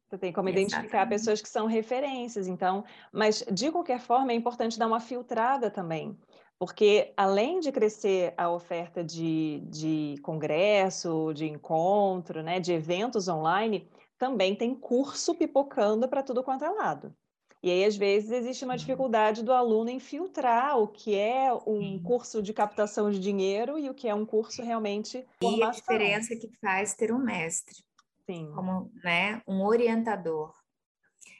Você 0.08 0.18
tem 0.18 0.32
como 0.32 0.48
Exatamente. 0.48 0.60
identificar 0.72 1.06
pessoas 1.06 1.42
que 1.42 1.48
são 1.48 1.66
referências, 1.66 2.46
então, 2.46 2.84
mas 3.12 3.44
de 3.52 3.70
qualquer 3.72 3.98
forma 4.00 4.32
é 4.32 4.34
importante 4.36 4.78
dar 4.78 4.86
uma 4.86 5.00
filtrada 5.00 5.68
também, 5.70 6.16
porque 6.58 7.12
além 7.16 7.58
de 7.60 7.72
crescer 7.72 8.32
a 8.36 8.48
oferta 8.50 9.02
de, 9.02 9.60
de 9.68 10.14
congresso, 10.22 11.32
de 11.34 11.46
encontro, 11.46 12.42
né, 12.42 12.60
de 12.60 12.72
eventos 12.72 13.26
online, 13.28 13.88
também 14.16 14.54
tem 14.54 14.74
curso 14.74 15.34
pipocando 15.34 16.08
para 16.08 16.22
tudo 16.22 16.42
quanto 16.42 16.64
é 16.64 16.70
lado. 16.70 17.14
E 17.62 17.70
aí, 17.70 17.84
às 17.84 17.96
vezes, 17.96 18.30
existe 18.30 18.64
uma 18.64 18.76
dificuldade 18.76 19.42
do 19.42 19.52
aluno 19.52 19.90
em 19.90 19.98
filtrar 19.98 20.78
o 20.78 20.86
que 20.86 21.16
é 21.16 21.52
um 21.66 21.98
curso 21.98 22.40
de 22.40 22.52
captação 22.52 23.10
de 23.10 23.18
dinheiro 23.18 23.78
e 23.78 23.90
o 23.90 23.94
que 23.94 24.08
é 24.08 24.14
um 24.14 24.24
curso 24.24 24.62
realmente 24.62 25.26
formação. 25.42 25.58
E 25.60 25.62
a 25.62 25.70
diferença 25.70 26.36
que 26.36 26.48
faz 26.60 26.94
ter 26.94 27.12
um 27.12 27.18
mestre. 27.18 27.85
Sim. 28.26 28.50
Como 28.54 28.90
né, 29.02 29.40
um 29.46 29.62
orientador. 29.62 30.52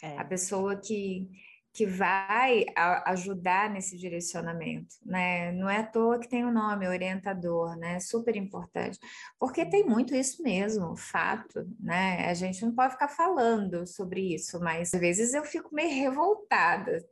É. 0.03 0.17
A 0.19 0.25
pessoa 0.25 0.77
que 0.77 1.29
que 1.77 1.85
vai 1.85 2.65
ajudar 3.05 3.69
nesse 3.69 3.99
direcionamento, 3.99 4.95
né? 5.05 5.53
Não 5.53 5.69
é 5.69 5.81
à 5.81 5.87
toa 5.87 6.19
que 6.19 6.27
tem 6.27 6.43
o 6.43 6.49
um 6.49 6.53
nome 6.53 6.89
orientador, 6.89 7.77
né? 7.77 8.01
Super 8.01 8.35
importante, 8.35 8.99
porque 9.39 9.63
tem 9.63 9.85
muito 9.85 10.15
isso 10.15 10.43
mesmo, 10.43 10.97
fato, 10.97 11.69
né? 11.79 12.31
A 12.31 12.33
gente 12.33 12.65
não 12.65 12.75
pode 12.75 12.95
ficar 12.95 13.09
falando 13.09 13.87
sobre 13.87 14.35
isso, 14.35 14.59
mas 14.59 14.95
às 14.95 14.99
vezes 14.99 15.35
eu 15.35 15.45
fico 15.45 15.75
meio 15.75 15.91
revoltada 15.91 17.07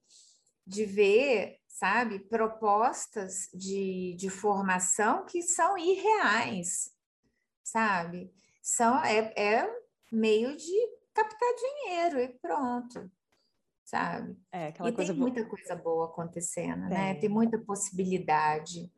de 0.67 0.87
ver, 0.87 1.59
sabe, 1.69 2.21
propostas 2.21 3.51
de, 3.53 4.15
de 4.17 4.31
formação 4.31 5.27
que 5.27 5.43
são 5.43 5.77
irreais, 5.77 6.91
sabe? 7.63 8.33
São 8.65 9.05
é, 9.05 9.33
é 9.37 9.71
meio 10.11 10.57
de 10.57 10.89
captar 11.13 11.49
dinheiro 11.55 12.19
e 12.19 12.29
pronto 12.41 13.11
sabe? 13.85 14.37
É, 14.51 14.69
aquela 14.69 14.89
e 14.89 14.93
coisa 14.93 15.13
tem 15.13 15.21
muita 15.21 15.45
coisa 15.45 15.77
boa 15.77 16.07
acontecendo, 16.07 16.89
tem. 16.89 16.99
né? 16.99 17.15
Tem 17.15 17.29
muita 17.29 17.59
possibilidade 17.59 18.91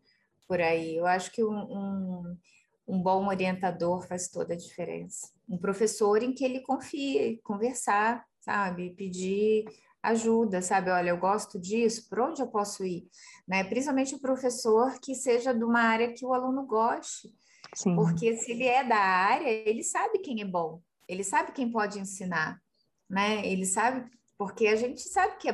por 0.47 0.61
aí. 0.61 0.97
Eu 0.97 1.07
acho 1.07 1.33
que 1.33 1.45
um, 1.45 1.59
um, 1.59 2.39
um, 2.87 3.03
bom 3.03 3.27
orientador 3.27 4.07
faz 4.07 4.29
toda 4.29 4.55
a 4.55 4.57
diferença. 4.57 5.29
Um 5.49 5.59
professor 5.59 6.23
em 6.23 6.33
que 6.33 6.45
ele 6.45 6.61
confie, 6.61 7.41
conversar, 7.43 8.25
sabe? 8.41 8.91
Pedir 8.91 9.65
ajuda, 10.03 10.63
sabe? 10.63 10.91
Olha, 10.91 11.11
eu 11.11 11.19
gosto 11.19 11.59
disso, 11.59 12.09
por 12.09 12.21
onde 12.21 12.41
eu 12.41 12.47
posso 12.47 12.85
ir? 12.85 13.09
Né? 13.47 13.65
Principalmente 13.65 14.15
o 14.15 14.21
professor 14.21 15.01
que 15.01 15.15
seja 15.17 15.53
de 15.53 15.65
uma 15.65 15.81
área 15.81 16.13
que 16.13 16.25
o 16.25 16.33
aluno 16.33 16.65
goste. 16.65 17.35
Sim. 17.75 17.95
Porque 17.95 18.37
se 18.37 18.53
ele 18.53 18.65
é 18.65 18.85
da 18.85 18.97
área, 18.97 19.49
ele 19.49 19.83
sabe 19.83 20.19
quem 20.19 20.41
é 20.41 20.45
bom, 20.45 20.81
ele 21.09 21.25
sabe 21.25 21.53
quem 21.53 21.71
pode 21.71 21.99
ensinar, 21.99 22.61
né? 23.09 23.47
Ele 23.47 23.65
sabe 23.65 24.09
porque 24.39 24.67
a 24.67 24.77
gente 24.77 25.01
sabe 25.03 25.37
que 25.39 25.49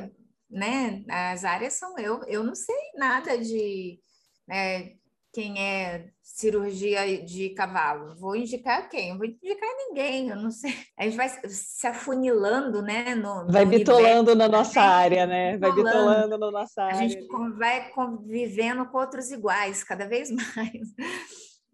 né, 0.51 1.03
as 1.09 1.45
áreas 1.45 1.75
são 1.75 1.99
eu, 1.99 2.23
eu 2.27 2.45
não 2.45 2.55
sei 2.55 2.77
nada 2.97 3.39
de 3.39 3.99
né, 4.47 4.93
quem 5.33 5.59
é 5.59 6.11
cirurgia 6.23 7.25
de 7.25 7.51
cavalo. 7.51 8.15
Vou 8.17 8.37
indicar 8.37 8.89
quem? 8.89 9.11
Eu 9.11 9.17
vou 9.17 9.27
indicar 9.27 9.69
ninguém, 9.89 10.29
eu 10.29 10.37
não 10.37 10.51
sei. 10.51 10.75
A 10.99 11.05
gente 11.05 11.17
vai 11.17 11.29
se 11.29 11.87
afunilando, 11.87 12.83
né? 12.83 13.15
No, 13.15 13.47
vai 13.51 13.65
bitolando 13.65 14.35
na 14.35 14.47
nossa 14.49 14.81
né? 14.81 14.87
área, 14.87 15.27
né? 15.27 15.57
Vai 15.57 15.73
bitolando 15.73 16.37
na 16.37 16.51
nossa 16.51 16.83
área. 16.83 16.99
A 16.99 17.09
gente 17.09 17.27
vai 17.57 17.89
convivendo 17.91 18.85
com 18.87 18.99
outros 18.99 19.31
iguais, 19.31 19.83
cada 19.83 20.07
vez 20.07 20.31
mais. 20.55 20.95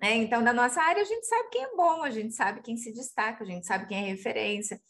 É, 0.00 0.14
então, 0.14 0.40
na 0.40 0.52
nossa 0.52 0.80
área, 0.80 1.02
a 1.02 1.04
gente 1.04 1.26
sabe 1.26 1.48
quem 1.50 1.64
é 1.64 1.74
bom, 1.74 2.02
a 2.02 2.10
gente 2.10 2.32
sabe 2.32 2.62
quem 2.62 2.76
se 2.76 2.92
destaca, 2.92 3.42
a 3.42 3.46
gente 3.46 3.66
sabe 3.66 3.86
quem 3.86 3.98
é 3.98 4.06
referência. 4.06 4.80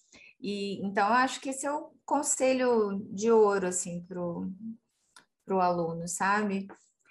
E 0.40 0.80
então 0.84 1.08
acho 1.08 1.40
que 1.40 1.48
esse 1.48 1.66
é 1.66 1.72
o 1.72 1.90
conselho 2.04 3.00
de 3.10 3.30
ouro 3.30 3.66
assim 3.66 4.04
para 4.04 4.20
o 4.20 5.60
aluno, 5.60 6.06
sabe? 6.06 6.68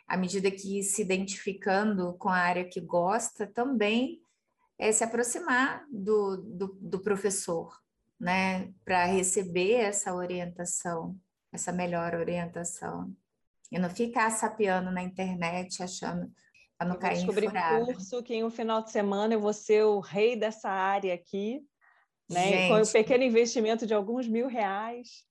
À 0.08 0.16
medida 0.16 0.50
que 0.50 0.82
se 0.84 1.02
identificando 1.02 2.14
com 2.14 2.30
a 2.30 2.38
área 2.38 2.70
que 2.70 2.80
gosta, 2.80 3.46
também 3.46 4.22
é 4.78 4.92
se 4.92 5.04
aproximar 5.04 5.86
do, 5.92 6.38
do, 6.38 6.68
do 6.80 7.00
professor, 7.00 7.76
né? 8.20 8.72
Para 8.86 9.06
receber 9.06 9.74
essa 9.74 10.14
orientação, 10.14 11.18
essa 11.52 11.72
melhor 11.72 12.14
orientação. 12.14 13.12
E 13.70 13.78
não 13.78 13.90
ficar 13.90 14.30
sapeando 14.30 14.92
na 14.92 15.04
internet 15.04 15.84
achando 15.84 16.32
para 16.78 16.88
não 16.88 16.96
eu 16.96 17.00
cair 17.00 17.16
descobrir 17.16 17.50
um 17.50 17.86
curso 17.86 18.22
que 18.24 18.36
em 18.36 18.44
um 18.44 18.50
final 18.50 18.82
de 18.82 18.92
semana 18.92 19.34
eu 19.34 19.40
vou 19.40 19.54
ser 19.54 19.84
o 19.84 20.00
rei 20.00 20.36
dessa 20.36 20.70
área 20.70 21.14
aqui 21.14 21.66
né? 22.30 22.48
Gente, 22.50 22.70
com 22.70 22.82
um 22.82 22.92
pequeno 22.92 23.24
investimento 23.24 23.88
de 23.88 23.94
alguns 23.94 24.28
mil 24.28 24.48
reais. 24.48 25.24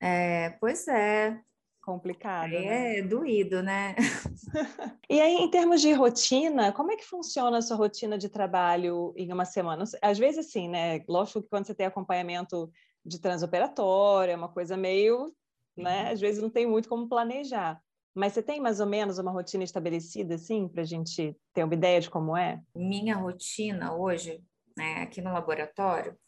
É, 0.00 0.50
pois 0.60 0.88
é. 0.88 1.38
Complicado. 1.82 2.52
É, 2.52 2.60
né? 2.60 2.98
é 2.98 3.02
doído, 3.02 3.62
né? 3.62 3.94
e 5.08 5.20
aí, 5.20 5.36
em 5.36 5.50
termos 5.50 5.80
de 5.80 5.92
rotina, 5.92 6.72
como 6.72 6.92
é 6.92 6.96
que 6.96 7.04
funciona 7.04 7.58
a 7.58 7.62
sua 7.62 7.76
rotina 7.76 8.18
de 8.18 8.28
trabalho 8.28 9.14
em 9.16 9.32
uma 9.32 9.44
semana? 9.44 9.84
Às 10.02 10.18
vezes, 10.18 10.46
assim, 10.46 10.68
né? 10.68 11.02
Lógico 11.08 11.42
que 11.42 11.48
quando 11.48 11.66
você 11.66 11.74
tem 11.74 11.86
acompanhamento 11.86 12.70
de 13.04 13.18
transoperatório, 13.18 14.32
é 14.32 14.36
uma 14.36 14.50
coisa 14.50 14.76
meio, 14.76 15.34
né? 15.76 16.10
Às 16.10 16.20
vezes 16.20 16.42
não 16.42 16.50
tem 16.50 16.66
muito 16.66 16.88
como 16.88 17.08
planejar. 17.08 17.80
Mas 18.18 18.32
você 18.32 18.42
tem 18.42 18.60
mais 18.60 18.80
ou 18.80 18.86
menos 18.86 19.18
uma 19.18 19.30
rotina 19.30 19.62
estabelecida, 19.62 20.34
assim, 20.34 20.66
para 20.66 20.82
a 20.82 20.84
gente 20.84 21.36
ter 21.54 21.62
uma 21.62 21.72
ideia 21.72 22.00
de 22.00 22.10
como 22.10 22.36
é? 22.36 22.60
Minha 22.74 23.14
rotina 23.14 23.94
hoje, 23.94 24.42
né, 24.76 25.02
aqui 25.02 25.22
no 25.22 25.32
laboratório, 25.32 26.18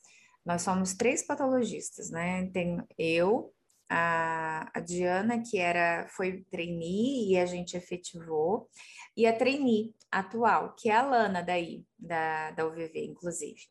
nós 0.47 0.62
somos 0.62 0.95
três 0.95 1.26
patologistas, 1.26 2.09
né? 2.09 2.49
Tem 2.53 2.80
eu, 2.97 3.53
a, 3.91 4.70
a 4.72 4.78
Diana, 4.78 5.43
que 5.43 5.59
era 5.59 6.07
foi 6.11 6.45
trainee 6.49 7.32
e 7.32 7.36
a 7.36 7.45
gente 7.45 7.76
efetivou, 7.76 8.68
e 9.16 9.26
a 9.26 9.36
trainee 9.36 9.93
atual, 10.12 10.76
que 10.78 10.88
é 10.88 10.95
a 10.95 11.03
Lana 11.03 11.43
daí, 11.43 11.84
da, 11.99 12.53
da 12.53 12.68
UVV, 12.68 13.05
inclusive, 13.05 13.62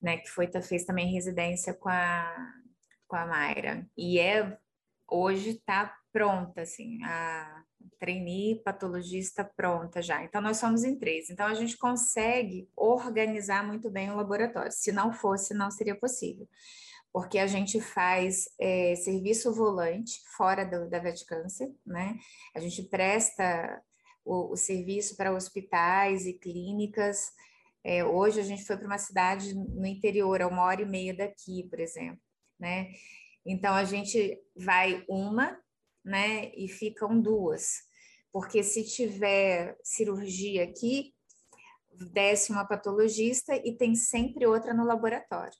né? 0.00 0.18
Que 0.18 0.28
foi, 0.28 0.46
fez 0.60 0.84
também 0.84 1.10
residência 1.10 1.72
com 1.72 1.88
a, 1.88 2.52
com 3.08 3.16
a 3.16 3.24
Mayra. 3.24 3.88
E 3.96 4.18
é, 4.18 4.58
hoje 5.08 5.52
está 5.52 5.96
pronta, 6.14 6.62
assim, 6.62 7.02
a, 7.02 7.64
trainee 7.98 8.62
patologista 8.64 9.44
pronta 9.44 10.00
já. 10.00 10.22
Então, 10.22 10.40
nós 10.40 10.58
somos 10.58 10.84
em 10.84 10.96
três. 10.96 11.28
Então, 11.28 11.46
a 11.46 11.54
gente 11.54 11.76
consegue 11.76 12.68
organizar 12.76 13.66
muito 13.66 13.90
bem 13.90 14.10
o 14.10 14.16
laboratório. 14.16 14.70
Se 14.70 14.92
não 14.92 15.12
fosse, 15.12 15.52
não 15.52 15.70
seria 15.70 15.96
possível. 15.96 16.48
Porque 17.12 17.38
a 17.38 17.46
gente 17.48 17.80
faz 17.80 18.48
é, 18.60 18.94
serviço 18.96 19.52
volante 19.52 20.22
fora 20.36 20.64
do, 20.64 20.88
da 20.88 21.00
VetCâncer, 21.00 21.68
né? 21.84 22.16
A 22.54 22.60
gente 22.60 22.84
presta 22.84 23.82
o, 24.24 24.52
o 24.52 24.56
serviço 24.56 25.16
para 25.16 25.34
hospitais 25.34 26.26
e 26.26 26.34
clínicas 26.34 27.32
É, 27.86 28.02
hoje 28.02 28.40
a 28.40 28.42
gente 28.42 28.64
foi 28.64 28.76
para 28.78 28.86
uma 28.86 28.98
cidade 28.98 29.54
no 29.54 29.86
interior, 29.86 30.40
a 30.40 30.48
uma 30.48 30.62
hora 30.62 30.80
e 30.82 30.86
meia 30.86 31.14
daqui, 31.14 31.68
por 31.68 31.78
exemplo, 31.78 32.20
né? 32.58 32.88
Então 33.44 33.74
a 33.74 33.84
gente 33.84 34.40
vai 34.56 35.04
uma, 35.06 35.58
né? 36.04 36.50
E 36.54 36.68
ficam 36.68 37.20
duas, 37.20 37.82
porque 38.32 38.62
se 38.62 38.84
tiver 38.84 39.76
cirurgia 39.82 40.64
aqui, 40.64 41.14
desce 42.12 42.52
uma 42.52 42.66
patologista 42.66 43.54
e 43.56 43.76
tem 43.76 43.94
sempre 43.94 44.46
outra 44.46 44.74
no 44.74 44.84
laboratório. 44.84 45.56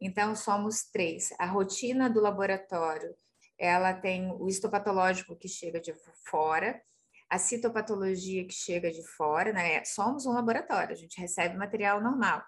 Então 0.00 0.34
somos 0.34 0.84
três. 0.90 1.30
A 1.38 1.46
rotina 1.46 2.10
do 2.10 2.20
laboratório, 2.20 3.14
ela 3.58 3.94
tem 3.94 4.32
o 4.32 4.48
histopatológico 4.48 5.36
que 5.36 5.48
chega 5.48 5.80
de 5.80 5.94
fora, 6.28 6.82
a 7.30 7.38
citopatologia 7.38 8.44
que 8.46 8.52
chega 8.52 8.90
de 8.90 9.06
fora, 9.06 9.52
né? 9.52 9.84
Somos 9.84 10.26
um 10.26 10.32
laboratório, 10.32 10.92
a 10.92 10.98
gente 10.98 11.20
recebe 11.20 11.56
material 11.56 12.00
normal. 12.00 12.42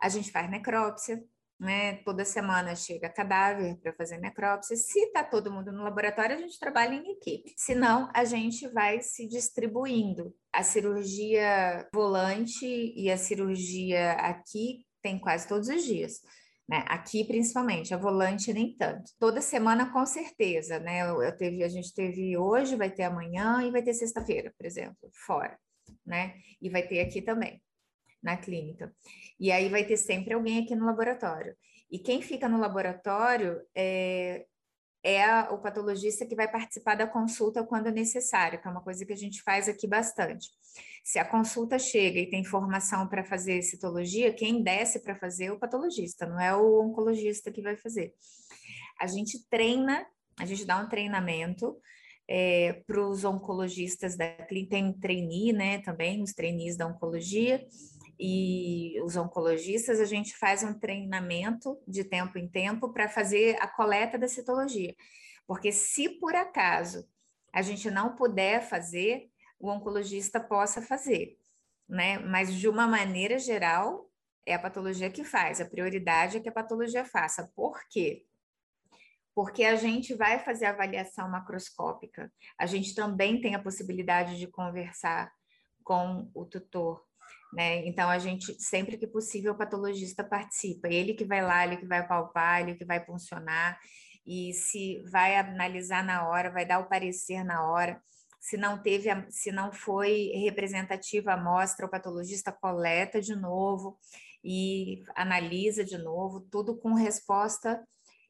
A 0.00 0.08
gente 0.08 0.32
faz 0.32 0.50
necrópsia, 0.50 1.22
né? 1.58 1.96
Toda 2.04 2.24
semana 2.24 2.74
chega 2.74 3.08
cadáver 3.08 3.76
para 3.76 3.92
fazer 3.92 4.18
necrópsia. 4.18 4.76
Se 4.76 4.98
está 4.98 5.22
todo 5.22 5.52
mundo 5.52 5.72
no 5.72 5.84
laboratório, 5.84 6.36
a 6.36 6.38
gente 6.38 6.58
trabalha 6.58 6.94
em 6.94 7.12
equipe. 7.12 7.52
Se 7.56 7.74
não, 7.74 8.10
a 8.14 8.24
gente 8.24 8.68
vai 8.68 9.00
se 9.00 9.26
distribuindo. 9.28 10.34
A 10.52 10.62
cirurgia 10.62 11.88
volante 11.94 12.66
e 12.66 13.10
a 13.10 13.16
cirurgia 13.16 14.12
aqui 14.12 14.84
tem 15.02 15.18
quase 15.18 15.46
todos 15.48 15.68
os 15.68 15.84
dias. 15.84 16.20
Né? 16.68 16.84
Aqui, 16.88 17.24
principalmente, 17.24 17.92
a 17.92 17.98
volante 17.98 18.52
nem 18.52 18.74
tanto. 18.76 19.10
Toda 19.18 19.40
semana, 19.40 19.92
com 19.92 20.06
certeza, 20.06 20.78
né? 20.78 21.02
Eu, 21.02 21.22
eu 21.22 21.36
teve, 21.36 21.62
a 21.62 21.68
gente 21.68 21.92
teve 21.92 22.36
hoje, 22.36 22.76
vai 22.76 22.90
ter 22.90 23.02
amanhã 23.02 23.62
e 23.62 23.70
vai 23.70 23.82
ter 23.82 23.92
sexta-feira, 23.94 24.52
por 24.56 24.64
exemplo, 24.64 25.10
fora, 25.26 25.58
né? 26.06 26.34
E 26.60 26.70
vai 26.70 26.86
ter 26.86 27.00
aqui 27.00 27.20
também, 27.20 27.60
na 28.22 28.36
clínica. 28.36 28.94
E 29.38 29.50
aí 29.50 29.68
vai 29.68 29.84
ter 29.84 29.96
sempre 29.96 30.34
alguém 30.34 30.62
aqui 30.62 30.74
no 30.74 30.86
laboratório. 30.86 31.56
E 31.90 31.98
quem 31.98 32.22
fica 32.22 32.48
no 32.48 32.58
laboratório 32.58 33.60
é, 33.74 34.46
é 35.02 35.24
a, 35.24 35.50
o 35.50 35.58
patologista 35.58 36.24
que 36.24 36.36
vai 36.36 36.50
participar 36.50 36.94
da 36.94 37.06
consulta 37.06 37.64
quando 37.64 37.90
necessário, 37.90 38.60
que 38.60 38.68
é 38.68 38.70
uma 38.70 38.82
coisa 38.82 39.04
que 39.04 39.12
a 39.12 39.16
gente 39.16 39.42
faz 39.42 39.68
aqui 39.68 39.86
bastante. 39.86 40.48
Se 41.04 41.18
a 41.18 41.24
consulta 41.24 41.78
chega 41.78 42.20
e 42.20 42.30
tem 42.30 42.44
formação 42.44 43.08
para 43.08 43.24
fazer 43.24 43.60
citologia, 43.62 44.32
quem 44.32 44.62
desce 44.62 45.02
para 45.02 45.16
fazer 45.16 45.46
é 45.46 45.52
o 45.52 45.58
patologista, 45.58 46.24
não 46.24 46.40
é 46.40 46.54
o 46.56 46.80
oncologista 46.80 47.50
que 47.50 47.60
vai 47.60 47.76
fazer. 47.76 48.14
A 49.00 49.06
gente 49.06 49.44
treina, 49.50 50.06
a 50.38 50.46
gente 50.46 50.64
dá 50.64 50.78
um 50.78 50.88
treinamento 50.88 51.76
é, 52.28 52.82
para 52.86 53.04
os 53.04 53.24
oncologistas 53.24 54.16
da 54.16 54.28
clínica, 54.46 54.76
tem 54.76 54.92
trainee, 54.92 55.52
né, 55.52 55.78
também, 55.78 56.22
os 56.22 56.32
trainees 56.32 56.76
da 56.76 56.86
oncologia, 56.86 57.66
e 58.24 59.00
os 59.02 59.16
oncologistas, 59.16 59.98
a 59.98 60.04
gente 60.04 60.36
faz 60.36 60.62
um 60.62 60.72
treinamento 60.72 61.76
de 61.88 62.04
tempo 62.04 62.38
em 62.38 62.48
tempo 62.48 62.92
para 62.92 63.08
fazer 63.08 63.56
a 63.60 63.66
coleta 63.66 64.16
da 64.16 64.28
citologia. 64.28 64.94
Porque 65.44 65.72
se 65.72 66.08
por 66.20 66.32
acaso 66.36 67.04
a 67.52 67.62
gente 67.62 67.90
não 67.90 68.14
puder 68.14 68.62
fazer, 68.62 69.28
o 69.58 69.68
oncologista 69.68 70.38
possa 70.38 70.80
fazer, 70.80 71.36
né? 71.88 72.20
Mas 72.20 72.54
de 72.54 72.68
uma 72.68 72.86
maneira 72.86 73.40
geral, 73.40 74.08
é 74.46 74.54
a 74.54 74.58
patologia 74.58 75.10
que 75.10 75.24
faz, 75.24 75.60
a 75.60 75.68
prioridade 75.68 76.36
é 76.36 76.40
que 76.40 76.48
a 76.48 76.52
patologia 76.52 77.04
faça. 77.04 77.50
Por 77.56 77.76
quê? 77.88 78.24
Porque 79.34 79.64
a 79.64 79.74
gente 79.74 80.14
vai 80.14 80.38
fazer 80.38 80.66
avaliação 80.66 81.28
macroscópica, 81.28 82.32
a 82.56 82.66
gente 82.66 82.94
também 82.94 83.40
tem 83.40 83.56
a 83.56 83.62
possibilidade 83.62 84.38
de 84.38 84.46
conversar 84.46 85.32
com 85.82 86.30
o 86.32 86.44
tutor, 86.44 87.04
né? 87.52 87.86
Então 87.86 88.08
a 88.08 88.18
gente 88.18 88.54
sempre 88.60 88.96
que 88.96 89.06
possível 89.06 89.52
o 89.52 89.58
patologista 89.58 90.24
participa, 90.24 90.88
ele 90.88 91.14
que 91.14 91.24
vai 91.24 91.42
lá, 91.42 91.66
ele 91.66 91.76
que 91.76 91.86
vai 91.86 92.06
palpar, 92.06 92.62
ele 92.62 92.74
que 92.74 92.84
vai 92.84 93.04
funcionar 93.04 93.78
e 94.26 94.52
se 94.52 95.02
vai 95.10 95.36
analisar 95.36 96.04
na 96.04 96.28
hora, 96.28 96.50
vai 96.50 96.64
dar 96.64 96.78
o 96.78 96.88
parecer 96.88 97.44
na 97.44 97.68
hora 97.68 98.00
se 98.42 98.56
não 98.56 98.76
teve, 98.82 99.08
se 99.30 99.52
não 99.52 99.72
foi 99.72 100.32
representativa 100.34 101.30
a 101.30 101.34
amostra, 101.34 101.86
o 101.86 101.88
patologista 101.88 102.50
coleta 102.50 103.20
de 103.20 103.36
novo 103.36 103.96
e 104.42 105.04
analisa 105.14 105.84
de 105.84 105.96
novo, 105.96 106.40
tudo 106.50 106.76
com 106.76 106.92
resposta 106.92 107.80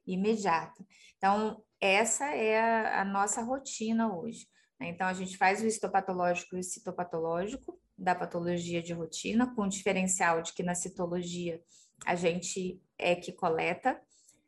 imediata. 0.07 0.85
Então, 1.17 1.65
essa 1.81 2.27
é 2.27 2.61
a, 2.61 3.01
a 3.01 3.05
nossa 3.07 3.41
rotina 3.41 4.15
hoje. 4.15 4.47
Né? 4.79 4.89
Então, 4.91 5.07
a 5.07 5.15
gente 5.15 5.39
faz 5.39 5.63
o 5.63 5.67
histopatológico 5.67 6.57
e 6.57 6.61
o 6.61 6.65
citopatológico 6.65 7.81
da 8.03 8.15
patologia 8.15 8.83
de 8.83 8.93
rotina, 8.93 9.55
com 9.55 9.69
diferencial 9.69 10.43
de 10.43 10.53
que 10.53 10.63
na 10.63 10.75
citologia 10.75 11.63
a 12.05 12.15
gente 12.15 12.81
é 12.99 13.15
que 13.15 13.33
coleta, 13.33 14.01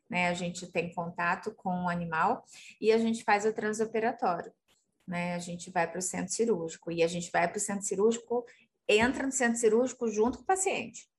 né? 0.09 0.27
A 0.27 0.33
gente 0.33 0.67
tem 0.67 0.93
contato 0.93 1.53
com 1.55 1.85
o 1.85 1.89
animal 1.89 2.43
e 2.79 2.91
a 2.91 2.97
gente 2.97 3.23
faz 3.23 3.45
o 3.45 3.53
transoperatório 3.53 4.51
né? 5.07 5.35
A 5.35 5.39
gente 5.39 5.69
vai 5.69 5.89
para 5.89 5.99
o 5.99 6.01
centro 6.01 6.33
cirúrgico 6.33 6.91
e 6.91 7.03
a 7.03 7.07
gente 7.07 7.29
vai 7.31 7.47
para 7.47 7.57
o 7.57 7.61
centro 7.61 7.85
cirúrgico, 7.85 8.45
entra 8.87 9.25
no 9.25 9.31
centro 9.31 9.59
cirúrgico 9.59 10.07
junto 10.07 10.37
com 10.39 10.43
o 10.43 10.47
paciente, 10.47 11.09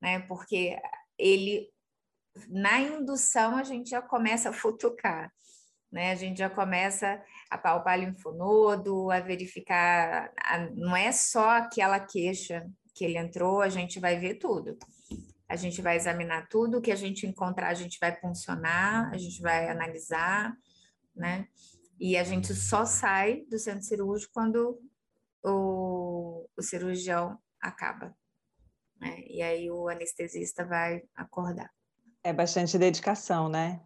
né? 0.00 0.20
Porque 0.20 0.76
ele 1.16 1.70
na 2.48 2.80
indução 2.80 3.56
a 3.56 3.64
gente 3.64 3.90
já 3.90 4.00
começa 4.00 4.50
a 4.50 4.52
futucar, 4.52 5.32
né? 5.90 6.12
A 6.12 6.14
gente 6.14 6.38
já 6.38 6.50
começa 6.50 7.22
a 7.50 7.56
palpar 7.56 7.98
linfonodo, 7.98 9.10
a 9.10 9.20
verificar, 9.20 10.32
a, 10.36 10.58
não 10.74 10.96
é 10.96 11.10
só 11.12 11.50
aquela 11.50 11.98
queixa 11.98 12.66
que 12.94 13.04
ele 13.04 13.16
entrou, 13.16 13.60
a 13.60 13.68
gente 13.68 13.98
vai 13.98 14.18
ver 14.18 14.34
tudo. 14.34 14.76
A 15.48 15.56
gente 15.56 15.80
vai 15.80 15.96
examinar 15.96 16.46
tudo, 16.48 16.80
que 16.80 16.92
a 16.92 16.96
gente 16.96 17.26
encontrar, 17.26 17.68
a 17.68 17.74
gente 17.74 17.98
vai 17.98 18.14
funcionar, 18.14 19.10
a 19.10 19.16
gente 19.16 19.40
vai 19.40 19.68
analisar, 19.68 20.54
né? 21.16 21.48
E 21.98 22.16
a 22.16 22.22
gente 22.22 22.54
só 22.54 22.84
sai 22.84 23.44
do 23.50 23.58
centro 23.58 23.82
cirúrgico 23.82 24.32
quando 24.32 24.78
o, 25.42 26.46
o 26.56 26.62
cirurgião 26.62 27.38
acaba. 27.60 28.14
Né? 29.00 29.22
E 29.26 29.42
aí 29.42 29.70
o 29.70 29.88
anestesista 29.88 30.64
vai 30.64 31.02
acordar. 31.14 31.70
É 32.22 32.32
bastante 32.32 32.78
dedicação, 32.78 33.48
né? 33.48 33.80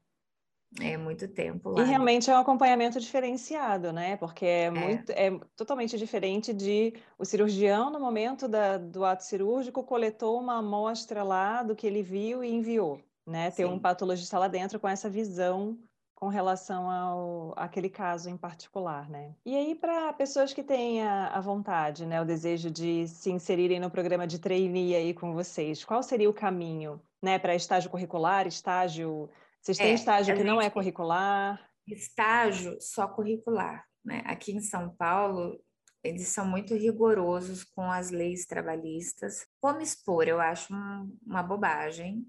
É 0.80 0.96
muito 0.96 1.28
tempo 1.28 1.70
lá. 1.70 1.82
E 1.82 1.84
realmente 1.84 2.30
é 2.30 2.34
um 2.34 2.38
acompanhamento 2.38 2.98
diferenciado, 2.98 3.92
né? 3.92 4.16
Porque 4.16 4.46
é, 4.46 4.64
é. 4.64 4.70
muito, 4.70 5.10
é 5.10 5.30
totalmente 5.54 5.98
diferente 5.98 6.52
de 6.52 6.94
o 7.18 7.24
cirurgião, 7.24 7.90
no 7.90 8.00
momento 8.00 8.48
da, 8.48 8.78
do 8.78 9.04
ato 9.04 9.24
cirúrgico, 9.24 9.84
coletou 9.84 10.40
uma 10.40 10.58
amostra 10.58 11.22
lá 11.22 11.62
do 11.62 11.76
que 11.76 11.86
ele 11.86 12.02
viu 12.02 12.42
e 12.42 12.52
enviou, 12.52 13.00
né? 13.26 13.50
Ter 13.50 13.66
um 13.66 13.78
patologista 13.78 14.38
lá 14.38 14.48
dentro 14.48 14.80
com 14.80 14.88
essa 14.88 15.10
visão 15.10 15.78
com 16.22 16.28
relação 16.28 16.88
ao 16.88 17.52
aquele 17.56 17.90
caso 17.90 18.30
em 18.30 18.36
particular, 18.36 19.10
né? 19.10 19.34
E 19.44 19.56
aí 19.56 19.74
para 19.74 20.12
pessoas 20.12 20.52
que 20.52 20.62
têm 20.62 21.02
a, 21.02 21.26
a, 21.26 21.40
vontade, 21.40 22.06
né, 22.06 22.22
o 22.22 22.24
desejo 22.24 22.70
de 22.70 23.08
se 23.08 23.28
inserirem 23.32 23.80
no 23.80 23.90
programa 23.90 24.24
de 24.24 24.38
trainee 24.38 24.94
aí 24.94 25.12
com 25.12 25.32
vocês, 25.32 25.84
qual 25.84 26.00
seria 26.00 26.30
o 26.30 26.32
caminho, 26.32 27.02
né, 27.20 27.40
para 27.40 27.56
estágio 27.56 27.90
curricular, 27.90 28.46
estágio, 28.46 29.28
vocês 29.62 29.78
têm 29.78 29.92
é, 29.92 29.94
estágio 29.94 30.36
que 30.36 30.44
não 30.44 30.60
é 30.60 30.68
curricular? 30.68 31.70
Estágio 31.86 32.76
só 32.80 33.06
curricular, 33.06 33.86
né? 34.04 34.22
Aqui 34.26 34.52
em 34.52 34.60
São 34.60 34.94
Paulo 34.94 35.58
eles 36.02 36.28
são 36.28 36.44
muito 36.44 36.74
rigorosos 36.74 37.62
com 37.62 37.82
as 37.82 38.10
leis 38.10 38.44
trabalhistas. 38.44 39.46
Como 39.60 39.80
expor, 39.80 40.26
eu 40.26 40.40
acho 40.40 40.74
um, 40.74 41.16
uma 41.24 41.44
bobagem 41.44 42.26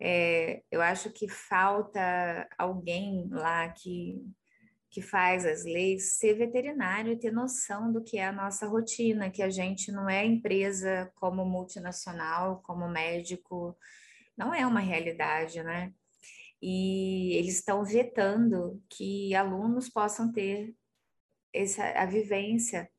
é, 0.00 0.62
eu 0.70 0.80
acho 0.80 1.10
que 1.10 1.28
falta 1.28 2.48
alguém 2.56 3.28
lá 3.30 3.68
que, 3.70 4.16
que 4.90 5.02
faz 5.02 5.44
as 5.44 5.64
leis 5.64 6.18
ser 6.18 6.34
veterinário 6.34 7.12
e 7.12 7.18
ter 7.18 7.32
noção 7.32 7.92
do 7.92 8.02
que 8.02 8.18
é 8.18 8.26
a 8.26 8.32
nossa 8.32 8.66
rotina, 8.66 9.30
que 9.30 9.42
a 9.42 9.50
gente 9.50 9.90
não 9.90 10.08
é 10.08 10.24
empresa 10.24 11.10
como 11.16 11.44
multinacional, 11.44 12.62
como 12.62 12.88
médico, 12.88 13.76
não 14.36 14.54
é 14.54 14.64
uma 14.64 14.80
realidade, 14.80 15.62
né? 15.64 15.92
E 16.60 17.34
eles 17.34 17.56
estão 17.56 17.84
vetando 17.84 18.82
que 18.88 19.34
alunos 19.34 19.88
possam 19.88 20.32
ter 20.32 20.74
essa, 21.52 21.84
a 21.92 22.06
vivência 22.06 22.90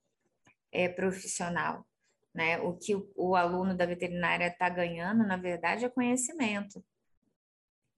é, 0.72 0.88
profissional. 0.88 1.86
Né? 2.34 2.60
O 2.60 2.78
que 2.78 2.96
o, 2.96 3.12
o 3.16 3.36
aluno 3.36 3.76
da 3.76 3.86
veterinária 3.86 4.48
está 4.48 4.70
ganhando, 4.70 5.26
na 5.26 5.36
verdade, 5.36 5.86
é 5.86 5.90
conhecimento 5.90 6.84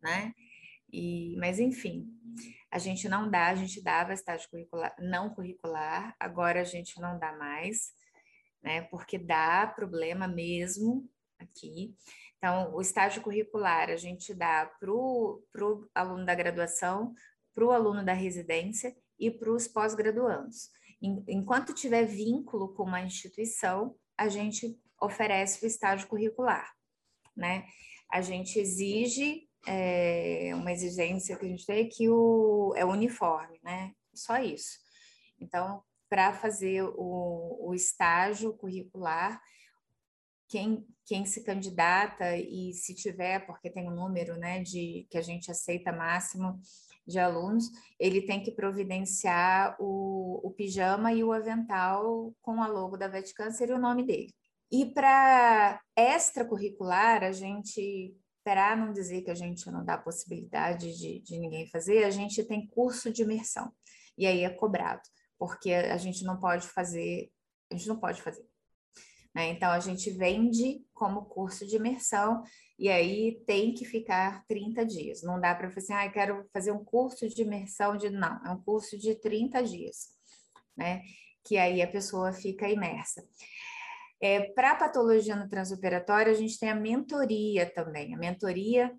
né? 0.01 0.33
E, 0.91 1.37
mas 1.37 1.59
enfim, 1.59 2.07
a 2.69 2.77
gente 2.77 3.07
não 3.07 3.29
dá, 3.29 3.47
a 3.47 3.55
gente 3.55 3.81
dava 3.81 4.13
estágio 4.13 4.49
curricular, 4.49 4.93
não 4.99 5.29
curricular, 5.29 6.15
agora 6.19 6.61
a 6.61 6.65
gente 6.65 6.99
não 6.99 7.17
dá 7.17 7.31
mais, 7.37 7.93
né? 8.61 8.81
Porque 8.83 9.17
dá 9.17 9.67
problema 9.67 10.27
mesmo 10.27 11.09
aqui. 11.39 11.95
Então, 12.41 12.73
o 12.73 12.81
estágio 12.81 13.21
curricular 13.21 13.91
a 13.91 13.95
gente 13.95 14.33
dá 14.33 14.65
para 14.79 14.91
o 14.91 15.43
aluno 15.93 16.25
da 16.25 16.33
graduação, 16.33 17.13
para 17.53 17.63
o 17.63 17.69
aluno 17.69 18.03
da 18.03 18.13
residência 18.13 18.95
e 19.19 19.29
para 19.29 19.51
os 19.51 19.67
pós-graduandos. 19.67 20.71
Enquanto 20.99 21.71
tiver 21.71 22.03
vínculo 22.03 22.73
com 22.73 22.81
uma 22.83 23.01
instituição, 23.01 23.95
a 24.17 24.27
gente 24.27 24.75
oferece 24.99 25.63
o 25.63 25.67
estágio 25.67 26.07
curricular, 26.07 26.71
né? 27.37 27.67
A 28.09 28.21
gente 28.21 28.59
exige 28.59 29.47
é, 29.67 30.49
uma 30.55 30.71
exigência 30.71 31.37
que 31.37 31.45
a 31.45 31.49
gente 31.49 31.65
tem 31.65 31.87
que 31.87 32.09
o 32.09 32.73
é 32.75 32.83
uniforme, 32.83 33.59
né? 33.63 33.93
Só 34.15 34.37
isso. 34.39 34.79
Então, 35.39 35.83
para 36.09 36.33
fazer 36.33 36.83
o, 36.83 37.69
o 37.69 37.73
estágio 37.75 38.53
curricular, 38.53 39.39
quem, 40.51 40.85
quem 41.05 41.25
se 41.25 41.43
candidata 41.43 42.35
e 42.35 42.73
se 42.73 42.93
tiver, 42.93 43.45
porque 43.45 43.69
tem 43.69 43.87
um 43.87 43.95
número 43.95 44.35
né, 44.35 44.61
de 44.61 45.07
que 45.09 45.17
a 45.17 45.21
gente 45.21 45.49
aceita 45.49 45.93
máximo 45.93 46.59
de 47.07 47.17
alunos, 47.17 47.69
ele 47.97 48.21
tem 48.21 48.43
que 48.43 48.51
providenciar 48.51 49.75
o, 49.79 50.41
o 50.43 50.51
pijama 50.51 51.13
e 51.13 51.23
o 51.23 51.31
avental 51.31 52.35
com 52.41 52.61
a 52.61 52.67
logo 52.67 52.97
da 52.97 53.07
Vaticâncer 53.07 53.69
e 53.69 53.73
o 53.73 53.79
nome 53.79 54.05
dele. 54.05 54.33
E 54.69 54.85
para 54.85 55.81
extracurricular, 55.95 57.23
a 57.23 57.31
gente, 57.31 58.13
para 58.43 58.75
não 58.75 58.91
dizer 58.91 59.21
que 59.21 59.31
a 59.31 59.35
gente 59.35 59.69
não 59.71 59.83
dá 59.83 59.97
possibilidade 59.97 60.97
de, 60.97 61.21
de 61.21 61.39
ninguém 61.39 61.65
fazer, 61.67 62.03
a 62.03 62.11
gente 62.11 62.43
tem 62.43 62.67
curso 62.67 63.11
de 63.11 63.23
imersão. 63.23 63.71
E 64.17 64.27
aí 64.27 64.43
é 64.43 64.49
cobrado, 64.49 65.01
porque 65.39 65.73
a 65.73 65.97
gente 65.97 66.23
não 66.23 66.37
pode 66.37 66.67
fazer, 66.67 67.31
a 67.71 67.75
gente 67.75 67.87
não 67.87 67.97
pode 67.97 68.21
fazer 68.21 68.50
né? 69.33 69.49
Então, 69.49 69.71
a 69.71 69.79
gente 69.79 70.09
vende 70.11 70.83
como 70.93 71.25
curso 71.25 71.65
de 71.65 71.77
imersão 71.77 72.43
e 72.77 72.89
aí 72.89 73.41
tem 73.45 73.73
que 73.73 73.85
ficar 73.85 74.45
30 74.47 74.85
dias. 74.85 75.23
Não 75.23 75.39
dá 75.39 75.55
para 75.55 75.69
fazer 75.69 75.93
assim, 75.93 76.07
ah, 76.07 76.11
quero 76.11 76.45
fazer 76.51 76.71
um 76.71 76.83
curso 76.83 77.27
de 77.27 77.41
imersão 77.41 77.95
de. 77.95 78.09
Não, 78.09 78.45
é 78.45 78.49
um 78.51 78.61
curso 78.61 78.97
de 78.97 79.15
30 79.15 79.63
dias, 79.63 80.09
né? 80.75 81.01
Que 81.43 81.57
aí 81.57 81.81
a 81.81 81.87
pessoa 81.87 82.33
fica 82.33 82.69
imersa. 82.69 83.25
É, 84.21 84.51
para 84.53 84.75
patologia 84.75 85.35
no 85.35 85.49
transoperatório, 85.49 86.31
a 86.31 86.35
gente 86.35 86.59
tem 86.59 86.69
a 86.69 86.75
mentoria 86.75 87.71
também. 87.73 88.13
A 88.13 88.17
mentoria 88.17 88.93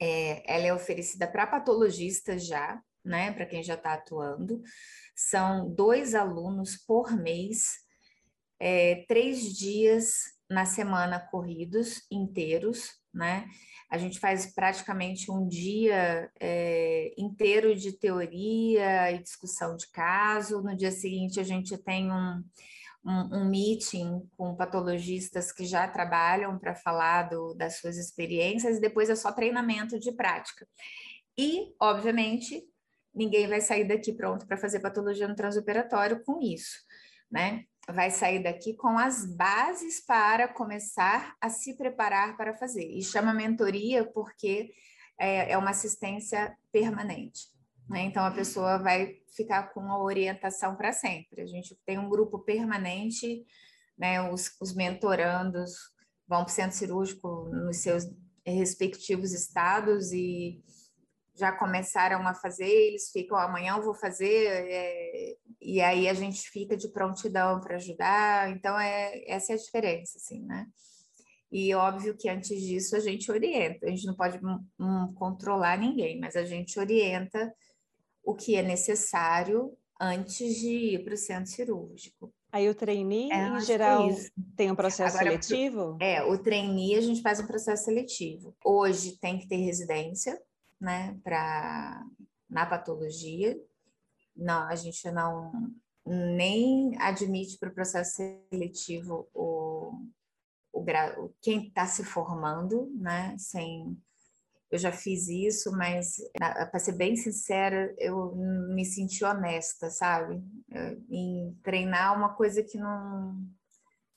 é, 0.00 0.42
ela 0.52 0.66
é 0.66 0.74
oferecida 0.74 1.26
para 1.26 1.46
patologistas 1.46 2.46
já, 2.46 2.82
né? 3.04 3.32
Para 3.32 3.46
quem 3.46 3.62
já 3.62 3.74
está 3.74 3.92
atuando. 3.92 4.62
São 5.14 5.72
dois 5.72 6.14
alunos 6.14 6.76
por 6.76 7.16
mês 7.16 7.87
é, 8.60 9.04
três 9.08 9.56
dias 9.56 10.38
na 10.50 10.64
semana 10.64 11.20
corridos, 11.20 12.02
inteiros, 12.10 12.92
né? 13.12 13.46
A 13.90 13.96
gente 13.96 14.18
faz 14.18 14.54
praticamente 14.54 15.30
um 15.30 15.46
dia 15.48 16.30
é, 16.38 17.14
inteiro 17.16 17.74
de 17.74 17.92
teoria 17.92 19.12
e 19.12 19.22
discussão 19.22 19.76
de 19.76 19.90
caso. 19.90 20.62
No 20.62 20.76
dia 20.76 20.90
seguinte, 20.90 21.40
a 21.40 21.42
gente 21.42 21.76
tem 21.78 22.12
um, 22.12 22.44
um, 23.04 23.38
um 23.38 23.44
meeting 23.48 24.22
com 24.36 24.54
patologistas 24.54 25.52
que 25.52 25.64
já 25.64 25.88
trabalham 25.88 26.58
para 26.58 26.74
falar 26.74 27.30
do, 27.30 27.54
das 27.54 27.78
suas 27.78 27.96
experiências, 27.96 28.76
e 28.76 28.80
depois 28.80 29.08
é 29.08 29.16
só 29.16 29.32
treinamento 29.32 29.98
de 29.98 30.12
prática. 30.12 30.66
E, 31.36 31.74
obviamente, 31.80 32.62
ninguém 33.14 33.46
vai 33.46 33.60
sair 33.60 33.84
daqui 33.84 34.12
pronto 34.12 34.46
para 34.46 34.58
fazer 34.58 34.80
patologia 34.80 35.26
no 35.26 35.34
transoperatório 35.36 36.22
com 36.24 36.40
isso, 36.42 36.78
né? 37.30 37.64
Vai 37.92 38.10
sair 38.10 38.42
daqui 38.42 38.74
com 38.74 38.98
as 38.98 39.24
bases 39.24 40.04
para 40.04 40.46
começar 40.46 41.34
a 41.40 41.48
se 41.48 41.76
preparar 41.76 42.36
para 42.36 42.54
fazer. 42.54 42.86
E 42.86 43.02
chama 43.02 43.32
mentoria 43.32 44.04
porque 44.04 44.72
é, 45.18 45.52
é 45.52 45.58
uma 45.58 45.70
assistência 45.70 46.56
permanente. 46.70 47.46
Né? 47.88 48.02
Então, 48.02 48.24
a 48.24 48.30
pessoa 48.30 48.78
vai 48.78 49.16
ficar 49.34 49.72
com 49.72 49.80
a 49.90 50.02
orientação 50.02 50.76
para 50.76 50.92
sempre. 50.92 51.40
A 51.40 51.46
gente 51.46 51.78
tem 51.86 51.98
um 51.98 52.08
grupo 52.08 52.38
permanente, 52.40 53.44
né? 53.96 54.30
os, 54.30 54.50
os 54.60 54.74
mentorandos 54.74 55.72
vão 56.28 56.44
para 56.44 56.50
o 56.50 56.54
centro 56.54 56.76
cirúrgico 56.76 57.48
nos 57.50 57.78
seus 57.78 58.04
respectivos 58.44 59.32
estados 59.32 60.12
e 60.12 60.62
já 61.38 61.52
começaram 61.52 62.26
a 62.26 62.34
fazer, 62.34 62.68
eles 62.68 63.10
ficam, 63.10 63.38
amanhã 63.38 63.76
eu 63.76 63.82
vou 63.82 63.94
fazer, 63.94 64.46
é, 64.46 65.36
e 65.60 65.80
aí 65.80 66.08
a 66.08 66.14
gente 66.14 66.50
fica 66.50 66.76
de 66.76 66.88
prontidão 66.88 67.60
para 67.60 67.76
ajudar, 67.76 68.50
então 68.50 68.78
é, 68.78 69.22
essa 69.26 69.52
é 69.52 69.54
a 69.54 69.58
diferença, 69.58 70.18
assim, 70.18 70.44
né? 70.44 70.66
E 71.50 71.74
óbvio 71.74 72.16
que 72.16 72.28
antes 72.28 72.60
disso 72.60 72.94
a 72.94 73.00
gente 73.00 73.30
orienta, 73.30 73.86
a 73.86 73.90
gente 73.90 74.06
não 74.06 74.14
pode 74.14 74.38
um, 74.78 75.12
controlar 75.14 75.78
ninguém, 75.78 76.20
mas 76.20 76.36
a 76.36 76.44
gente 76.44 76.78
orienta 76.78 77.52
o 78.22 78.34
que 78.34 78.54
é 78.54 78.62
necessário 78.62 79.72
antes 79.98 80.56
de 80.56 80.94
ir 80.94 81.04
para 81.04 81.14
o 81.14 81.16
centro 81.16 81.50
cirúrgico. 81.50 82.32
Aí 82.50 82.68
o 82.68 82.74
trainee, 82.74 83.30
é, 83.30 83.48
em 83.48 83.60
geral, 83.60 84.08
tem 84.56 84.70
um 84.70 84.74
processo 84.74 85.16
Agora, 85.18 85.42
seletivo? 85.42 85.98
É, 86.00 86.22
o 86.22 86.38
trainee 86.38 86.96
a 86.96 87.00
gente 87.00 87.20
faz 87.20 87.40
um 87.40 87.46
processo 87.46 87.84
seletivo. 87.84 88.56
Hoje 88.64 89.18
tem 89.18 89.38
que 89.38 89.46
ter 89.46 89.56
residência, 89.56 90.38
né, 90.80 91.18
para 91.22 92.04
na 92.48 92.64
patologia. 92.66 93.58
Não, 94.34 94.68
a 94.68 94.74
gente 94.74 95.10
não 95.10 95.52
nem 96.06 96.96
admite 97.00 97.58
para 97.58 97.68
o 97.68 97.74
processo 97.74 98.16
seletivo 98.50 99.28
o, 99.34 99.92
o, 100.72 100.84
quem 101.42 101.68
está 101.68 101.86
se 101.86 102.02
formando, 102.04 102.90
né, 102.94 103.36
sem 103.38 103.96
eu 104.70 104.78
já 104.78 104.92
fiz 104.92 105.28
isso, 105.28 105.72
mas 105.72 106.16
para 106.36 106.78
ser 106.78 106.92
bem 106.92 107.16
sincera, 107.16 107.94
eu 107.98 108.34
me 108.36 108.84
senti 108.84 109.24
honesta, 109.24 109.88
sabe? 109.88 110.42
Em 111.08 111.58
treinar 111.62 112.14
uma 112.14 112.34
coisa 112.34 112.62
que 112.62 112.76
não 112.76 113.48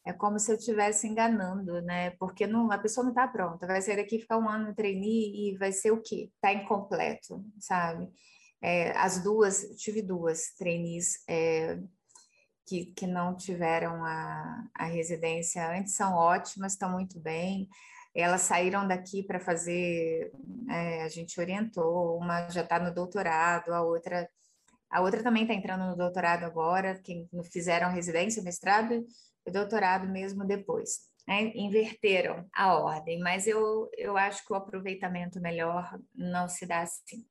é 0.06 0.12
como 0.12 0.40
se 0.40 0.52
eu 0.52 0.56
estivesse 0.56 1.08
enganando, 1.08 1.82
né? 1.82 2.12
Porque 2.12 2.48
não, 2.48 2.72
a 2.72 2.78
pessoa 2.78 3.04
não 3.04 3.12
está 3.12 3.28
pronta, 3.28 3.68
vai 3.68 3.82
sair 3.82 3.98
daqui 3.98 4.20
ficar 4.20 4.38
um 4.38 4.50
ano 4.50 4.70
no 4.70 4.76
trainee 4.76 5.52
e 5.52 5.58
vai 5.58 5.72
ser 5.72 5.92
o 5.92 6.02
quê? 6.02 6.32
Está 6.36 6.52
incompleto, 6.54 7.44
sabe? 7.60 8.10
É, 8.62 8.92
as 8.98 9.24
duas, 9.24 9.62
tive 9.78 10.02
duas 10.02 10.54
trainees 10.58 11.24
é, 11.28 11.80
que, 12.66 12.86
que 12.88 13.06
não 13.06 13.36
tiveram 13.36 14.04
a, 14.04 14.68
a 14.74 14.86
residência 14.86 15.70
antes, 15.72 15.96
são 15.96 16.14
ótimas, 16.16 16.74
estão 16.74 16.92
muito 16.92 17.20
bem. 17.20 17.70
Elas 18.14 18.42
saíram 18.42 18.88
daqui 18.88 19.24
para 19.24 19.40
fazer, 19.40 20.32
é, 20.70 21.04
a 21.04 21.10
gente 21.10 21.40
orientou, 21.40 22.18
uma 22.18 22.50
já 22.50 22.62
está 22.62 22.80
no 22.80 22.94
doutorado, 22.94 23.72
a 23.74 23.82
outra 23.82 24.28
a 24.90 25.00
outra 25.00 25.24
também 25.24 25.44
está 25.44 25.54
entrando 25.54 25.86
no 25.86 25.96
doutorado 25.96 26.44
agora, 26.44 27.00
que 27.00 27.26
fizeram 27.50 27.94
residência, 27.94 28.44
mestrado 28.44 29.06
o 29.46 29.52
doutorado 29.52 30.08
mesmo 30.08 30.46
depois. 30.46 31.10
Né? 31.28 31.52
Inverteram 31.56 32.46
a 32.54 32.76
ordem, 32.76 33.20
mas 33.20 33.48
eu, 33.48 33.90
eu 33.98 34.18
acho 34.18 34.46
que 34.46 34.54
o 34.54 34.56
aproveitamento 34.56 35.40
melhor 35.40 36.00
não 36.16 36.48
se 36.48 36.66
dá 36.66 36.82
assim. 36.82 37.26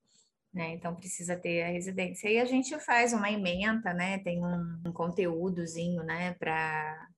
Né? 0.52 0.74
Então 0.74 0.94
precisa 0.94 1.36
ter 1.36 1.62
a 1.62 1.68
residência. 1.68 2.28
E 2.28 2.38
a 2.38 2.44
gente 2.44 2.78
faz 2.80 3.12
uma 3.12 3.30
emenda, 3.30 3.92
né? 3.92 4.18
Tem 4.18 4.44
um, 4.44 4.80
um 4.86 4.92
conteúdozinho, 4.92 6.02
né, 6.02 6.34
para 6.34 7.08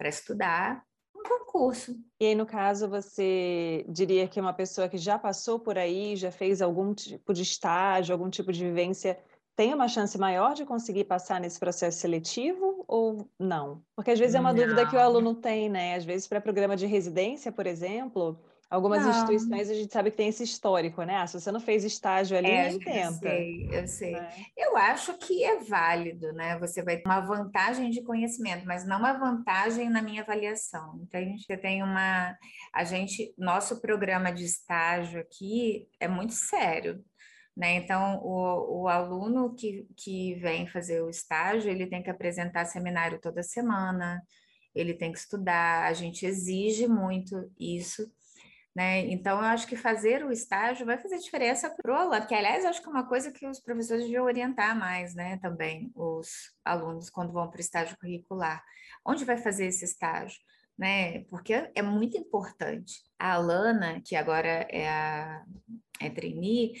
estudar 0.00 0.84
um 1.14 1.22
concurso. 1.22 1.96
E 2.20 2.26
aí, 2.26 2.34
no 2.34 2.44
caso, 2.44 2.88
você 2.88 3.86
diria 3.88 4.26
que 4.26 4.40
uma 4.40 4.52
pessoa 4.52 4.88
que 4.88 4.98
já 4.98 5.16
passou 5.16 5.60
por 5.60 5.78
aí, 5.78 6.16
já 6.16 6.32
fez 6.32 6.60
algum 6.60 6.92
tipo 6.92 7.32
de 7.32 7.42
estágio, 7.42 8.12
algum 8.12 8.28
tipo 8.28 8.52
de 8.52 8.64
vivência 8.64 9.16
tem 9.56 9.72
uma 9.72 9.86
chance 9.86 10.18
maior 10.18 10.54
de 10.54 10.64
conseguir 10.64 11.04
passar 11.04 11.40
nesse 11.40 11.58
processo 11.60 11.98
seletivo 11.98 12.73
ou 12.86 13.28
não? 13.38 13.82
Porque 13.96 14.10
às 14.10 14.18
vezes 14.18 14.34
é 14.34 14.40
uma 14.40 14.52
não. 14.52 14.62
dúvida 14.62 14.88
que 14.88 14.96
o 14.96 15.00
aluno 15.00 15.34
tem, 15.34 15.68
né? 15.68 15.94
Às 15.94 16.04
vezes, 16.04 16.26
para 16.26 16.40
programa 16.40 16.76
de 16.76 16.86
residência, 16.86 17.50
por 17.50 17.66
exemplo, 17.66 18.38
algumas 18.70 19.02
não. 19.02 19.10
instituições 19.10 19.70
a 19.70 19.74
gente 19.74 19.92
sabe 19.92 20.10
que 20.10 20.16
tem 20.16 20.28
esse 20.28 20.42
histórico, 20.42 21.02
né? 21.02 21.16
Ah, 21.16 21.26
se 21.26 21.38
você 21.38 21.52
não 21.52 21.60
fez 21.60 21.84
estágio 21.84 22.36
ali, 22.36 22.50
é, 22.50 22.68
nem 22.68 22.78
tenta. 22.78 23.26
Eu 23.28 23.32
sei, 23.32 23.68
eu 23.70 23.86
sei. 23.86 24.14
É. 24.14 24.28
Eu 24.56 24.76
acho 24.76 25.16
que 25.18 25.44
é 25.44 25.60
válido, 25.60 26.32
né? 26.32 26.58
Você 26.58 26.82
vai 26.82 26.96
ter 26.96 27.06
uma 27.06 27.20
vantagem 27.20 27.90
de 27.90 28.02
conhecimento, 28.02 28.66
mas 28.66 28.86
não 28.86 28.98
uma 28.98 29.12
vantagem 29.12 29.88
na 29.88 30.02
minha 30.02 30.22
avaliação. 30.22 31.00
Então, 31.02 31.20
a 31.20 31.24
gente 31.24 31.46
tem 31.58 31.82
uma. 31.82 32.36
A 32.72 32.84
gente, 32.84 33.34
nosso 33.38 33.80
programa 33.80 34.32
de 34.32 34.44
estágio 34.44 35.20
aqui 35.20 35.86
é 36.00 36.08
muito 36.08 36.34
sério 36.34 37.04
né? 37.56 37.74
Então, 37.76 38.20
o, 38.22 38.82
o 38.82 38.88
aluno 38.88 39.54
que, 39.54 39.86
que 39.96 40.34
vem 40.34 40.66
fazer 40.66 41.02
o 41.02 41.08
estágio, 41.08 41.70
ele 41.70 41.86
tem 41.86 42.02
que 42.02 42.10
apresentar 42.10 42.64
seminário 42.64 43.20
toda 43.20 43.42
semana, 43.42 44.22
ele 44.74 44.94
tem 44.94 45.12
que 45.12 45.18
estudar, 45.18 45.86
a 45.86 45.92
gente 45.92 46.26
exige 46.26 46.88
muito 46.88 47.50
isso, 47.58 48.10
né? 48.74 49.00
Então, 49.06 49.38
eu 49.38 49.44
acho 49.44 49.68
que 49.68 49.76
fazer 49.76 50.24
o 50.24 50.32
estágio 50.32 50.84
vai 50.84 50.98
fazer 50.98 51.18
diferença 51.18 51.70
para 51.70 51.92
o 51.92 51.96
aluno, 51.96 52.26
que, 52.26 52.34
aliás, 52.34 52.64
eu 52.64 52.70
acho 52.70 52.82
que 52.82 52.88
é 52.88 52.90
uma 52.90 53.06
coisa 53.06 53.30
que 53.30 53.46
os 53.46 53.60
professores 53.60 54.02
deviam 54.02 54.24
orientar 54.24 54.76
mais, 54.76 55.14
né? 55.14 55.38
Também, 55.38 55.92
os 55.94 56.28
alunos, 56.64 57.08
quando 57.08 57.32
vão 57.32 57.48
para 57.48 57.58
o 57.58 57.60
estágio 57.60 57.96
curricular. 57.98 58.64
Onde 59.06 59.24
vai 59.24 59.36
fazer 59.36 59.66
esse 59.66 59.84
estágio? 59.84 60.40
Né? 60.76 61.22
Porque 61.26 61.70
é 61.72 61.82
muito 61.82 62.18
importante. 62.18 63.04
A 63.16 63.34
Alana, 63.34 64.00
que 64.04 64.16
agora 64.16 64.66
é 64.68 64.88
a 64.88 65.44
é 66.00 66.10
trainee, 66.10 66.74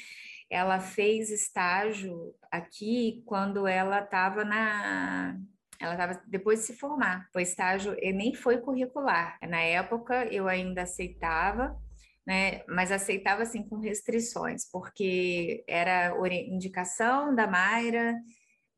ela 0.54 0.78
fez 0.78 1.30
estágio 1.30 2.32
aqui 2.48 3.24
quando 3.26 3.66
ela 3.66 3.98
estava 3.98 4.44
na 4.44 5.36
ela 5.80 5.94
estava 5.94 6.22
depois 6.28 6.60
de 6.60 6.66
se 6.66 6.76
formar. 6.76 7.28
Foi 7.32 7.42
estágio 7.42 7.96
e 8.00 8.12
nem 8.12 8.32
foi 8.32 8.58
curricular. 8.58 9.36
Na 9.42 9.60
época 9.60 10.26
eu 10.32 10.46
ainda 10.46 10.82
aceitava, 10.82 11.76
né? 12.24 12.62
Mas 12.68 12.92
aceitava 12.92 13.42
assim 13.42 13.64
com 13.64 13.80
restrições, 13.80 14.70
porque 14.70 15.64
era 15.68 16.14
indicação 16.30 17.34
da 17.34 17.48
Mayra, 17.48 18.14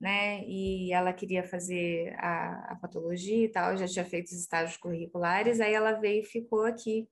né? 0.01 0.43
E 0.47 0.91
ela 0.95 1.13
queria 1.13 1.45
fazer 1.45 2.15
a, 2.19 2.73
a 2.73 2.77
patologia 2.77 3.45
e 3.45 3.51
tal, 3.51 3.77
já 3.77 3.87
tinha 3.87 4.05
feito 4.07 4.29
os 4.29 4.41
estágios 4.41 4.79
curriculares, 4.79 5.61
aí 5.61 5.75
ela 5.75 5.93
veio 5.93 6.23
e 6.23 6.27
ficou 6.27 6.65
aqui 6.65 7.07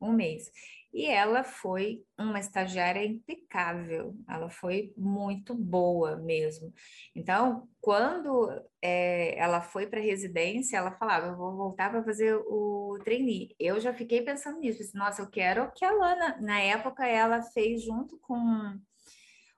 um 0.00 0.12
mês. 0.12 0.50
E 0.92 1.06
ela 1.06 1.42
foi 1.42 2.02
uma 2.18 2.38
estagiária 2.38 3.04
impecável, 3.04 4.14
ela 4.28 4.50
foi 4.50 4.92
muito 4.96 5.54
boa 5.54 6.16
mesmo. 6.16 6.72
Então, 7.14 7.66
quando 7.80 8.50
é, 8.82 9.38
ela 9.38 9.62
foi 9.62 9.86
para 9.86 9.98
a 9.98 10.02
residência, 10.02 10.76
ela 10.76 10.92
falava: 10.92 11.28
Eu 11.28 11.36
vou 11.36 11.56
voltar 11.56 11.90
para 11.90 12.04
fazer 12.04 12.34
o 12.46 12.98
trainee. 13.04 13.54
Eu 13.58 13.80
já 13.80 13.94
fiquei 13.94 14.20
pensando 14.22 14.58
nisso, 14.58 14.82
nossa, 14.94 15.22
eu 15.22 15.30
quero 15.30 15.72
que 15.72 15.84
a 15.84 15.92
Lana, 15.92 16.38
na 16.42 16.60
época, 16.60 17.06
ela 17.06 17.40
fez 17.40 17.82
junto 17.82 18.18
com 18.18 18.36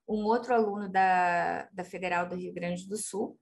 um 0.08 0.24
outro 0.24 0.54
aluno 0.54 0.88
da, 0.88 1.68
da 1.72 1.82
Federal 1.84 2.28
do 2.28 2.36
Rio 2.36 2.52
Grande 2.52 2.86
do 2.88 2.96
Sul, 2.96 3.38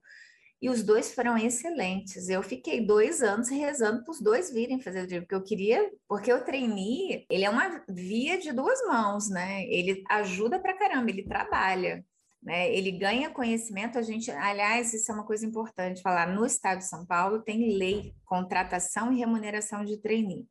e 0.63 0.69
os 0.69 0.81
dois 0.81 1.13
foram 1.13 1.37
excelentes. 1.37 2.29
Eu 2.29 2.41
fiquei 2.41 2.79
dois 2.79 3.21
anos 3.21 3.49
rezando 3.49 4.01
para 4.01 4.11
os 4.13 4.21
dois 4.21 4.49
virem 4.49 4.79
fazer 4.79 5.03
o 5.03 5.07
drible, 5.07 5.25
porque 5.25 5.35
eu 5.35 5.43
queria, 5.43 5.91
porque 6.07 6.31
o 6.31 6.45
trainee, 6.45 7.25
ele 7.29 7.43
é 7.43 7.49
uma 7.49 7.83
via 7.89 8.39
de 8.39 8.53
duas 8.53 8.79
mãos, 8.87 9.29
né? 9.29 9.65
Ele 9.65 10.01
ajuda 10.09 10.57
para 10.61 10.77
caramba, 10.77 11.09
ele 11.09 11.23
trabalha. 11.23 12.05
Né? 12.41 12.73
Ele 12.73 12.91
ganha 12.91 13.29
conhecimento, 13.29 13.97
a 13.97 14.01
gente, 14.01 14.31
aliás, 14.31 14.93
isso 14.93 15.11
é 15.11 15.15
uma 15.15 15.25
coisa 15.25 15.45
importante 15.45 16.01
falar, 16.01 16.33
no 16.33 16.45
estado 16.45 16.77
de 16.77 16.87
São 16.87 17.05
Paulo 17.05 17.41
tem 17.41 17.77
lei, 17.77 18.13
contratação 18.23 19.11
e 19.11 19.17
remuneração 19.17 19.83
de 19.83 19.97
trainee, 19.97 20.47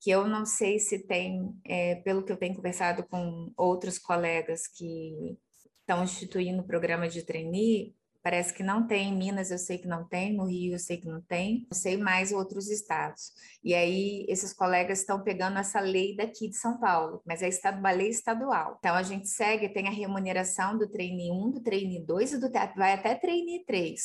que 0.00 0.10
eu 0.10 0.26
não 0.26 0.46
sei 0.46 0.78
se 0.78 1.06
tem, 1.06 1.54
é, 1.66 1.96
pelo 1.96 2.24
que 2.24 2.32
eu 2.32 2.38
tenho 2.38 2.54
conversado 2.54 3.02
com 3.02 3.52
outros 3.54 3.98
colegas 3.98 4.66
que 4.66 5.36
estão 5.80 6.04
instituindo 6.04 6.62
o 6.62 6.66
programa 6.66 7.08
de 7.08 7.22
trainee, 7.22 7.94
Parece 8.22 8.52
que 8.52 8.62
não 8.62 8.86
tem, 8.86 9.08
em 9.08 9.16
Minas 9.16 9.50
eu 9.50 9.58
sei 9.58 9.78
que 9.78 9.88
não 9.88 10.06
tem, 10.06 10.34
no 10.34 10.44
Rio 10.44 10.74
eu 10.74 10.78
sei 10.78 10.98
que 10.98 11.08
não 11.08 11.22
tem, 11.22 11.66
não 11.70 11.78
sei 11.78 11.96
mais 11.96 12.32
outros 12.32 12.68
estados. 12.68 13.32
E 13.64 13.74
aí 13.74 14.26
esses 14.28 14.52
colegas 14.52 15.00
estão 15.00 15.22
pegando 15.22 15.58
essa 15.58 15.80
lei 15.80 16.14
daqui 16.14 16.48
de 16.48 16.56
São 16.56 16.78
Paulo, 16.78 17.22
mas 17.26 17.42
é 17.42 17.48
uma 17.70 17.90
lei 17.90 18.08
estadual. 18.08 18.76
Então 18.78 18.94
a 18.94 19.02
gente 19.02 19.28
segue, 19.28 19.68
tem 19.70 19.88
a 19.88 19.92
remuneração 19.92 20.76
do 20.76 20.88
treine 20.88 21.30
1, 21.30 21.50
do 21.50 21.62
treine 21.62 22.04
2 22.04 22.34
e 22.34 22.38
do 22.38 22.50
vai 22.76 22.92
até 22.92 23.14
treine 23.14 23.64
3. 23.64 24.02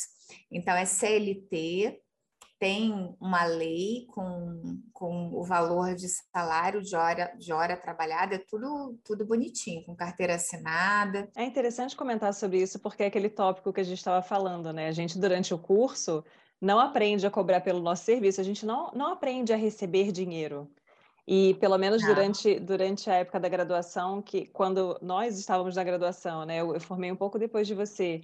Então 0.50 0.74
é 0.74 0.84
CLT, 0.84 2.00
tem 2.58 3.14
uma 3.20 3.44
lei 3.44 4.06
com, 4.08 4.80
com 4.92 5.30
o 5.34 5.44
valor 5.44 5.94
de 5.94 6.08
salário 6.08 6.82
de 6.82 6.96
hora, 6.96 7.32
de 7.38 7.52
hora 7.52 7.76
trabalhada, 7.76 8.36
é 8.36 8.38
tudo, 8.38 8.98
tudo 9.04 9.26
bonitinho, 9.26 9.84
com 9.84 9.94
carteira 9.94 10.36
assinada. 10.36 11.28
É 11.36 11.44
interessante 11.44 11.94
comentar 11.94 12.32
sobre 12.32 12.60
isso, 12.60 12.78
porque 12.78 13.02
é 13.02 13.06
aquele 13.06 13.28
tópico 13.28 13.72
que 13.72 13.80
a 13.80 13.84
gente 13.84 13.98
estava 13.98 14.22
falando, 14.22 14.72
né? 14.72 14.88
A 14.88 14.92
gente, 14.92 15.18
durante 15.18 15.52
o 15.52 15.58
curso, 15.58 16.24
não 16.60 16.80
aprende 16.80 17.26
a 17.26 17.30
cobrar 17.30 17.60
pelo 17.60 17.80
nosso 17.80 18.04
serviço, 18.04 18.40
a 18.40 18.44
gente 18.44 18.64
não, 18.64 18.90
não 18.94 19.12
aprende 19.12 19.52
a 19.52 19.56
receber 19.56 20.10
dinheiro. 20.10 20.70
E 21.28 21.54
pelo 21.54 21.76
menos 21.76 22.02
durante, 22.02 22.60
durante 22.60 23.10
a 23.10 23.14
época 23.14 23.40
da 23.40 23.48
graduação, 23.48 24.22
que 24.22 24.46
quando 24.46 24.96
nós 25.02 25.36
estávamos 25.36 25.74
na 25.74 25.82
graduação, 25.82 26.44
né? 26.44 26.58
Eu, 26.58 26.72
eu 26.72 26.80
formei 26.80 27.10
um 27.10 27.16
pouco 27.16 27.38
depois 27.38 27.66
de 27.66 27.74
você 27.74 28.22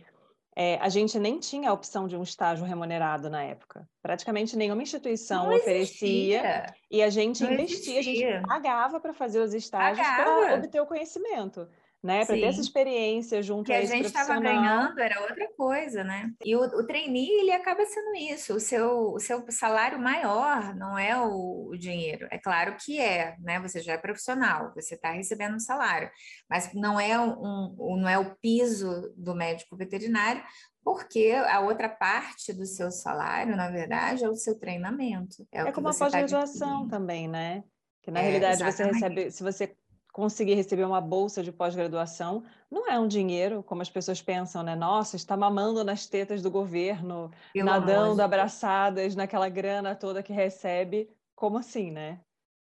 é, 0.55 0.77
a 0.81 0.89
gente 0.89 1.19
nem 1.19 1.39
tinha 1.39 1.71
a 1.71 1.73
opção 1.73 2.07
de 2.07 2.17
um 2.17 2.23
estágio 2.23 2.65
remunerado 2.65 3.31
na 3.31 3.43
época. 3.43 3.89
Praticamente 4.03 4.57
nenhuma 4.57 4.83
instituição 4.83 5.47
não 5.47 5.57
oferecia 5.57 6.37
existia. 6.37 6.75
e 6.91 7.03
a 7.03 7.09
gente 7.09 7.43
não 7.43 7.53
investia, 7.53 8.01
existia. 8.01 8.29
a 8.29 8.33
gente 8.37 8.47
pagava 8.47 9.01
para 9.01 9.15
fazer 9.15 9.41
os 9.41 9.55
estágios 9.55 10.07
para 10.07 10.55
obter 10.57 10.81
o 10.81 10.87
conhecimento 10.87 11.67
né? 12.03 12.25
Para 12.25 12.35
ter 12.35 12.45
essa 12.45 12.61
experiência 12.61 13.41
junto 13.43 13.67
que 13.67 13.73
a, 13.73 13.79
a 13.79 13.85
gente 13.85 14.07
estava 14.07 14.41
ganhando 14.41 14.99
era 14.99 15.21
outra 15.21 15.49
coisa, 15.57 16.03
né? 16.03 16.33
E 16.45 16.57
o, 16.57 16.61
o 16.61 16.87
trainee, 16.87 17.41
ele 17.41 17.53
acaba 17.53 17.85
sendo 17.85 18.17
isso, 18.17 18.57
o 18.57 18.61
seu, 18.61 19.13
o 19.13 19.21
seu 19.21 19.45
salário 19.51 20.01
maior 20.01 20.75
não 20.75 20.99
é 20.99 21.17
o, 21.17 21.69
o 21.71 21.77
dinheiro. 21.77 22.27
É 22.31 22.39
claro 22.39 22.77
que 22.77 22.99
é, 22.99 23.37
né? 23.39 23.61
Você 23.61 23.81
já 23.81 23.93
é 23.93 23.99
profissional, 23.99 24.73
você 24.75 24.97
está 24.97 25.13
recebendo 25.13 25.55
um 25.55 25.61
salário, 25.61 26.11
mas 26.51 26.75
não 26.75 26.99
é, 26.99 27.19
um, 27.19 27.77
um, 27.79 27.97
não 28.01 28.09
é 28.09 28.19
o 28.19 28.35
piso 28.37 29.15
do 29.17 29.35
médico 29.35 29.77
veterinário, 29.77 30.43
porque 30.83 31.31
a 31.31 31.61
outra 31.61 31.89
parte 31.89 32.53
do 32.53 32.67
seu 32.67 32.91
salário, 32.91 33.55
na 33.55 33.71
verdade, 33.71 34.25
é 34.25 34.29
o 34.29 34.35
seu 34.35 34.59
treinamento. 34.59 35.47
É, 35.53 35.61
é 35.61 35.73
como 35.73 35.89
a 35.89 35.93
tá 35.93 35.99
pós-graduação 36.01 36.89
tá 36.89 36.99
também, 36.99 37.29
né? 37.29 37.63
Que 38.03 38.11
na 38.11 38.19
é, 38.19 38.23
realidade 38.23 38.63
exatamente. 38.63 38.99
você 38.99 39.09
recebe, 39.09 39.31
se 39.31 39.43
você 39.45 39.77
conseguir 40.13 40.55
receber 40.55 40.85
uma 40.85 41.01
bolsa 41.01 41.43
de 41.43 41.51
pós-graduação 41.51 42.45
não 42.71 42.89
é 42.89 42.99
um 42.99 43.09
dinheiro, 43.09 43.63
como 43.63 43.83
as 43.83 43.91
pessoas 43.91 44.21
pensam, 44.21 44.63
né? 44.63 44.77
Nossa, 44.77 45.17
está 45.17 45.37
mamando 45.37 45.83
nas 45.83 46.07
tetas 46.07 46.43
do 46.43 46.51
governo, 46.51 47.31
Pelo 47.53 47.65
nadando 47.65 48.21
abraçadas 48.21 49.17
naquela 49.17 49.49
grana 49.49 49.95
toda 49.95 50.23
que 50.23 50.33
recebe. 50.33 51.09
Como 51.35 51.59
assim, 51.59 51.91
né? 51.91 52.21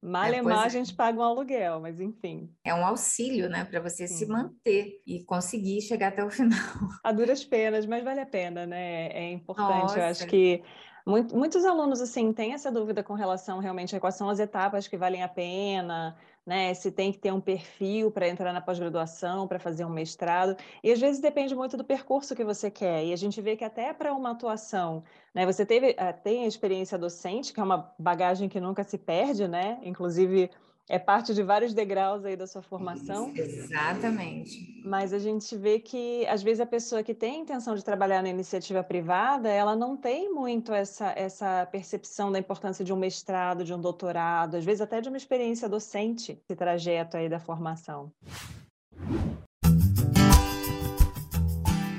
Malemar 0.03 0.65
é, 0.65 0.67
a 0.67 0.69
gente 0.69 0.93
paga 0.95 1.21
um 1.21 1.23
aluguel, 1.23 1.81
mas 1.81 2.01
enfim. 2.01 2.53
É 2.65 2.75
um 2.75 2.85
auxílio, 2.85 3.49
né, 3.49 3.65
para 3.65 3.79
você 3.79 4.09
Sim. 4.09 4.17
se 4.17 4.27
manter 4.27 5.01
e 5.07 5.23
conseguir 5.25 5.81
chegar 5.81 6.09
até 6.09 6.25
o 6.25 6.31
final. 6.31 6.59
A 7.05 7.13
duras 7.13 7.45
penas, 7.45 7.87
mas 7.87 8.03
vale 8.03 8.21
a 8.21 8.27
pena, 8.27 8.67
né? 8.67 9.09
É 9.09 9.31
importante. 9.31 9.83
Nossa. 9.83 9.99
Eu 10.01 10.05
acho 10.07 10.27
que 10.27 10.61
muitos 11.07 11.65
alunos, 11.65 12.01
assim, 12.01 12.33
têm 12.33 12.53
essa 12.53 12.71
dúvida 12.71 13.03
com 13.03 13.15
relação 13.15 13.61
realmente 13.61 13.95
a 13.95 14.01
quais 14.01 14.17
são 14.17 14.29
as 14.29 14.41
etapas 14.41 14.89
que 14.89 14.97
valem 14.97 15.23
a 15.23 15.29
pena, 15.29 16.17
né? 16.47 16.75
Se 16.75 16.91
tem 16.91 17.13
que 17.13 17.19
ter 17.19 17.33
um 17.33 17.41
perfil 17.41 18.11
para 18.11 18.29
entrar 18.29 18.53
na 18.53 18.61
pós-graduação, 18.61 19.47
para 19.47 19.59
fazer 19.59 19.85
um 19.85 19.91
mestrado. 19.91 20.57
E 20.83 20.91
às 20.93 21.01
vezes 21.01 21.21
depende 21.21 21.55
muito 21.55 21.77
do 21.77 21.85
percurso 21.85 22.35
que 22.35 22.45
você 22.45 22.71
quer. 22.71 23.05
E 23.05 23.13
a 23.13 23.17
gente 23.17 23.41
vê 23.41 23.57
que 23.57 23.65
até 23.65 23.93
para 23.93 24.13
uma 24.13 24.33
atuação, 24.33 25.05
né? 25.35 25.47
Você 25.47 25.65
teve, 25.65 25.95
eh, 25.99 26.13
tem 26.13 26.45
a 26.45 26.49
experiência 26.49 26.99
docente, 26.99 27.53
que 27.53 27.61
é 27.61 27.63
uma 27.63 27.95
bagagem 27.99 28.49
que 28.49 28.61
nunca 28.61 28.83
se 28.85 28.99
perde, 28.99 29.47
né? 29.49 29.79
Inclusive 29.83 30.51
é 30.89 30.99
parte 30.99 31.33
de 31.33 31.43
vários 31.43 31.73
degraus 31.73 32.25
aí 32.25 32.37
da 32.37 32.47
sua 32.47 32.63
formação. 32.63 33.33
exatamente. 33.35 34.83
Mas 34.85 35.13
a 35.13 35.19
gente 35.19 35.57
vê 35.57 35.79
que, 35.79 36.27
às 36.27 36.43
vezes, 36.43 36.61
a 36.61 36.67
pessoa 36.67 37.03
que 37.03 37.15
tem 37.15 37.37
a 37.37 37.39
intenção 37.39 37.75
de 37.75 37.85
trabalhar 37.85 38.23
na 38.23 38.29
iniciativa 38.29 38.83
privada, 38.83 39.49
ela 39.49 39.77
não 39.77 39.97
tem 39.97 40.33
muito 40.33 40.73
essa, 40.73 41.13
essa 41.17 41.67
percepção 41.71 42.33
da 42.33 42.39
importância 42.39 42.85
de 42.85 42.93
um 42.93 42.97
mestrado, 42.97 43.65
de 43.65 43.73
um 43.73 43.81
doutorado, 43.81 44.57
às 44.57 44.65
vezes 44.65 44.81
até 44.81 45.01
de 45.01 45.09
uma 45.09 45.17
experiência 45.17 45.69
docente, 45.69 46.39
esse 46.45 46.57
trajeto 46.57 47.17
aí 47.17 47.29
da 47.29 47.39
formação. 47.39 48.11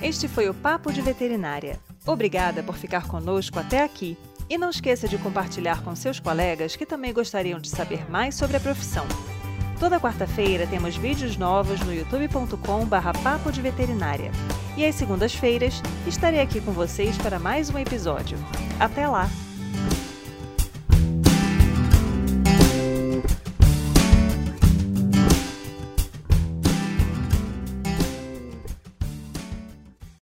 Este 0.01 0.27
foi 0.27 0.49
o 0.49 0.53
Papo 0.53 0.91
de 0.91 1.01
Veterinária. 1.01 1.79
Obrigada 2.05 2.61
por 2.61 2.75
ficar 2.75 3.07
conosco 3.07 3.57
até 3.57 3.81
aqui. 3.81 4.17
E 4.53 4.57
não 4.57 4.69
esqueça 4.69 5.07
de 5.07 5.17
compartilhar 5.17 5.81
com 5.81 5.95
seus 5.95 6.19
colegas 6.19 6.75
que 6.75 6.85
também 6.85 7.11
gostariam 7.11 7.59
de 7.59 7.67
saber 7.67 8.07
mais 8.07 8.35
sobre 8.35 8.55
a 8.55 8.59
profissão. 8.59 9.03
Toda 9.79 9.99
quarta-feira 9.99 10.67
temos 10.67 10.95
vídeos 10.95 11.37
novos 11.37 11.79
no 11.79 11.91
youtube.com/barra 11.91 13.13
papo 13.13 13.51
de 13.51 13.63
veterinária. 13.63 14.31
E 14.77 14.85
às 14.85 14.93
segundas-feiras 14.93 15.81
estarei 16.05 16.39
aqui 16.39 16.61
com 16.61 16.71
vocês 16.71 17.17
para 17.17 17.39
mais 17.39 17.71
um 17.71 17.79
episódio. 17.79 18.37
Até 18.79 19.07
lá! 19.07 19.27